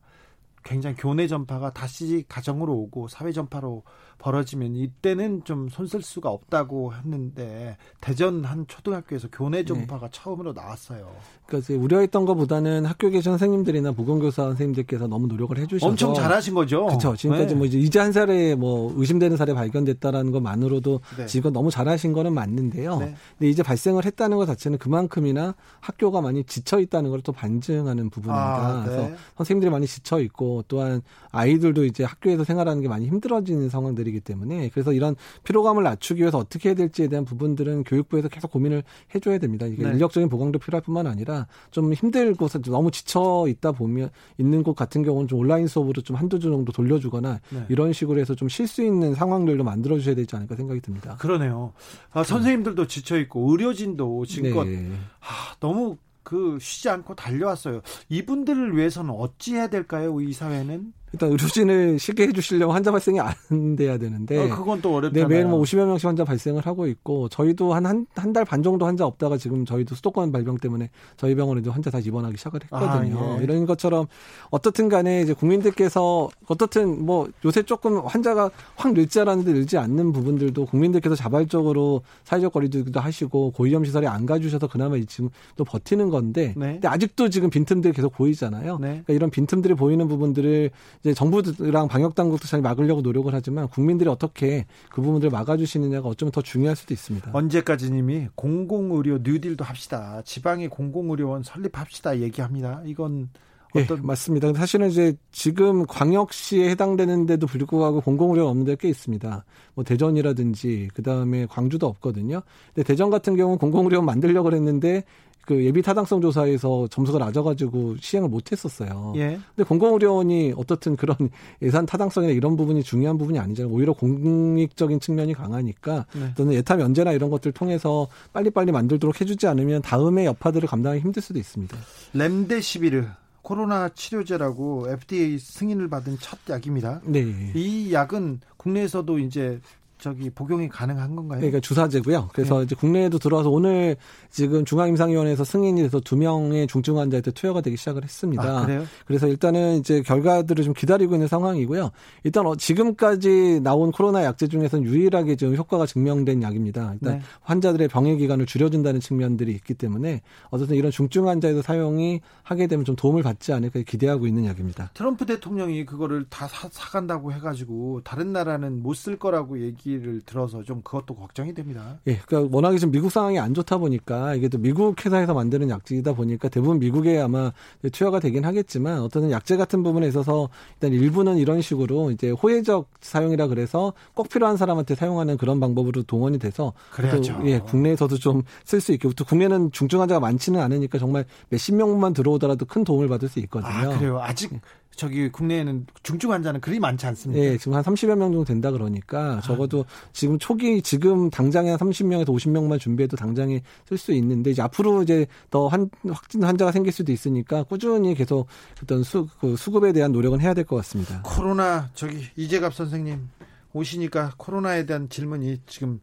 굉장히 0.64 0.97
교내 0.97 1.26
전파가 1.26 1.72
다시 1.72 2.24
가정으로 2.28 2.72
오고 2.72 3.09
사회 3.09 3.32
전파로 3.32 3.82
벌어지면 4.19 4.75
이때는 4.75 5.45
좀 5.45 5.69
손쓸 5.69 6.03
수가 6.03 6.31
없다고 6.31 6.95
했는데 6.95 7.77
대전 8.01 8.45
한 8.45 8.66
초등학교에서 8.66 9.29
교내 9.31 9.59
네. 9.59 9.64
전파가 9.64 10.09
네. 10.09 10.11
처음으로 10.12 10.53
나왔어요. 10.53 11.14
그러니까 11.47 11.75
우려했던 11.75 12.25
것보다는 12.25 12.85
학교 12.85 13.09
계신 13.09 13.33
선생님들이나 13.33 13.93
보건교사 13.93 14.43
선생님들께서 14.45 15.07
너무 15.07 15.29
노력을 15.29 15.57
해주셔서 15.57 15.87
엄청 15.89 16.14
잘하신 16.14 16.55
거죠. 16.55 16.87
그렇죠. 16.87 17.14
지금까지 17.14 17.49
네. 17.49 17.55
뭐 17.55 17.66
이제 17.66 17.79
이제 17.79 17.99
한 17.99 18.12
사례 18.12 18.55
뭐 18.55 18.93
의심되는 18.97 19.37
사례 19.37 19.55
발견됐다라는 19.55 20.33
것만으로도 20.33 21.01
네. 21.19 21.27
지금 21.27 21.53
너무 21.53 21.71
잘하신 21.71 22.12
거는 22.12 22.35
맞는데요. 22.35 22.99
네. 22.99 23.14
근데 23.39 23.51
이제 23.51 23.62
발생을 23.62 24.05
했다는 24.05 24.37
것 24.37 24.47
자체는 24.47 24.79
그만큼이나 24.79 25.55
학교가 25.81 26.21
많이 26.21 26.43
지쳐 26.45 26.81
있다는 26.81 27.11
걸 27.11 27.19
또 27.29 27.33
반증하는 27.33 28.11
부분입니다. 28.11 28.43
아, 28.43 28.85
네. 28.85 28.91
그래서 28.91 29.16
선생님들이 29.37 29.71
많이 29.71 29.87
지쳐 29.87 30.21
있고 30.21 30.64
또한 30.69 31.03
아이들도 31.31 31.85
이제 31.85 32.05
학교에서 32.05 32.45
생활하는 32.45 32.81
게 32.81 32.89
많이 32.89 33.07
힘들어지는 33.07 33.69
상황들이 33.69 34.08
기 34.11 34.21
때문에 34.21 34.69
그래서 34.71 34.93
이런 34.93 35.17
피로감을 35.45 35.83
낮추기 35.83 36.21
위해서 36.21 36.39
어떻게 36.39 36.71
해야 36.71 36.77
될지에 36.77 37.09
대한 37.09 37.25
부분들은 37.25 37.85
교육부에서 37.85 38.29
계속 38.29 38.51
고민을 38.51 38.83
해줘야 39.15 39.39
됩니다. 39.39 39.67
이게 39.67 39.85
네. 39.85 39.93
인력적인 39.93 40.29
보강도 40.29 40.59
필요할 40.59 40.83
뿐만 40.83 41.07
아니라 41.07 41.47
좀 41.71 41.93
힘들고 41.93 42.49
너무 42.67 42.91
지쳐 42.91 43.47
있다 43.49 43.73
보면 43.73 44.11
있는 44.37 44.63
곳 44.63 44.75
같은 44.75 45.03
경우는 45.03 45.29
좀 45.29 45.39
온라인 45.39 45.67
수업으로 45.67 46.03
좀 46.03 46.17
한두 46.17 46.39
주 46.39 46.51
정도 46.51 46.73
돌려주거나 46.73 47.41
네. 47.51 47.67
이런 47.69 47.93
식으로 47.93 48.21
해서 48.21 48.35
좀 48.35 48.49
쉴 48.49 48.67
수 48.67 48.83
있는 48.83 49.15
상황들도 49.15 49.63
만들어 49.63 49.97
주셔야 49.99 50.15
되지 50.15 50.35
않을까 50.35 50.57
생각이 50.57 50.81
듭니다. 50.81 51.17
그러네요. 51.21 51.73
아, 52.11 52.25
선생님들도 52.25 52.87
지쳐 52.87 53.19
있고 53.21 53.51
의료진도 53.53 54.25
지금껏 54.27 54.65
네. 54.65 54.91
아, 55.21 55.55
너무 55.61 55.97
그 56.23 56.59
쉬지 56.61 56.89
않고 56.89 57.15
달려왔어요. 57.15 57.81
이분들을 58.09 58.77
위해서는 58.77 59.11
어찌 59.11 59.55
해야 59.55 59.69
될까요? 59.69 60.21
이 60.21 60.33
사회는? 60.33 60.93
일단 61.13 61.31
의료진을 61.31 61.99
쉽게 61.99 62.29
해주시려면 62.29 62.75
환자 62.75 62.91
발생이 62.91 63.19
안 63.21 63.77
돼야 63.77 63.97
되는데. 63.99 64.39
어, 64.51 64.57
그건 64.57 64.81
또 64.83 64.95
어렵잖아요. 64.97 65.29
네, 65.29 65.35
매일 65.35 65.47
뭐 65.47 65.61
50여 65.63 65.87
명씩 65.87 66.07
환자 66.07 66.25
발생을 66.25 66.67
하고 66.67 66.87
있고 66.87 67.29
저희도 67.29 67.73
한 67.75 67.87
한 67.87 68.07
한 68.17 68.33
달 68.33 68.45
반 68.45 68.63
정도 68.63 68.85
환자 68.87 69.07
없다가 69.07 69.37
지금 69.39 69.65
저희도 69.65 69.95
수도권 69.95 70.33
발병 70.33 70.59
때문에 70.59 70.91
저희 71.17 71.35
병원에 71.35 71.63
도 71.63 71.71
환자 71.73 71.91
다시 71.91 72.09
입원하기 72.09 72.37
시작을 72.37 72.61
했거든요. 72.65 73.19
아, 73.19 73.39
예. 73.39 73.43
이런 73.45 73.65
것처럼 73.67 74.07
어떻든 74.51 74.89
간에 74.89 75.23
이제 75.23 75.33
국민들께서 75.33 76.29
어떻든 76.47 77.05
뭐 77.05 77.29
요새 77.45 77.63
조금 77.63 77.99
환자가 78.05 78.51
확 78.77 78.93
늘지 78.93 79.21
않았는데 79.21 79.53
늘지 79.53 79.79
않는 79.79 80.13
부분들도 80.13 80.67
국민들께서 80.67 81.15
자발적으로 81.15 82.03
사회적 82.25 82.53
거리두기도 82.53 83.01
하시고 83.01 83.53
고위험 83.53 83.85
시설에 83.85 84.07
안 84.07 84.27
가주셔서 84.27 84.67
그나마 84.69 84.97
지금 85.07 85.31
또 85.57 85.65
버티는 85.65 86.11
건데 86.11 86.55
네. 86.57 86.73
근데 86.73 86.89
아직도 86.89 87.29
지금 87.31 87.51
빈틈들이 87.51 87.93
계속 87.95 88.13
보이잖아요. 88.13 88.79
네. 88.79 88.89
그러니까 88.89 89.13
이런 89.15 89.31
빈틈들이 89.31 89.75
보이는 89.75 90.07
부분들을 90.09 90.71
이제 91.01 91.14
정부랑 91.14 91.88
방역 91.88 92.14
당국도 92.14 92.46
잘 92.46 92.61
막으려고 92.61 93.01
노력을 93.01 93.32
하지만 93.32 93.68
국민들이 93.68 94.09
어떻게 94.09 94.66
그 94.90 95.01
부분들을 95.01 95.30
막아주시느냐가 95.30 96.09
어쩌면 96.09 96.32
더 96.32 96.42
중요할 96.42 96.76
수도 96.76 96.94
있습니다. 96.94 97.30
언제까지님이 97.32 98.28
공공의료 98.34 99.18
뉴딜도 99.22 99.64
합시다. 99.64 100.22
지방에 100.24 100.68
공공의료원 100.68 101.42
설립합시다 101.42 102.20
얘기합니다. 102.20 102.82
이건 102.84 103.28
예, 103.76 103.82
어떤... 103.82 103.99
예, 103.99 104.03
맞습니다. 104.03 104.53
사실은 104.55 104.88
이제 104.88 105.14
지금 105.30 105.86
광역시에 105.86 106.70
해당되는데도 106.70 107.46
불구하고 107.46 108.01
공공의료가 108.01 108.51
없는 108.51 108.64
데꽤 108.64 108.88
있습니다. 108.88 109.44
뭐 109.74 109.84
대전이라든지 109.84 110.88
그 110.94 111.03
다음에 111.03 111.46
광주도 111.46 111.86
없거든요. 111.86 112.42
근데 112.74 112.86
대전 112.86 113.11
같은 113.11 113.36
경우는 113.36 113.59
공공의료원 113.59 114.07
만들려고 114.07 114.53
했는데 114.53 115.05
그 115.49 115.64
예비 115.64 115.80
타당성 115.80 116.20
조사에서 116.20 116.86
점수가 116.88 117.18
낮아가지고 117.18 117.96
시행을 118.03 118.28
못했었어요. 118.28 119.14
예. 119.16 119.40
근데 119.57 119.66
공공의료원이 119.66 120.53
어떻든 120.59 120.94
그런 120.94 121.16
예산 121.62 121.86
타당성이나 121.86 122.34
이런 122.34 122.55
부분이 122.55 122.82
중요한 122.82 123.16
부분이 123.16 123.38
아니잖아요. 123.38 123.72
오히려 123.72 123.94
공익적인 123.94 125.01
측면이 125.01 125.32
강하니까 125.32 126.05
네. 126.12 126.34
또는 126.36 126.53
예타 126.53 126.76
면제나 126.76 127.12
이런 127.12 127.30
것들 127.30 127.49
을 127.49 127.53
통해서 127.55 128.09
빨리빨리 128.34 128.72
만들도록 128.72 129.22
해주지 129.22 129.46
않으면 129.46 129.80
다음의 129.80 130.26
여파들을 130.26 130.68
감당하기 130.68 131.01
힘들 131.01 131.22
수도 131.22 131.38
있습니다. 131.38 131.78
렘데시비르 132.12 133.07
코로나 133.40 133.88
치료제라고 133.88 134.90
FDA 134.90 135.38
승인을 135.38 135.88
받은 135.88 136.18
첫 136.20 136.38
약입니다. 136.51 137.01
네. 137.07 137.53
이 137.55 137.90
약은 137.90 138.40
국내에서도 138.59 139.18
이제 139.20 139.61
저기 139.99 140.30
복용이 140.30 140.68
가능한 140.68 141.16
건가요? 141.16 141.40
그러니까 141.40 141.61
주사제고요. 141.61 142.28
그래서 142.32 142.59
네. 142.59 142.64
이제 142.64 142.74
국내에도 142.76 143.18
들어와서 143.18 143.51
오늘 143.51 143.96
지금 144.30 144.64
중앙임상위원회에서 144.64 145.44
승인이 145.44 145.82
돼서 145.82 145.99
두 146.01 146.16
명의 146.16 146.66
중증 146.66 146.99
환자한테 146.99 147.30
투여가 147.32 147.61
되기 147.62 147.76
시작을 147.76 148.05
했습니다. 148.05 148.42
아, 148.42 148.66
그래요? 148.66 148.84
그래서 149.07 149.26
일단은 149.26 149.78
이제 149.78 150.03
결과들을 150.03 150.62
좀 150.64 150.74
기다리고 150.74 151.14
있는 151.14 151.26
상황이고요. 151.26 151.90
일단 152.24 152.46
어, 152.46 152.55
지금까지 152.55 153.61
나온 153.62 153.90
코로나 153.90 154.24
약제 154.24 154.49
중에서는 154.49 154.84
유일하게 154.84 155.36
지금 155.36 155.57
효과가 155.57 155.86
증명된 155.86 156.42
약입니다. 156.42 156.92
일단 156.94 157.18
네. 157.18 157.22
환자들의 157.40 157.88
병의 157.88 158.18
기간을 158.18 158.46
줄여준다는 158.46 159.01
측면들이 159.01 159.53
있기 159.53 159.74
때문에 159.74 160.20
어쨌든 160.51 160.76
이런 160.76 160.90
중증 160.92 161.28
환자에서 161.28 161.62
사용이 161.62 162.20
하게 162.42 162.66
되면 162.66 162.84
좀 162.84 162.94
도움을 162.94 163.22
받지 163.22 163.53
않을까 163.53 163.80
기대하고 163.80 164.26
있는 164.26 164.44
약입니다. 164.44 164.90
트럼프 164.94 165.24
대통령이 165.26 165.86
그거를 165.86 166.26
다 166.28 166.46
사, 166.46 166.68
사간다고 166.70 167.32
해가지고 167.32 168.03
다른 168.05 168.32
나라는 168.32 168.82
못 168.82 168.99
쓸 168.99 169.16
거라고 169.16 169.61
얘기 169.61 169.88
얘기를 169.95 170.20
들어서 170.22 170.62
좀 170.62 170.82
그것도 170.82 171.14
걱정이 171.14 171.55
됩니다. 171.55 171.99
예, 172.07 172.18
그러니까 172.26 172.55
워낙에 172.57 172.78
지금 172.78 172.93
미국 172.93 173.11
상황이 173.11 173.39
안 173.39 173.55
좋다 173.55 173.78
보니까 173.78 174.34
이게 174.34 174.49
또 174.49 174.59
미국 174.59 175.05
회사에서 175.05 175.34
만드는 175.34 175.70
약제이다 175.70 176.14
보니까 176.14 176.49
대부분 176.49 176.78
미국에 176.78 177.18
아마 177.20 177.53
투여가 177.93 178.20
되긴 178.20 178.45
하겠지만 178.45 179.01
어떤 179.03 179.30
약제 179.30 179.57
같은 179.57 179.82
부분에 179.82 180.09
있어서 180.09 180.49
일단 180.74 180.93
일부는 180.93 181.36
이런 181.36 181.61
식으로 181.62 182.11
이제 182.11 182.30
호혜적 182.30 182.89
사용이라 183.01 183.49
그래서 183.49 183.93
꼭 184.14 184.28
필요한 184.28 184.57
사람한테 184.57 184.95
사용하는 184.95 185.36
그런 185.36 185.61
방법으로 185.61 186.03
동원이 186.03 186.39
돼서 186.39 186.72
그래야죠. 186.93 187.41
예, 187.45 187.59
국내에서도 187.61 188.16
좀 188.16 188.43
쓸 188.64 188.80
수 188.80 188.93
있게 188.93 189.09
또 189.16 189.24
국내는 189.24 189.72
중증 189.72 190.01
환자가 190.01 190.20
많지는 190.20 190.61
않으니까 190.61 190.99
정말 190.99 191.24
몇십 191.49 191.74
명만 191.74 192.12
들어오더라도 192.12 192.64
큰 192.66 192.84
도움을 192.84 193.09
받을 193.09 193.28
수 193.28 193.39
있거든요. 193.41 193.70
아, 193.70 193.99
그래요. 193.99 194.20
아직 194.20 194.53
예. 194.53 194.61
저기 194.99 195.30
국내에는 195.30 195.86
중증 196.03 196.32
환자는 196.32 196.61
그리 196.61 196.80
많지 196.80 197.07
않습니다. 197.07 197.40
예, 197.40 197.57
지금 197.57 197.74
한 197.74 197.84
30여 197.84 198.09
명 198.16 198.32
정도 198.32 198.44
된다 198.44 198.72
그러니까 198.72 199.40
적어도 199.44 199.84
지금 200.12 200.38
초기 200.40 200.82
지금 200.82 201.30
당장에 201.30 201.70
한 201.70 201.78
30명에서 201.78 202.26
50명만 202.26 202.80
준비해도 202.80 203.16
당장에 203.16 203.62
쓸 203.88 203.96
수 203.96 204.12
있는데 204.12 204.51
이제 204.51 204.61
앞으로 204.61 205.03
이제 205.05 205.26
더 205.51 205.68
한 205.68 205.88
확진 206.09 206.42
환자가 206.42 206.72
생길 206.72 206.92
수도 206.92 207.12
있으니까 207.12 207.62
꾸준히 207.62 208.14
계속 208.16 208.49
어떤 208.82 209.03
수, 209.05 209.28
그 209.40 209.55
수급에 209.57 209.92
대한 209.92 210.11
노력은 210.12 210.40
해야 210.40 210.53
될 210.53 210.64
것 210.64 210.76
같습니다. 210.76 211.22
코로나 211.22 211.88
저기 211.94 212.24
이재갑 212.36 212.74
선생님 212.74 213.28
오시니까 213.73 214.33
코로나에 214.37 214.87
대한 214.87 215.09
질문이 215.09 215.61
지금 215.66 216.01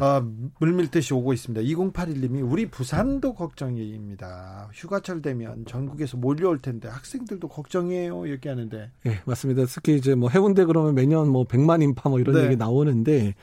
어, 0.00 0.20
물밀듯이 0.58 1.14
오고 1.14 1.32
있습니다. 1.32 1.64
2081님이 1.64 2.50
우리 2.50 2.66
부산도 2.66 3.34
걱정입니다. 3.34 4.68
휴가철 4.72 5.22
되면 5.22 5.64
전국에서 5.66 6.16
몰려올 6.16 6.58
텐데 6.60 6.88
학생들도 6.88 7.46
걱정이에요. 7.48 8.26
이렇게 8.26 8.48
하는데. 8.48 8.90
네, 9.04 9.20
맞습니다. 9.24 9.64
특히 9.66 9.96
이제 9.96 10.14
뭐 10.14 10.28
해운대 10.28 10.64
그러면 10.64 10.94
매년 10.94 11.28
뭐 11.28 11.44
100만 11.44 11.82
인파 11.82 12.08
뭐 12.08 12.18
이런 12.18 12.34
네. 12.34 12.44
얘기 12.44 12.56
나오는데 12.56 13.34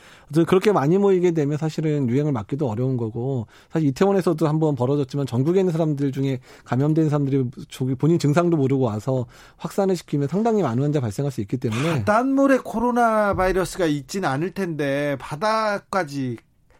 그렇게 0.47 0.71
많이 0.73 0.97
모이게 0.97 1.31
되면 1.31 1.57
사실은 1.57 2.09
유행을 2.09 2.33
막기도 2.33 2.69
어려운 2.69 2.97
거고 2.97 3.47
사실 3.71 3.87
이태원에서도 3.89 4.45
한번 4.47 4.75
벌어졌지만 4.75 5.25
전국에 5.25 5.61
있는 5.61 5.71
사람들 5.71 6.11
중에 6.11 6.39
감염된 6.65 7.09
사람들이 7.09 7.49
저기 7.69 7.95
본인 7.95 8.19
증상도 8.19 8.57
모르고 8.57 8.83
와서 8.83 9.25
확산을 9.57 9.95
시키면 9.95 10.27
상당히 10.27 10.61
많은 10.61 10.83
환자 10.83 10.99
발생할 10.99 11.31
수 11.31 11.39
있기 11.41 11.57
때문에 11.57 11.99
바닷물에 11.99 12.57
코로나 12.57 13.33
바이러스 13.33 13.60
가 13.77 13.85
있지는 13.85 14.27
않을 14.29 14.51
텐데 14.51 15.17
바다까지 15.19 16.37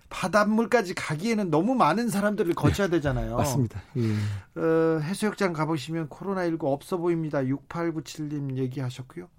바닷물까지 0.10 0.94
가기에는 0.94 1.50
너무 1.50 1.74
많은 1.74 2.10
사람들을 2.10 2.54
거쳐야 2.54 2.88
네, 2.88 2.98
되잖아요. 2.98 3.38
맞습니다. 3.38 3.82
예. 3.98 4.60
어, 4.62 5.00
해수욕장 5.00 5.54
가보시면 5.54 6.10
코로나19 6.10 6.66
없어 6.66 6.98
보입니다. 6.98 7.40
6897님 7.40 8.58
얘기하셨고요. 8.58 9.30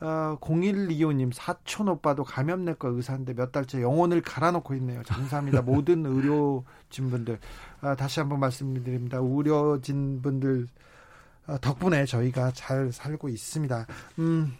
어, 0.00 0.38
0125님 0.40 1.32
사촌 1.32 1.88
오빠도 1.88 2.24
감염내과 2.24 2.88
의사인데 2.88 3.34
몇 3.34 3.52
달째 3.52 3.80
영혼을 3.82 4.22
갈아놓고 4.22 4.74
있네요. 4.76 5.02
감사합니다. 5.06 5.62
모든 5.62 6.04
의료진 6.06 7.10
분들 7.10 7.38
아, 7.82 7.94
다시 7.94 8.20
한번 8.20 8.40
말씀드립니다. 8.40 9.18
의료진 9.20 10.22
분들 10.22 10.66
어, 11.46 11.58
덕분에 11.60 12.06
저희가 12.06 12.52
잘 12.52 12.90
살고 12.90 13.28
있습니다. 13.28 13.86
음, 14.18 14.54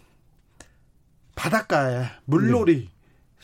바닷가에 1.35 2.05
물놀이 2.25 2.85
네. 2.85 2.91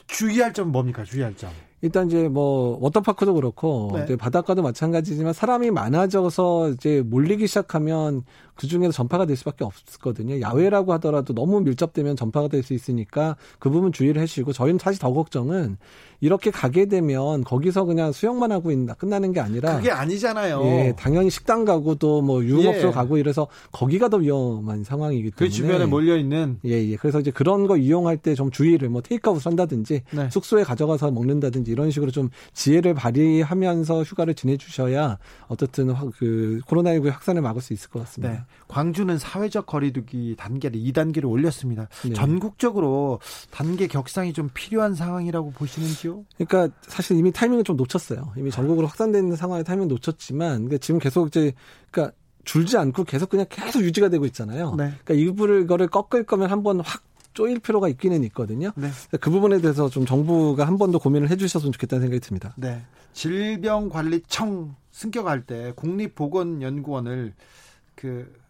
주의할 0.07 0.53
점 0.53 0.71
뭡니까? 0.71 1.03
주의할 1.03 1.35
점. 1.35 1.49
일단 1.81 2.07
이제 2.07 2.27
뭐 2.27 2.77
워터파크도 2.79 3.33
그렇고 3.33 3.91
네. 4.07 4.15
바닷가도 4.15 4.61
마찬가지지만 4.61 5.33
사람이 5.33 5.71
많아져서 5.71 6.69
이제 6.71 7.01
몰리기 7.05 7.47
시작하면 7.47 8.23
그 8.55 8.67
중에서 8.67 8.91
전파가 8.91 9.25
될 9.25 9.35
수밖에 9.35 9.63
없거든요. 9.63 10.39
야외라고 10.41 10.93
하더라도 10.93 11.33
너무 11.33 11.61
밀접되면 11.61 12.15
전파가 12.15 12.47
될 12.47 12.61
수 12.61 12.73
있으니까 12.75 13.35
그 13.57 13.69
부분 13.71 13.91
주의를 13.91 14.21
해주시고 14.21 14.53
저희는 14.53 14.77
사실 14.77 14.99
더 15.01 15.11
걱정은 15.11 15.77
이렇게 16.19 16.51
가게 16.51 16.85
되면 16.85 17.43
거기서 17.43 17.85
그냥 17.85 18.11
수영만 18.11 18.51
하고 18.51 18.69
있나 18.71 18.93
끝나는 18.93 19.31
게 19.33 19.39
아니라 19.39 19.77
그게 19.77 19.89
아니잖아요. 19.89 20.61
예, 20.63 20.93
당연히 20.95 21.31
식당 21.31 21.65
가고 21.65 21.95
또 21.95 22.21
뭐 22.21 22.43
유흥업소 22.43 22.87
예. 22.89 22.91
가고 22.91 23.17
이래서 23.17 23.47
거기가 23.71 24.09
더 24.09 24.17
위험한 24.17 24.83
상황이기 24.83 25.31
그 25.31 25.37
때문에 25.37 25.49
그 25.49 25.55
주변에 25.55 25.85
몰려 25.87 26.15
있는 26.17 26.59
예, 26.65 26.73
예. 26.73 26.95
그래서 26.97 27.19
이제 27.19 27.31
그런 27.31 27.65
거 27.65 27.77
이용할 27.77 28.17
때 28.17 28.35
좀 28.35 28.51
주의를 28.51 28.89
뭐 28.89 29.01
테이크아웃 29.01 29.43
한다든지 29.45 30.03
네. 30.11 30.29
숙소에 30.29 30.63
가져가서 30.63 31.09
먹는다든지 31.11 31.71
이런 31.71 31.89
식으로 31.89 32.11
좀 32.11 32.29
지혜를 32.53 32.93
발휘하면서 32.93 34.03
휴가를 34.03 34.35
지내주셔야 34.35 35.17
어떻든 35.47 35.93
그 36.17 36.59
코로나19 36.67 37.09
확산을 37.09 37.41
막을 37.41 37.61
수 37.61 37.73
있을 37.73 37.89
것 37.89 37.99
같습니다. 38.01 38.33
네. 38.33 38.39
광주는 38.67 39.17
사회적 39.17 39.65
거리두기 39.65 40.35
단계를 40.37 40.79
2단계를 40.79 41.29
올렸습니다. 41.29 41.89
네. 42.03 42.13
전국적으로 42.13 43.19
단계 43.51 43.87
격상이 43.87 44.33
좀 44.33 44.49
필요한 44.53 44.95
상황이라고 44.95 45.51
보시는지요? 45.51 46.23
그러니까 46.37 46.73
사실 46.83 47.17
이미 47.17 47.31
타이밍을 47.31 47.63
좀 47.63 47.75
놓쳤어요. 47.77 48.31
이미 48.37 48.49
전국으로 48.51 48.87
확산되는 48.87 49.35
상황에 49.35 49.63
타이밍 49.63 49.83
을 49.83 49.87
놓쳤지만 49.89 50.65
그러니까 50.65 50.77
지금 50.77 50.99
계속 50.99 51.27
이제 51.27 51.51
그러니까 51.91 52.15
줄지 52.45 52.77
않고 52.77 53.03
계속 53.03 53.29
그냥 53.29 53.45
계속 53.49 53.81
유지가 53.83 54.09
되고 54.09 54.25
있잖아요. 54.25 54.75
네. 54.75 54.93
그러니까 55.03 55.13
이부를 55.13 55.67
거를 55.67 55.87
꺾을 55.87 56.23
거면 56.25 56.49
한번 56.49 56.79
확 56.79 57.03
쪼일 57.33 57.59
필요가 57.59 57.87
있기는 57.87 58.23
있거든요. 58.25 58.71
네. 58.75 58.89
그 59.21 59.29
부분에 59.29 59.61
대해서 59.61 59.89
좀 59.89 60.05
정부가 60.05 60.65
한 60.67 60.77
번 60.77 60.91
더 60.91 60.97
고민을 60.99 61.29
해주셨으면 61.29 61.71
좋겠다는 61.71 62.01
생각이 62.01 62.19
듭니다. 62.19 62.53
네. 62.57 62.81
질병관리청 63.13 64.75
승격할 64.91 65.45
때 65.45 65.73
국립보건연구원을 65.75 67.33
그 67.95 68.33
어, 68.37 68.40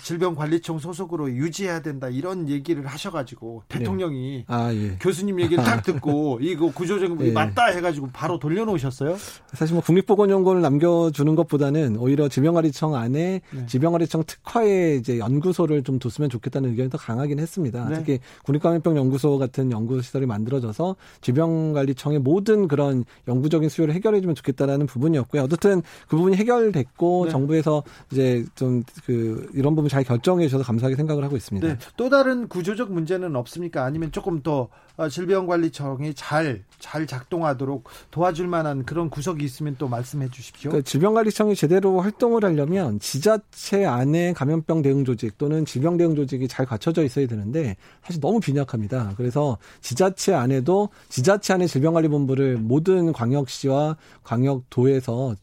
질병관리청 0.00 0.78
소속으로 0.78 1.30
유지해야 1.30 1.82
된다 1.82 2.08
이런 2.08 2.48
얘기를 2.48 2.86
하셔가지고 2.86 3.64
네. 3.68 3.78
대통령이 3.78 4.38
네. 4.38 4.44
아, 4.46 4.72
예. 4.72 4.96
교수님 5.00 5.40
얘기를 5.40 5.62
딱 5.64 5.82
듣고 5.82 6.38
이거 6.42 6.70
구조조정이 6.72 7.28
예. 7.28 7.32
맞다 7.32 7.66
해가지고 7.66 8.10
바로 8.12 8.38
돌려놓으셨어요. 8.38 9.16
사실 9.52 9.74
뭐 9.74 9.82
국립보건연구원을 9.82 10.62
남겨주는 10.62 11.34
것보다는 11.34 11.96
오히려 11.96 12.28
질병관리청 12.28 12.94
안에 12.94 13.40
네. 13.50 13.66
질병관리청 13.66 14.24
특화의 14.24 14.98
이제 14.98 15.18
연구소를 15.18 15.82
좀 15.82 15.98
뒀으면 15.98 16.30
좋겠다는 16.30 16.70
의견이 16.70 16.88
더 16.88 16.98
강하긴 16.98 17.38
했습니다. 17.38 17.88
네. 17.88 17.96
특히 17.96 18.18
국립감염병 18.44 18.96
연구소 18.96 19.38
같은 19.38 19.72
연구 19.72 20.00
시설이 20.00 20.26
만들어져서 20.26 20.96
질병관리청의 21.20 22.20
모든 22.20 22.68
그런 22.68 23.04
연구적인 23.26 23.68
수요를 23.68 23.94
해결해주면 23.94 24.36
좋겠다라는 24.36 24.86
부분이었고요. 24.86 25.42
어쨌든 25.42 25.82
그 26.06 26.16
부분이 26.16 26.36
해결됐고 26.36 27.24
네. 27.26 27.30
정부에서 27.30 27.82
이제 28.10 28.44
좀 28.54 28.82
그 29.06 29.48
이런 29.54 29.71
그런 29.72 29.76
부분 29.76 29.88
잘 29.88 30.04
결정해 30.04 30.46
주셔서 30.46 30.64
감사하게 30.64 30.96
생각을 30.96 31.24
하고 31.24 31.36
있습니다. 31.36 31.66
네. 31.66 31.78
또 31.96 32.10
다른 32.10 32.48
구조적 32.48 32.92
문제는 32.92 33.34
없습니까? 33.36 33.84
아니면 33.84 34.12
조금 34.12 34.42
더 34.42 34.68
어, 34.91 34.91
질병관리청이 35.08 36.14
잘, 36.14 36.62
잘 36.78 37.06
작동하도록 37.06 37.84
도와줄 38.10 38.46
만한 38.46 38.84
그런 38.84 39.08
구석이 39.08 39.44
있으면 39.44 39.76
또 39.78 39.88
말씀해 39.88 40.28
주십시오. 40.30 40.70
그러니까 40.70 40.88
질병관리청이 40.88 41.56
제대로 41.56 42.00
활동을 42.00 42.44
하려면 42.44 43.00
지자체 43.00 43.84
안에 43.86 44.32
감염병 44.34 44.82
대응 44.82 45.04
조직 45.04 45.38
또는 45.38 45.64
질병 45.64 45.96
대응 45.96 46.14
조직이 46.14 46.46
잘 46.48 46.66
갖춰져 46.66 47.02
있어야 47.02 47.26
되는데 47.26 47.76
사실 48.04 48.20
너무 48.20 48.40
빈약합니다. 48.40 49.14
그래서 49.16 49.58
지자체 49.80 50.34
안에도 50.34 50.90
지자체 51.08 51.54
안에 51.54 51.66
질병관리본부를 51.66 52.58
모든 52.58 53.12
광역시와 53.12 53.96
광역도에서 54.24 55.34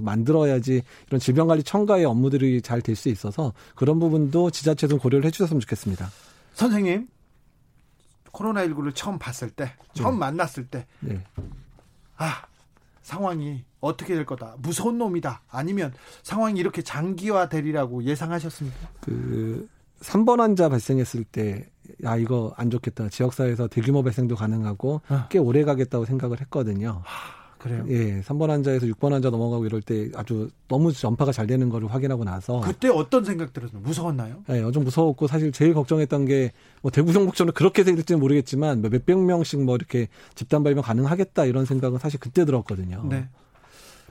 만들어야지 0.00 0.82
이런 1.08 1.20
질병관리청과의 1.20 2.04
업무들이 2.04 2.62
잘 2.62 2.80
될 2.80 2.92
수 2.96 3.08
있어서 3.08 3.52
그런 3.74 3.98
부분도 3.98 4.50
지자체 4.50 4.86
좀 4.86 4.98
고려를 4.98 5.24
해 5.24 5.30
주셨으면 5.30 5.60
좋겠습니다. 5.60 6.10
선생님, 6.54 7.08
코로나19를 8.32 8.94
처음 8.94 9.18
봤을 9.18 9.50
때, 9.50 9.72
처음 9.92 10.14
네. 10.14 10.18
만났을 10.20 10.66
때, 10.66 10.86
네. 11.00 11.22
아, 12.16 12.42
상황이 13.02 13.64
어떻게 13.80 14.14
될 14.14 14.24
거다. 14.24 14.56
무서운 14.58 14.98
놈이다. 14.98 15.42
아니면 15.50 15.92
상황이 16.22 16.58
이렇게 16.58 16.82
장기화 16.82 17.48
되리라고 17.48 18.04
예상하셨습니까? 18.04 18.88
그 19.00 19.68
3번 20.00 20.38
환자 20.38 20.68
발생했을 20.68 21.24
때, 21.24 21.68
야, 22.04 22.16
이거 22.16 22.52
안 22.56 22.70
좋겠다. 22.70 23.08
지역사회에서 23.08 23.68
대규모 23.68 24.02
발생도 24.02 24.36
가능하고 24.36 25.02
아. 25.08 25.26
꽤 25.28 25.38
오래 25.38 25.64
가겠다고 25.64 26.04
생각을 26.04 26.40
했거든요. 26.40 27.02
하. 27.04 27.41
그래요? 27.62 27.84
예, 27.88 28.20
3번 28.22 28.48
환자에서 28.48 28.86
6번 28.86 29.10
환자 29.10 29.30
넘어가고 29.30 29.64
이럴 29.66 29.80
때 29.82 30.10
아주 30.16 30.50
너무 30.68 30.92
전파가 30.92 31.30
잘 31.30 31.46
되는 31.46 31.68
거를 31.68 31.86
확인하고 31.92 32.24
나서 32.24 32.60
그때 32.60 32.88
어떤 32.88 33.24
생각 33.24 33.52
들었나요? 33.52 33.80
무서웠나요? 33.82 34.42
예, 34.50 34.70
좀 34.72 34.84
무서웠고 34.84 35.26
사실 35.28 35.52
제일 35.52 35.74
걱정했던 35.74 36.26
게 36.26 36.50
뭐 36.82 36.90
대구 36.90 37.12
경북처럼 37.12 37.54
그렇게 37.54 37.84
될지는 37.84 38.20
모르겠지만 38.20 38.80
뭐 38.80 38.90
몇백 38.90 39.16
명씩 39.18 39.62
뭐 39.62 39.76
이렇게 39.76 40.08
집단 40.34 40.64
발병 40.64 40.82
가능하겠다 40.82 41.44
이런 41.44 41.64
생각은 41.64 41.98
사실 41.98 42.18
그때 42.20 42.44
들었거든요. 42.44 43.06
네. 43.08 43.28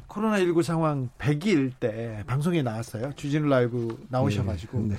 코로나19 0.07 0.63
상황 0.63 1.09
100일 1.19 1.71
때 1.79 2.23
방송에 2.27 2.61
나왔어요. 2.61 3.13
주진우 3.15 3.47
라이브 3.47 3.97
나오셔가지고. 4.09 4.79
네. 4.79 4.87
네. 4.89 4.95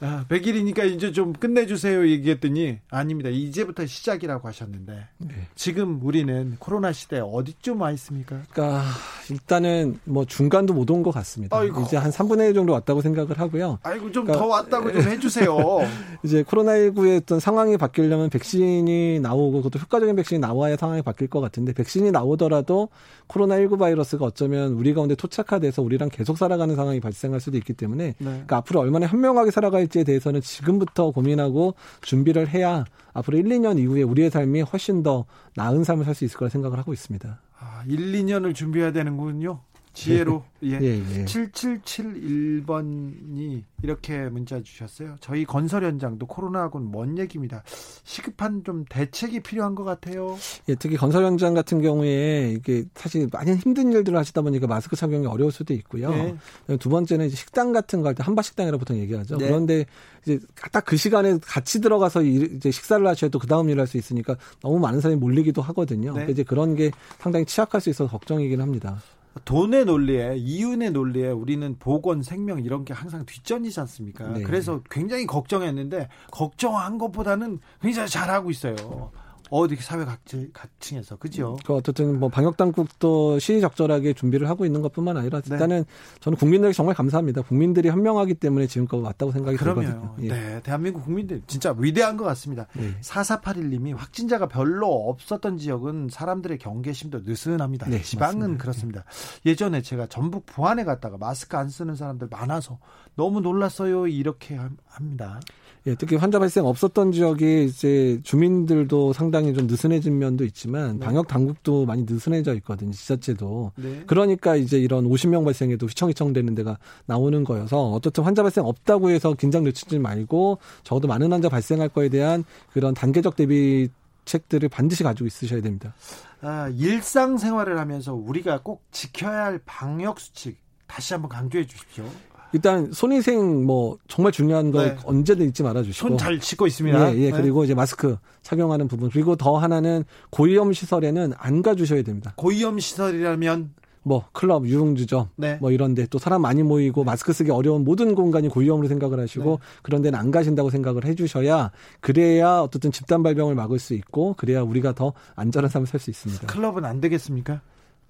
아, 0.00 0.24
100일이니까 0.28 0.88
이제 0.90 1.12
좀 1.12 1.32
끝내주세요 1.32 2.08
얘기했더니 2.08 2.78
아닙니다. 2.90 3.30
이제부터 3.30 3.86
시작이라고 3.86 4.46
하셨는데 4.46 5.08
네. 5.18 5.34
지금 5.54 6.00
우리는 6.02 6.56
코로나 6.58 6.92
시대 6.92 7.20
어디쯤 7.20 7.80
와 7.80 7.90
있습니까? 7.92 8.42
그러니까 8.50 8.84
일단은 9.30 9.98
뭐 10.04 10.24
중간도 10.24 10.74
못 10.74 10.90
온 10.90 11.02
것 11.02 11.10
같습니다. 11.12 11.56
아이고. 11.56 11.82
이제 11.82 11.96
한 11.96 12.10
3분의 12.10 12.48
1 12.48 12.54
정도 12.54 12.72
왔다고 12.72 13.02
생각을 13.02 13.38
하고요. 13.38 13.78
아이고 13.82 14.10
좀더 14.10 14.32
그러니까 14.32 14.46
왔다고 14.56 14.92
좀 14.92 15.02
해주세요. 15.02 15.56
이제 16.24 16.42
코로나19의 16.42 17.22
어떤 17.22 17.38
상황이 17.40 17.76
바뀌려면 17.76 18.30
백신이 18.30 19.20
나오고 19.20 19.62
그것도 19.62 19.78
효과적인 19.78 20.16
백신이 20.16 20.38
나와야 20.40 20.76
상황이 20.76 21.02
바뀔 21.02 21.28
것 21.28 21.40
같은데 21.40 21.72
백신이 21.72 22.10
나오더라도 22.10 22.88
코로나19 23.28 23.78
바이러스가 23.78 24.24
어쩌면 24.24 24.72
우리 24.72 24.94
가운데 24.94 25.14
토착화돼서 25.14 25.82
우리랑 25.82 26.08
계속 26.10 26.38
살아가는 26.38 26.74
상황이 26.74 27.00
발생할 27.00 27.40
수도 27.40 27.56
있기 27.58 27.74
때문에 27.74 28.04
네. 28.06 28.14
그러니까 28.18 28.56
앞으로 28.56 28.80
얼마나 28.80 29.06
현명하게 29.06 29.50
살아갈지에 29.50 30.04
대해서는 30.04 30.40
지금부터 30.40 31.10
고민하고 31.10 31.74
준비를 32.02 32.48
해야 32.48 32.84
앞으로 33.12 33.36
1, 33.38 33.44
2년 33.44 33.78
이후에 33.78 34.02
우리의 34.02 34.30
삶이 34.30 34.62
훨씬 34.62 35.02
더 35.02 35.26
나은 35.54 35.84
삶을 35.84 36.04
살 36.04 36.14
수 36.14 36.24
있을 36.24 36.38
거라 36.38 36.48
생각을 36.48 36.78
하고 36.78 36.92
있습니다. 36.92 37.38
아, 37.60 37.82
1, 37.86 38.12
2년을 38.12 38.54
준비해야 38.54 38.92
되는군요. 38.92 39.60
지혜로 39.92 40.42
예. 40.64 40.78
예, 40.80 40.98
예. 40.98 41.24
7771번이 41.24 43.62
이렇게 43.82 44.28
문자 44.28 44.60
주셨어요. 44.60 45.14
저희 45.20 45.44
건설 45.44 45.84
현장도 45.84 46.26
코로나하고는 46.26 46.90
먼 46.90 47.16
얘기입니다. 47.18 47.62
시급한 48.04 48.64
좀 48.64 48.84
대책이 48.88 49.40
필요한 49.40 49.74
것 49.76 49.84
같아요. 49.84 50.36
예, 50.68 50.74
특히 50.74 50.96
건설 50.96 51.24
현장 51.24 51.54
같은 51.54 51.80
경우에 51.80 52.54
이게 52.56 52.84
사실 52.94 53.28
많이 53.32 53.54
힘든 53.54 53.92
일들을 53.92 54.18
하시다 54.18 54.42
보니까 54.42 54.66
마스크 54.66 54.96
착용이 54.96 55.26
어려울 55.26 55.52
수도 55.52 55.72
있고요. 55.74 56.10
네. 56.10 56.36
두 56.78 56.88
번째는 56.88 57.26
이제 57.26 57.36
식당 57.36 57.72
같은 57.72 58.02
거 58.02 58.08
할 58.08 58.14
때 58.14 58.22
한바 58.24 58.42
식당이라고 58.42 58.78
보통 58.80 58.98
얘기하죠. 58.98 59.36
네. 59.36 59.46
그런데 59.46 59.86
이제 60.24 60.38
딱 60.72 60.84
그 60.88 60.96
시간에 60.96 61.38
같이 61.42 61.80
들어가서 61.80 62.22
이제 62.22 62.70
식사를 62.70 63.06
하셔야 63.06 63.30
또 63.30 63.38
그 63.38 63.46
다음 63.46 63.68
일을 63.68 63.80
할 63.80 63.86
수 63.86 63.96
있으니까 63.98 64.36
너무 64.62 64.78
많은 64.78 65.00
사람이 65.00 65.20
몰리기도 65.20 65.60
하거든요. 65.62 66.12
네. 66.14 66.26
이제 66.30 66.42
그런 66.42 66.74
게 66.74 66.90
상당히 67.18 67.44
취약할 67.46 67.80
수 67.80 67.88
있어서 67.90 68.10
걱정이긴 68.10 68.60
합니다. 68.60 69.00
돈의 69.44 69.84
논리에 69.84 70.36
이윤의 70.36 70.92
논리에 70.92 71.30
우리는 71.30 71.76
보건 71.78 72.22
생명 72.22 72.60
이런 72.60 72.84
게 72.84 72.92
항상 72.92 73.24
뒷전이지 73.24 73.80
않습니까? 73.80 74.28
네. 74.28 74.42
그래서 74.42 74.82
굉장히 74.90 75.26
걱정했는데 75.26 76.08
걱정한 76.30 76.98
것보다는 76.98 77.60
굉장히 77.80 78.08
잘하고 78.08 78.50
있어요. 78.50 79.10
어디 79.50 79.76
사회 79.76 80.04
각지, 80.04 80.50
각층에서 80.52 81.16
그죠? 81.16 81.56
그 81.64 81.74
어쨌든 81.74 82.18
뭐 82.18 82.28
방역 82.28 82.56
당국도 82.56 83.38
시의적절하게 83.38 84.14
준비를 84.14 84.48
하고 84.48 84.66
있는 84.66 84.82
것뿐만 84.82 85.16
아니라 85.16 85.40
네. 85.40 85.54
일단은 85.54 85.78
네. 85.78 85.84
저는 86.20 86.38
국민들에게 86.38 86.72
정말 86.72 86.94
감사합니다. 86.94 87.42
국민들이 87.42 87.88
현명하기 87.88 88.34
때문에 88.34 88.66
지금까지 88.66 89.02
왔다고 89.02 89.32
생각이 89.32 89.56
들거든요. 89.56 90.14
예. 90.22 90.28
네, 90.28 90.60
대한민국 90.62 91.04
국민들 91.04 91.42
진짜 91.46 91.74
위대한 91.78 92.16
것 92.16 92.24
같습니다. 92.24 92.66
네. 92.74 92.94
4481님이 93.00 93.96
확진자가 93.96 94.48
별로 94.48 95.08
없었던 95.08 95.58
지역은 95.58 96.08
사람들의 96.10 96.58
경계심도 96.58 97.20
느슨합니다. 97.24 97.88
네, 97.88 98.02
지방은 98.02 98.38
맞습니다. 98.38 98.62
그렇습니다. 98.62 99.04
예전에 99.46 99.82
제가 99.82 100.06
전북 100.06 100.46
부안에 100.46 100.84
갔다가 100.84 101.16
마스크 101.18 101.56
안 101.56 101.68
쓰는 101.68 101.96
사람들 101.96 102.28
많아서 102.30 102.78
너무 103.14 103.40
놀랐어요. 103.40 104.06
이렇게 104.06 104.58
합니다. 104.86 105.40
예, 105.88 105.94
특히 105.94 106.16
환자 106.16 106.38
발생 106.38 106.66
없었던 106.66 107.12
지역이 107.12 107.64
이제 107.64 108.20
주민들도 108.22 109.14
상당히 109.14 109.54
좀 109.54 109.66
느슨해진 109.66 110.18
면도 110.18 110.44
있지만 110.44 110.98
네. 110.98 111.06
방역 111.06 111.28
당국도 111.28 111.86
많이 111.86 112.04
느슨해져 112.06 112.54
있거든요. 112.56 112.92
지자체도. 112.92 113.72
네. 113.76 114.02
그러니까 114.06 114.54
이제 114.54 114.78
이런 114.78 115.08
50명 115.08 115.46
발생에도 115.46 115.86
휘청휘청 115.86 116.34
되는 116.34 116.54
데가 116.54 116.78
나오는 117.06 117.42
거여서 117.42 117.92
어떻든 117.92 118.22
환자 118.22 118.42
발생 118.42 118.66
없다고 118.66 119.08
해서 119.08 119.32
긴장 119.32 119.64
늦추지 119.64 119.98
말고 119.98 120.58
적어도 120.82 121.08
많은 121.08 121.32
환자 121.32 121.48
발생할 121.48 121.88
거에 121.88 122.10
대한 122.10 122.44
그런 122.74 122.92
단계적 122.92 123.36
대비 123.36 123.88
책들을 124.26 124.68
반드시 124.68 125.02
가지고 125.02 125.26
있으셔야 125.26 125.62
됩니다. 125.62 125.94
아, 126.42 126.68
일상생활을 126.68 127.78
하면서 127.78 128.12
우리가 128.12 128.60
꼭 128.62 128.84
지켜야 128.90 129.46
할 129.46 129.60
방역 129.64 130.20
수칙 130.20 130.58
다시 130.86 131.14
한번 131.14 131.30
강조해 131.30 131.66
주십시오. 131.66 132.04
일단 132.52 132.90
손위생 132.92 133.64
뭐 133.66 133.98
정말 134.08 134.32
중요한 134.32 134.70
거 134.70 134.82
네. 134.82 134.96
언제든 135.04 135.46
잊지 135.48 135.62
말아 135.62 135.82
주시고 135.82 136.08
손 136.08 136.16
잘 136.18 136.40
씻고 136.40 136.66
있습니다. 136.66 137.14
예, 137.14 137.18
예. 137.18 137.30
네. 137.30 137.36
그리고 137.36 137.64
이제 137.64 137.74
마스크 137.74 138.16
착용하는 138.42 138.88
부분 138.88 139.10
그리고 139.10 139.36
더 139.36 139.56
하나는 139.58 140.04
고위험 140.30 140.72
시설에는 140.72 141.32
안 141.36 141.62
가주셔야 141.62 142.02
됩니다. 142.02 142.32
고위험 142.36 142.78
시설이라면 142.78 143.74
뭐 144.04 144.24
클럽, 144.32 144.66
유흥주점, 144.66 145.28
네. 145.36 145.58
뭐 145.60 145.70
이런데 145.70 146.06
또 146.06 146.18
사람 146.18 146.40
많이 146.40 146.62
모이고 146.62 147.04
마스크 147.04 147.34
쓰기 147.34 147.50
어려운 147.50 147.84
모든 147.84 148.14
공간이 148.14 148.48
고위험으로 148.48 148.88
생각을 148.88 149.20
하시고 149.20 149.50
네. 149.50 149.80
그런 149.82 150.00
데는 150.00 150.18
안 150.18 150.30
가신다고 150.30 150.70
생각을 150.70 151.04
해주셔야 151.04 151.70
그래야 152.00 152.60
어떻든 152.60 152.90
집단 152.90 153.22
발병을 153.22 153.54
막을 153.54 153.78
수 153.78 153.92
있고 153.92 154.34
그래야 154.38 154.62
우리가 154.62 154.94
더 154.94 155.12
안전한 155.36 155.68
삶을 155.68 155.86
살 155.86 156.00
수 156.00 156.08
있습니다. 156.10 156.46
클럽은 156.46 156.86
안 156.86 157.00
되겠습니까? 157.02 157.60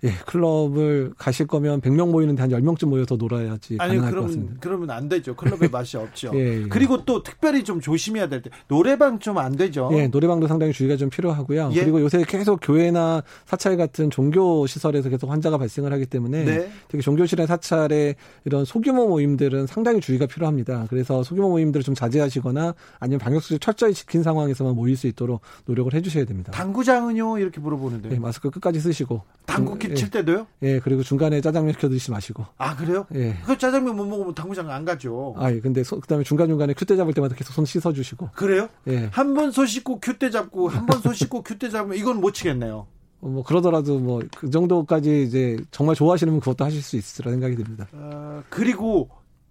예, 0.05 0.12
클럽을 0.26 1.12
가실 1.18 1.46
거면 1.46 1.80
100명 1.80 2.11
모이는데 2.11 2.40
한 2.42 2.51
10명쯤 2.51 2.86
모여서 2.86 3.16
놀아야지 3.16 3.76
아니, 3.80 3.99
그럼. 3.99 4.57
그러면 4.61 4.90
안 4.90 5.09
되죠. 5.09 5.34
클럽의 5.34 5.70
맛이 5.72 5.96
없죠. 5.96 6.30
예, 6.34 6.62
예. 6.62 6.68
그리고 6.68 7.05
또 7.05 7.22
특별히 7.22 7.64
좀 7.64 7.80
조심해야 7.80 8.28
될 8.28 8.42
때 8.42 8.51
노래방 8.68 9.18
좀 9.18 9.38
안 9.38 9.57
되죠. 9.57 9.90
예, 9.92 10.07
노래방도 10.09 10.46
상당히 10.46 10.72
주의가 10.72 10.96
좀 10.96 11.11
필요하고요. 11.11 11.70
예. 11.74 11.80
그리고 11.80 12.01
요새 12.01 12.24
계속 12.26 12.61
교회나 12.62 13.22
사찰 13.46 13.76
같은 13.76 14.11
종교 14.11 14.66
시설에서 14.66 15.09
계속 15.09 15.30
환자가 15.30 15.59
발생을 15.59 15.92
하기 15.92 16.07
때문에 16.07 16.44
네. 16.44 16.70
특히 16.88 17.03
종교실의 17.03 17.46
사찰의 17.46 18.14
이런 18.44 18.64
소규모 18.64 19.07
모임들은 19.09 19.66
상당히 19.66 20.01
주의가 20.01 20.26
필요합니다. 20.26 20.86
그래서 20.90 21.22
소규모 21.22 21.51
모임들을 21.51 21.82
좀 21.84 21.94
자제하시거나 21.94 22.74
아니면 23.01 23.18
방역수칙 23.18 23.61
철저히 23.61 23.94
지킨 23.94 24.22
상황에서만 24.22 24.74
모일 24.74 24.96
수 24.96 25.07
있도록 25.09 25.40
노력을 25.66 25.92
해주셔야 25.92 26.24
됩니다. 26.24 26.53
당구장은요 26.53 27.38
이렇게 27.38 27.61
물어보는데. 27.61 28.11
예, 28.12 28.18
마스크 28.18 28.51
끝까지 28.51 28.80
쓰시고. 28.80 29.22
당구 29.46 29.74
예. 29.74 29.88
칠 29.95 30.11
때도요? 30.11 30.47
예, 30.62 30.78
그리고 30.80 31.03
중간에 31.03 31.41
짜장면 31.41 31.72
시켜 31.74 31.89
드시지 31.89 32.11
마시고. 32.11 32.45
아, 32.59 32.76
그래요? 32.76 33.07
예. 33.14 33.36
그 33.45 33.57
짜장면 33.59 33.97
못 33.97 34.05
먹으면 34.07 34.34
당구장 34.34 34.70
안 34.70 34.84
가죠. 34.84 35.34
아, 35.39 35.51
예. 35.53 35.61
근데 35.61 35.82
소, 35.84 36.01
그다음에 36.01 36.24
중간중간에 36.24 36.74
큐대 36.74 36.97
잡을 36.97 37.12
때마다 37.14 37.34
계속 37.34 37.53
손 37.53 37.64
씻어 37.64 37.93
주시고. 37.93 38.30
그래요? 38.34 38.68
예. 38.89 39.09
한 39.12 39.34
번 39.34 39.51
손 39.53 39.66
씻고 39.66 40.01
큐대 40.01 40.30
잡고 40.30 40.68
한 40.68 40.86
번 40.86 41.01
손 41.03 41.14
씻고 41.14 41.43
큐대 41.43 41.70
잡으면 41.70 41.97
이건 41.99 42.20
못 42.20 42.32
치겠네요. 42.32 42.86
어, 43.20 43.28
뭐 43.28 43.43
그러더라도 43.43 43.99
뭐 43.99 44.20
그 44.36 44.49
정도까지 44.51 45.24
이제 45.24 45.57
정말 45.70 45.97
좋아하시는 45.97 46.39
그것도 46.41 46.64
하실 46.64 46.82
수 46.82 46.97
있으리라 46.97 47.32
생각이 47.32 47.57
듭니다. 47.57 47.89
어, 47.93 48.43
그리고 48.49 49.11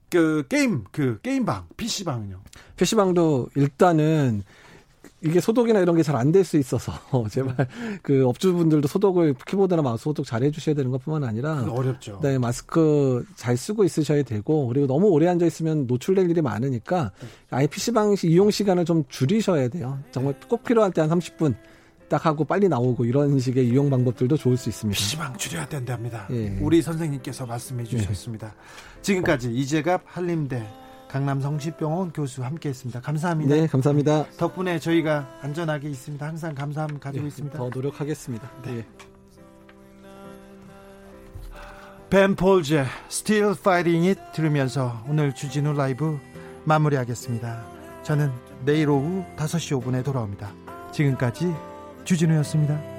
그 0.10 0.46
게임 0.48 0.86
그 0.92 1.20
게임방 1.22 1.66
PC방은요. 1.76 2.40
PC방도 2.78 3.50
일단은 3.56 4.44
이게 5.24 5.39
소독이나 5.39 5.80
이런 5.80 5.95
게 5.95 6.03
잘 6.03 6.15
안 6.15 6.32
될 6.32 6.43
수 6.43 6.57
있어서 6.57 6.91
제발 7.32 7.68
그 8.03 8.28
업주분들도 8.28 8.88
소독을 8.88 9.34
키보드나 9.47 9.82
마우스 9.82 10.03
소독 10.03 10.26
잘 10.26 10.43
해주셔야 10.43 10.76
되는 10.76 10.91
것뿐만 10.91 11.24
아니라 11.24 11.63
어렵죠. 11.72 12.20
네 12.22 12.38
마스크 12.38 13.26
잘 13.36 13.57
쓰고 13.57 13.84
있으셔야 13.84 14.22
되고 14.24 14.68
그리고 14.68 14.86
너무 14.86 15.07
오래 15.07 15.28
앉아 15.28 15.45
있으면 15.47 15.88
노출될 15.88 16.30
일이 16.30 16.41
많으니까 16.41 17.11
아예 17.49 17.65
PC방 17.68 18.15
이용 18.26 18.51
시간을 18.51 18.86
좀 18.86 19.03
줄이셔야 19.09 19.70
돼요. 19.70 19.97
정말 20.11 20.36
꼭 20.47 20.63
필요할 20.63 20.91
때 20.91 21.01
한 21.01 21.09
30분 21.09 21.55
딱 22.09 22.26
하고 22.26 22.45
빨리 22.45 22.70
나오고 22.70 23.03
이런 23.05 23.38
식의 23.39 23.68
이용 23.68 23.89
방법들도 23.89 24.38
좋을 24.38 24.55
수 24.55 24.70
있습니다. 24.70 24.97
PC방 24.97 25.36
줄여야 25.38 25.68
된답니다. 25.68 26.28
예. 26.32 26.57
우리 26.61 26.82
선생님께서 26.82 27.45
말씀해 27.45 27.84
주셨습니다. 27.84 28.47
예. 28.47 29.01
지금까지 29.01 29.51
이재갑 29.53 30.03
한림대 30.05 30.65
강남 31.10 31.39
성시병원 31.39 32.12
교수 32.12 32.43
함께했습니다. 32.43 33.01
감사합니다. 33.01 33.55
네, 33.55 33.68
감사합니다. 33.68 34.26
덕분에 34.38 34.80
저희가 34.80 35.28
안전하게 35.41 35.89
있습니다. 35.89 36.26
항상 36.26 36.53
감사함 36.53 36.99
가지고 36.99 37.24
네, 37.24 37.28
있습니다. 37.30 37.58
더 37.58 37.70
노력하겠습니다. 37.70 38.51
네. 38.64 38.86
벤 42.10 42.36
폴제 42.36 42.86
Still 43.10 43.55
Fighting 43.58 44.08
It 44.08 44.22
들으면서 44.34 45.03
오늘 45.08 45.34
주진우 45.34 45.74
라이브 45.74 46.20
마무리하겠습니다. 46.66 47.64
저는 48.03 48.32
내일 48.66 48.89
오후 48.89 49.26
5시 49.36 49.82
5분에 49.82 50.03
돌아옵니다. 50.03 50.51
지금까지 50.91 51.53
주진우였습니다. 52.05 52.97